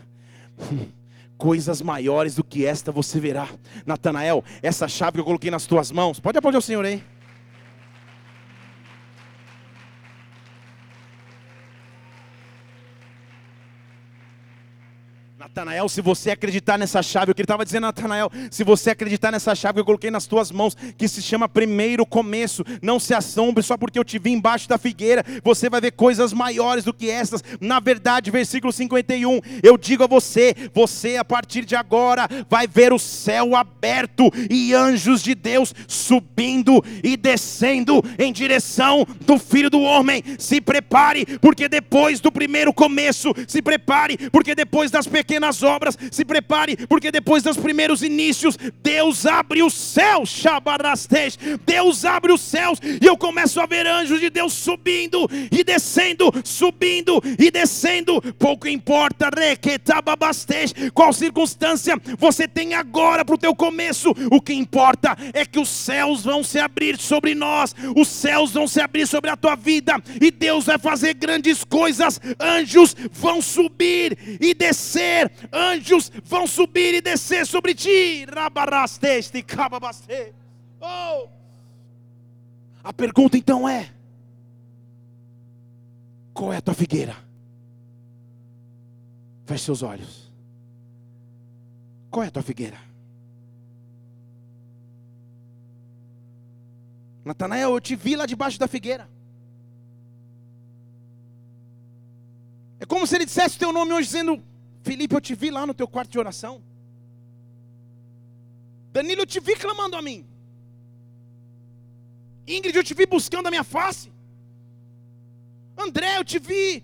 coisas 1.38 1.82
maiores 1.82 2.36
do 2.36 2.44
que 2.44 2.66
esta 2.66 2.92
você 2.92 3.20
verá. 3.20 3.50
Natanael, 3.86 4.44
essa 4.62 4.88
chave 4.88 5.16
que 5.16 5.20
eu 5.20 5.26
coloquei 5.26 5.52
nas 5.52 5.66
tuas 5.66 5.92
mãos, 5.92 6.20
pode 6.20 6.38
aplaudir 6.38 6.58
o 6.58 6.62
Senhor 6.62 6.86
aí. 6.86 7.04
Natanael, 15.38 15.90
se 15.90 16.00
você 16.00 16.32
acreditar 16.32 16.78
nessa 16.78 17.04
chave, 17.04 17.30
o 17.30 17.36
que 17.36 17.42
ele 17.42 17.44
estava 17.44 17.66
dizendo, 17.66 17.84
Natanael, 17.84 18.32
se 18.50 18.64
você 18.64 18.92
acreditar 18.92 19.34
nessa 19.34 19.54
chave 19.54 19.74
que 19.74 19.80
eu 19.82 19.86
coloquei 19.86 20.10
nas 20.10 20.26
tuas 20.26 20.50
mãos, 20.50 20.78
que 20.98 21.10
se 21.10 21.22
chama 21.22 21.50
primeiro 21.50 22.06
começo, 22.06 22.64
não 22.82 23.02
se 23.02 23.14
assombre 23.14 23.62
só 23.62 23.76
porque 23.76 24.00
eu 24.00 24.06
te 24.06 24.18
vi 24.18 24.32
embaixo 24.32 24.70
da 24.70 24.78
figueira, 24.78 25.26
você 25.44 25.70
vai 25.70 25.82
ver 25.82 25.92
coisas 25.92 26.32
maiores 26.32 26.86
do 26.86 26.94
que 26.94 27.10
essas. 27.10 27.44
Na 27.60 27.82
verdade, 27.82 28.32
versículo 28.32 28.72
51, 28.72 29.42
eu 29.62 29.78
digo 29.78 30.06
a 30.06 30.08
você, 30.08 30.56
você 30.74 31.18
a 31.18 31.26
partir 31.26 31.66
de 31.66 31.76
agora 31.76 32.30
vai 32.50 32.66
ver 32.66 32.94
o 32.94 33.00
céu 33.00 33.58
aberto 33.58 34.32
e 34.50 34.74
anjos 34.74 35.22
de 35.22 35.36
Deus 35.36 35.74
subindo 35.86 36.82
e 37.04 37.18
descendo 37.18 38.02
em 38.18 38.32
direção 38.32 39.06
do 39.26 39.38
Filho 39.38 39.70
do 39.70 39.82
Homem. 39.82 40.24
Se 40.40 40.62
prepare, 40.62 41.26
porque 41.42 41.68
depois 41.68 42.22
do 42.22 42.32
primeiro 42.32 42.74
começo, 42.74 43.34
se 43.46 43.62
prepare, 43.62 44.30
porque 44.32 44.56
depois 44.56 44.90
das 44.90 45.06
pequenas 45.06 45.25
pequenas 45.26 45.64
obras, 45.64 45.98
se 46.12 46.24
prepare, 46.24 46.78
porque 46.88 47.12
depois 47.12 47.42
dos 47.42 47.58
primeiros 47.58 48.04
inícios, 48.04 48.56
Deus 48.84 49.26
abre 49.26 49.64
os 49.64 49.74
céus, 49.74 50.30
Shabarastej, 50.30 51.34
Deus 51.66 52.06
abre 52.06 52.32
os 52.32 52.42
céus, 52.42 52.80
e 53.02 53.06
eu 53.06 53.18
começo 53.18 53.60
a 53.60 53.66
ver 53.66 53.88
anjos 53.88 54.20
de 54.20 54.30
Deus 54.30 54.54
subindo 54.54 55.28
e 55.52 55.64
descendo, 55.64 56.32
subindo 56.44 57.20
e 57.40 57.50
descendo, 57.50 58.22
pouco 58.34 58.68
importa, 58.68 59.30
Reketababastej, 59.36 60.92
qual 60.94 61.12
circunstância 61.12 61.98
você 62.20 62.48
tem 62.48 62.76
agora 62.76 63.26
para 63.26 63.36
o 63.36 63.40
teu 63.40 63.56
começo, 63.56 64.14
o 64.30 64.40
que 64.40 64.54
importa 64.54 65.18
é 65.34 65.44
que 65.44 65.60
os 65.60 65.70
céus 65.70 66.24
vão 66.24 66.44
se 66.44 66.60
abrir 66.60 67.00
sobre 67.00 67.34
nós, 67.34 67.76
os 67.96 68.08
céus 68.08 68.52
vão 68.52 68.68
se 68.68 68.80
abrir 68.80 69.08
sobre 69.08 69.32
a 69.32 69.36
tua 69.36 69.56
vida, 69.56 69.96
e 70.22 70.30
Deus 70.30 70.66
vai 70.66 70.78
fazer 70.78 71.16
grandes 71.16 71.64
coisas, 71.64 72.22
anjos 72.40 72.96
vão 73.12 73.42
subir 73.42 74.38
e 74.40 74.54
descer 74.54 75.15
anjos 75.52 76.12
vão 76.24 76.48
subir 76.48 76.96
e 76.96 77.02
descer 77.02 77.46
sobre 77.46 77.74
ti. 77.74 78.26
Oh. 80.80 81.28
A 82.84 82.94
pergunta 82.94 83.38
então 83.38 83.68
é: 83.68 83.92
qual 86.34 86.54
é 86.54 86.58
a 86.58 86.62
tua 86.62 86.74
figueira? 86.74 87.16
Feche 89.46 89.66
seus 89.66 89.84
olhos. 89.84 90.32
Qual 92.10 92.24
é 92.24 92.28
a 92.28 92.32
tua 92.32 92.44
figueira? 92.44 92.78
Natanael, 97.24 97.72
eu 97.72 97.82
te 97.82 97.96
vi 97.96 98.16
lá 98.16 98.26
debaixo 98.26 98.60
da 98.60 98.68
figueira. 98.68 99.10
É 102.80 102.86
como 102.86 103.08
se 103.08 103.16
ele 103.16 103.26
dissesse 103.26 103.56
o 103.56 103.60
teu 103.60 103.74
nome 103.74 103.94
hoje 103.94 104.08
dizendo: 104.08 104.44
Felipe, 104.88 105.16
eu 105.16 105.22
te 105.28 105.34
vi 105.42 105.50
lá 105.58 105.66
no 105.70 105.74
teu 105.80 105.88
quarto 105.88 106.12
de 106.12 106.20
oração. 106.24 106.56
Danilo, 108.96 109.22
eu 109.24 109.30
te 109.34 109.40
vi 109.48 109.56
clamando 109.56 109.96
a 110.00 110.02
mim. 110.08 110.20
Ingrid, 112.56 112.78
eu 112.78 112.84
te 112.90 112.94
vi 113.00 113.08
buscando 113.08 113.48
a 113.48 113.54
minha 113.54 113.64
face. 113.64 114.08
André, 115.86 116.12
eu 116.20 116.26
te 116.32 116.38
vi 116.38 116.84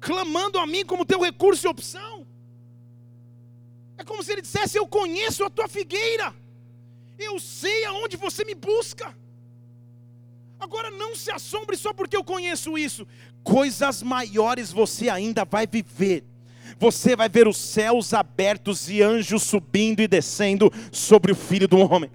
clamando 0.00 0.58
a 0.58 0.66
mim 0.66 0.84
como 0.92 1.04
teu 1.04 1.20
recurso 1.20 1.66
e 1.66 1.72
opção. 1.74 2.26
É 3.98 4.02
como 4.02 4.22
se 4.22 4.32
ele 4.32 4.46
dissesse: 4.48 4.78
Eu 4.78 4.88
conheço 4.98 5.44
a 5.44 5.50
tua 5.50 5.68
figueira, 5.68 6.34
eu 7.18 7.38
sei 7.38 7.84
aonde 7.84 8.16
você 8.16 8.46
me 8.50 8.54
busca. 8.54 9.14
Agora 10.58 10.90
não 10.90 11.14
se 11.14 11.30
assombre 11.30 11.76
só 11.76 11.92
porque 11.92 12.16
eu 12.16 12.24
conheço 12.24 12.78
isso, 12.78 13.06
coisas 13.56 14.02
maiores 14.02 14.72
você 14.72 15.10
ainda 15.10 15.44
vai 15.44 15.66
viver 15.66 16.24
você 16.78 17.14
vai 17.16 17.28
ver 17.28 17.46
os 17.48 17.56
céus 17.56 18.12
abertos 18.12 18.88
e 18.88 19.02
anjos 19.02 19.42
subindo 19.42 20.00
e 20.00 20.08
descendo 20.08 20.72
sobre 20.90 21.32
o 21.32 21.34
filho 21.36 21.68
do 21.68 21.78
homem. 21.78 22.10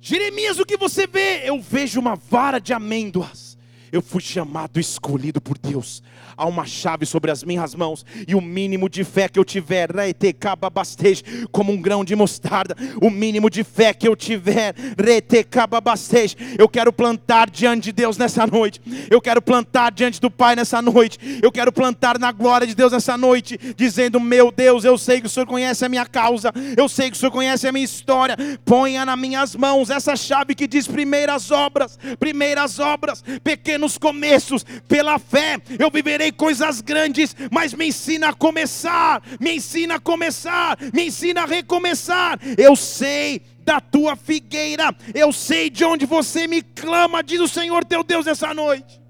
Jeremias, 0.00 0.58
o 0.58 0.66
que 0.66 0.76
você 0.76 1.06
vê? 1.06 1.48
Eu 1.48 1.60
vejo 1.60 2.00
uma 2.00 2.16
vara 2.16 2.58
de 2.58 2.72
amêndoas. 2.72 3.51
Eu 3.92 4.00
fui 4.00 4.22
chamado, 4.22 4.80
escolhido 4.80 5.38
por 5.38 5.58
Deus. 5.58 6.02
Há 6.34 6.46
uma 6.46 6.64
chave 6.64 7.04
sobre 7.04 7.30
as 7.30 7.44
minhas 7.44 7.74
mãos, 7.74 8.06
e 8.26 8.34
o 8.34 8.40
mínimo 8.40 8.88
de 8.88 9.04
fé 9.04 9.28
que 9.28 9.38
eu 9.38 9.44
tiver, 9.44 9.90
como 11.50 11.72
um 11.72 11.80
grão 11.80 12.02
de 12.02 12.16
mostarda, 12.16 12.74
o 13.02 13.10
mínimo 13.10 13.50
de 13.50 13.62
fé 13.62 13.92
que 13.92 14.08
eu 14.08 14.16
tiver, 14.16 14.74
eu 16.58 16.68
quero 16.68 16.90
plantar 16.90 17.50
diante 17.50 17.84
de 17.84 17.92
Deus 17.92 18.16
nessa 18.16 18.46
noite, 18.46 18.80
eu 19.10 19.20
quero 19.20 19.42
plantar 19.42 19.92
diante 19.92 20.18
do 20.20 20.30
Pai 20.30 20.56
nessa 20.56 20.80
noite, 20.80 21.18
eu 21.42 21.52
quero 21.52 21.70
plantar 21.70 22.18
na 22.18 22.32
glória 22.32 22.66
de 22.66 22.74
Deus 22.74 22.92
nessa 22.92 23.18
noite, 23.18 23.58
dizendo: 23.76 24.18
Meu 24.18 24.50
Deus, 24.50 24.84
eu 24.84 24.96
sei 24.96 25.20
que 25.20 25.26
o 25.26 25.30
Senhor 25.30 25.46
conhece 25.46 25.84
a 25.84 25.88
minha 25.88 26.06
causa, 26.06 26.50
eu 26.76 26.88
sei 26.88 27.10
que 27.10 27.16
o 27.16 27.20
Senhor 27.20 27.30
conhece 27.30 27.68
a 27.68 27.72
minha 27.72 27.84
história, 27.84 28.36
ponha 28.64 29.04
nas 29.04 29.18
minhas 29.18 29.54
mãos 29.54 29.90
essa 29.90 30.16
chave 30.16 30.54
que 30.54 30.66
diz 30.66 30.88
primeiras 30.88 31.50
obras, 31.50 31.98
primeiras 32.18 32.78
obras, 32.78 33.22
pequenos 33.82 33.98
começos, 33.98 34.64
pela 34.86 35.18
fé 35.18 35.60
eu 35.78 35.90
viverei 35.90 36.30
coisas 36.30 36.80
grandes, 36.80 37.34
mas 37.50 37.74
me 37.74 37.88
ensina 37.88 38.28
a 38.28 38.34
começar, 38.34 39.22
me 39.40 39.56
ensina 39.56 39.96
a 39.96 40.00
começar, 40.00 40.78
me 40.92 41.06
ensina 41.06 41.42
a 41.42 41.46
recomeçar. 41.46 42.38
Eu 42.56 42.76
sei 42.76 43.42
da 43.60 43.80
tua 43.80 44.14
figueira, 44.16 44.94
eu 45.14 45.32
sei 45.32 45.68
de 45.70 45.84
onde 45.84 46.06
você 46.06 46.46
me 46.46 46.62
clama, 46.62 47.22
diz 47.22 47.40
o 47.40 47.48
Senhor 47.48 47.84
teu 47.84 48.04
Deus 48.04 48.26
essa 48.26 48.54
noite. 48.54 49.00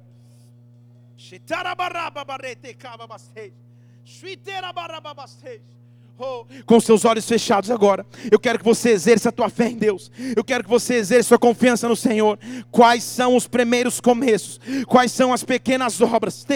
Oh, 6.18 6.44
com 6.66 6.78
seus 6.78 7.04
olhos 7.04 7.26
fechados 7.26 7.70
agora, 7.70 8.06
eu 8.30 8.38
quero 8.38 8.58
que 8.58 8.64
você 8.64 8.90
exerça 8.90 9.30
a 9.30 9.32
tua 9.32 9.48
fé 9.48 9.68
em 9.68 9.76
Deus. 9.76 10.10
Eu 10.36 10.44
quero 10.44 10.62
que 10.62 10.68
você 10.68 10.94
exerça 10.94 11.20
a 11.20 11.28
sua 11.28 11.38
confiança 11.38 11.88
no 11.88 11.96
Senhor. 11.96 12.38
Quais 12.70 13.02
são 13.02 13.34
os 13.34 13.48
primeiros 13.48 13.98
começos? 13.98 14.60
Quais 14.86 15.10
são 15.10 15.32
as 15.32 15.42
pequenas 15.42 16.00
obras? 16.00 16.46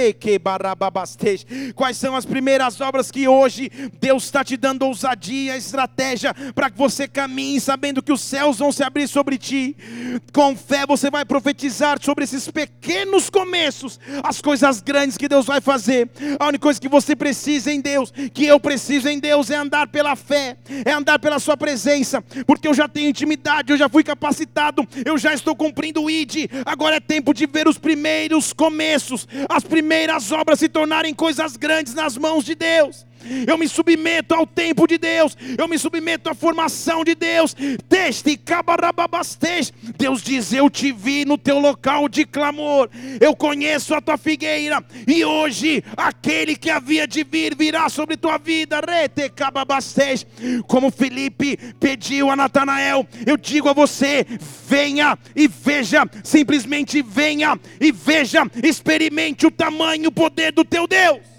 Quais 1.74 1.96
são 1.96 2.14
as 2.14 2.26
primeiras 2.26 2.80
obras 2.80 3.11
que 3.11 3.26
hoje 3.26 3.70
Deus 3.98 4.24
está 4.24 4.44
te 4.44 4.57
dando 4.57 4.84
ousadia, 4.84 5.57
estratégia 5.57 6.34
para 6.54 6.70
que 6.70 6.76
você 6.76 7.09
caminhe 7.09 7.61
sabendo 7.61 8.02
que 8.02 8.12
os 8.12 8.20
céus 8.20 8.59
vão 8.59 8.70
se 8.70 8.84
abrir 8.84 9.09
sobre 9.09 9.38
ti? 9.38 9.74
Com 10.32 10.54
fé 10.54 10.86
você 10.86 11.11
vai 11.11 11.24
profetizar 11.24 12.00
sobre 12.02 12.24
esses 12.24 12.48
pequenos 12.50 13.30
começos, 13.30 13.98
as 14.22 14.40
coisas 14.40 14.80
grandes 14.80 15.16
que 15.16 15.28
Deus 15.28 15.46
vai 15.46 15.61
fazer. 15.61 16.11
A 16.38 16.46
única 16.46 16.62
coisa 16.62 16.80
que 16.80 16.88
você 16.88 17.16
precisa 17.16 17.72
em 17.72 17.80
Deus, 17.80 18.12
que 18.34 18.44
eu 18.46 18.61
preciso 18.61 19.09
em 19.09 19.18
Deus 19.18 19.45
é 19.51 19.57
andar 19.57 19.88
pela 19.88 20.16
fé, 20.16 20.57
é 20.84 20.92
andar 20.92 21.18
pela 21.18 21.38
Sua 21.38 21.57
presença, 21.57 22.22
porque 22.47 22.68
eu 22.68 22.74
já 22.74 22.88
tenho 22.88 23.09
intimidade, 23.09 23.72
eu 23.72 23.78
já 23.78 23.88
fui 23.88 24.03
capacitado, 24.03 24.86
eu 25.05 25.18
já 25.18 25.32
estou 25.32 25.55
cumprindo 25.55 26.03
o 26.03 26.11
ID. 26.11 26.49
Agora 26.64 26.97
é 26.97 27.01
tempo 27.01 27.32
de 27.32 27.47
ver 27.47 27.68
os 27.68 27.78
primeiros 27.78 28.53
começos, 28.53 29.26
as 29.49 29.64
primeiras 29.64 30.32
obras 30.32 30.59
se 30.59 30.68
tornarem 30.68 31.14
coisas 31.14 31.57
grandes 31.57 31.94
nas 31.94 32.16
mãos 32.16 32.44
de 32.44 32.55
Deus 32.55 33.07
eu 33.47 33.59
me 33.59 33.68
submeto 33.68 34.35
ao 34.35 34.47
tempo 34.47 34.87
de 34.87 34.99
Deus, 34.99 35.37
eu 35.59 35.68
me 35.68 35.79
submeto 35.79 36.31
à 36.31 36.35
formação 36.35 37.05
de 37.05 37.14
Deus. 37.14 37.55
Teste, 37.89 38.37
cabarababastej. 38.37 39.72
Deus 39.97 40.22
diz: 40.22 40.53
Eu 40.53 40.68
te 40.70 40.93
vi 40.93 41.24
no 41.24 41.39
teu 41.39 41.59
local 41.59 42.09
de 42.09 42.24
clamor, 42.24 42.89
eu 43.20 43.35
conheço 43.35 43.95
a 43.95 44.01
tua 44.01 44.16
figueira, 44.16 44.85
e 45.07 45.24
hoje 45.24 45.83
aquele 45.97 46.57
que 46.57 46.70
havia 46.70 47.07
de 47.07 47.24
vir 47.24 47.57
virá 47.57 47.89
sobre 47.89 48.16
tua 48.16 48.39
vida. 48.39 48.81
Rete, 48.81 49.29
cababastej. 49.31 50.27
Como 50.66 50.91
Felipe 50.91 51.57
pediu 51.81 52.31
a 52.31 52.37
Natanael, 52.37 53.07
eu 53.27 53.37
digo 53.37 53.68
a 53.68 53.72
você: 53.72 54.27
venha 54.68 55.18
e 55.35 55.49
veja, 55.49 56.05
simplesmente 56.22 57.03
venha 57.03 57.59
e 57.81 57.93
veja, 57.93 58.43
experimente 58.62 59.47
o 59.47 59.51
tamanho, 59.51 60.09
o 60.09 60.12
poder 60.12 60.53
do 60.53 60.64
teu 60.64 60.87
Deus. 60.87 61.36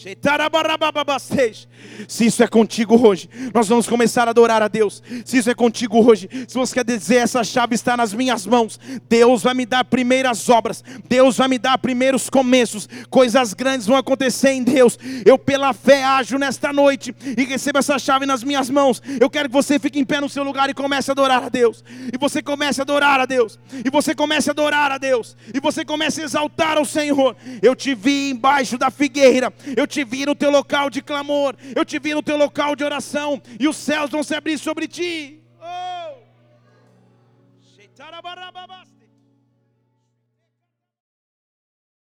Sheitarabarababa 0.00 1.18
6. 1.18 1.68
Se 2.08 2.26
isso 2.26 2.42
é 2.42 2.48
contigo 2.48 3.00
hoje, 3.06 3.28
nós 3.54 3.68
vamos 3.68 3.86
começar 3.86 4.26
a 4.26 4.30
adorar 4.30 4.62
a 4.62 4.68
Deus. 4.68 5.02
Se 5.24 5.38
isso 5.38 5.50
é 5.50 5.54
contigo 5.54 6.04
hoje, 6.04 6.28
se 6.46 6.54
você 6.54 6.74
quer 6.74 6.84
dizer 6.84 7.16
essa 7.16 7.44
chave 7.44 7.74
está 7.74 7.96
nas 7.96 8.12
minhas 8.12 8.46
mãos, 8.46 8.78
Deus 9.08 9.42
vai 9.42 9.54
me 9.54 9.66
dar 9.66 9.84
primeiras 9.84 10.48
obras, 10.48 10.82
Deus 11.08 11.36
vai 11.36 11.48
me 11.48 11.58
dar 11.58 11.78
primeiros 11.78 12.28
começos, 12.30 12.88
coisas 13.08 13.54
grandes 13.54 13.86
vão 13.86 13.96
acontecer 13.96 14.50
em 14.50 14.62
Deus. 14.62 14.98
Eu 15.24 15.38
pela 15.38 15.72
fé 15.72 16.04
ajo 16.04 16.38
nesta 16.38 16.72
noite 16.72 17.14
e 17.36 17.44
recebo 17.44 17.78
essa 17.78 17.98
chave 17.98 18.26
nas 18.26 18.42
minhas 18.42 18.70
mãos. 18.70 19.02
Eu 19.20 19.30
quero 19.30 19.48
que 19.48 19.54
você 19.54 19.78
fique 19.78 19.98
em 19.98 20.04
pé 20.04 20.20
no 20.20 20.28
seu 20.28 20.42
lugar 20.42 20.70
e 20.70 20.74
comece 20.74 21.10
a 21.10 21.12
adorar 21.12 21.44
a 21.44 21.48
Deus. 21.48 21.84
E 22.12 22.18
você 22.18 22.42
comece 22.42 22.80
a 22.80 22.84
adorar 22.84 23.20
a 23.20 23.26
Deus. 23.26 23.58
E 23.84 23.90
você 23.90 24.14
comece 24.14 24.50
a 24.50 24.52
adorar 24.52 24.92
a 24.92 24.98
Deus. 24.98 25.36
E 25.52 25.60
você 25.60 25.84
comece 25.84 26.20
a 26.20 26.24
exaltar 26.24 26.80
o 26.80 26.84
Senhor. 26.84 27.36
Eu 27.62 27.74
te 27.74 27.94
vi 27.94 28.30
embaixo 28.30 28.76
da 28.78 28.90
figueira. 28.90 29.52
Eu 29.76 29.86
te 29.86 30.04
vi 30.04 30.26
no 30.26 30.34
teu 30.34 30.50
local 30.50 30.90
de 30.90 31.02
clamor. 31.02 31.54
Eu 31.74 31.84
te 31.84 31.98
vi 31.98 32.14
no 32.14 32.22
teu 32.22 32.36
local 32.36 32.74
de 32.76 32.84
oração. 32.84 33.40
E 33.58 33.68
os 33.68 33.76
céus 33.76 34.10
vão 34.10 34.22
se 34.22 34.34
abrir 34.34 34.58
sobre 34.58 34.86
ti. 34.86 35.42
Oh! 35.60 35.90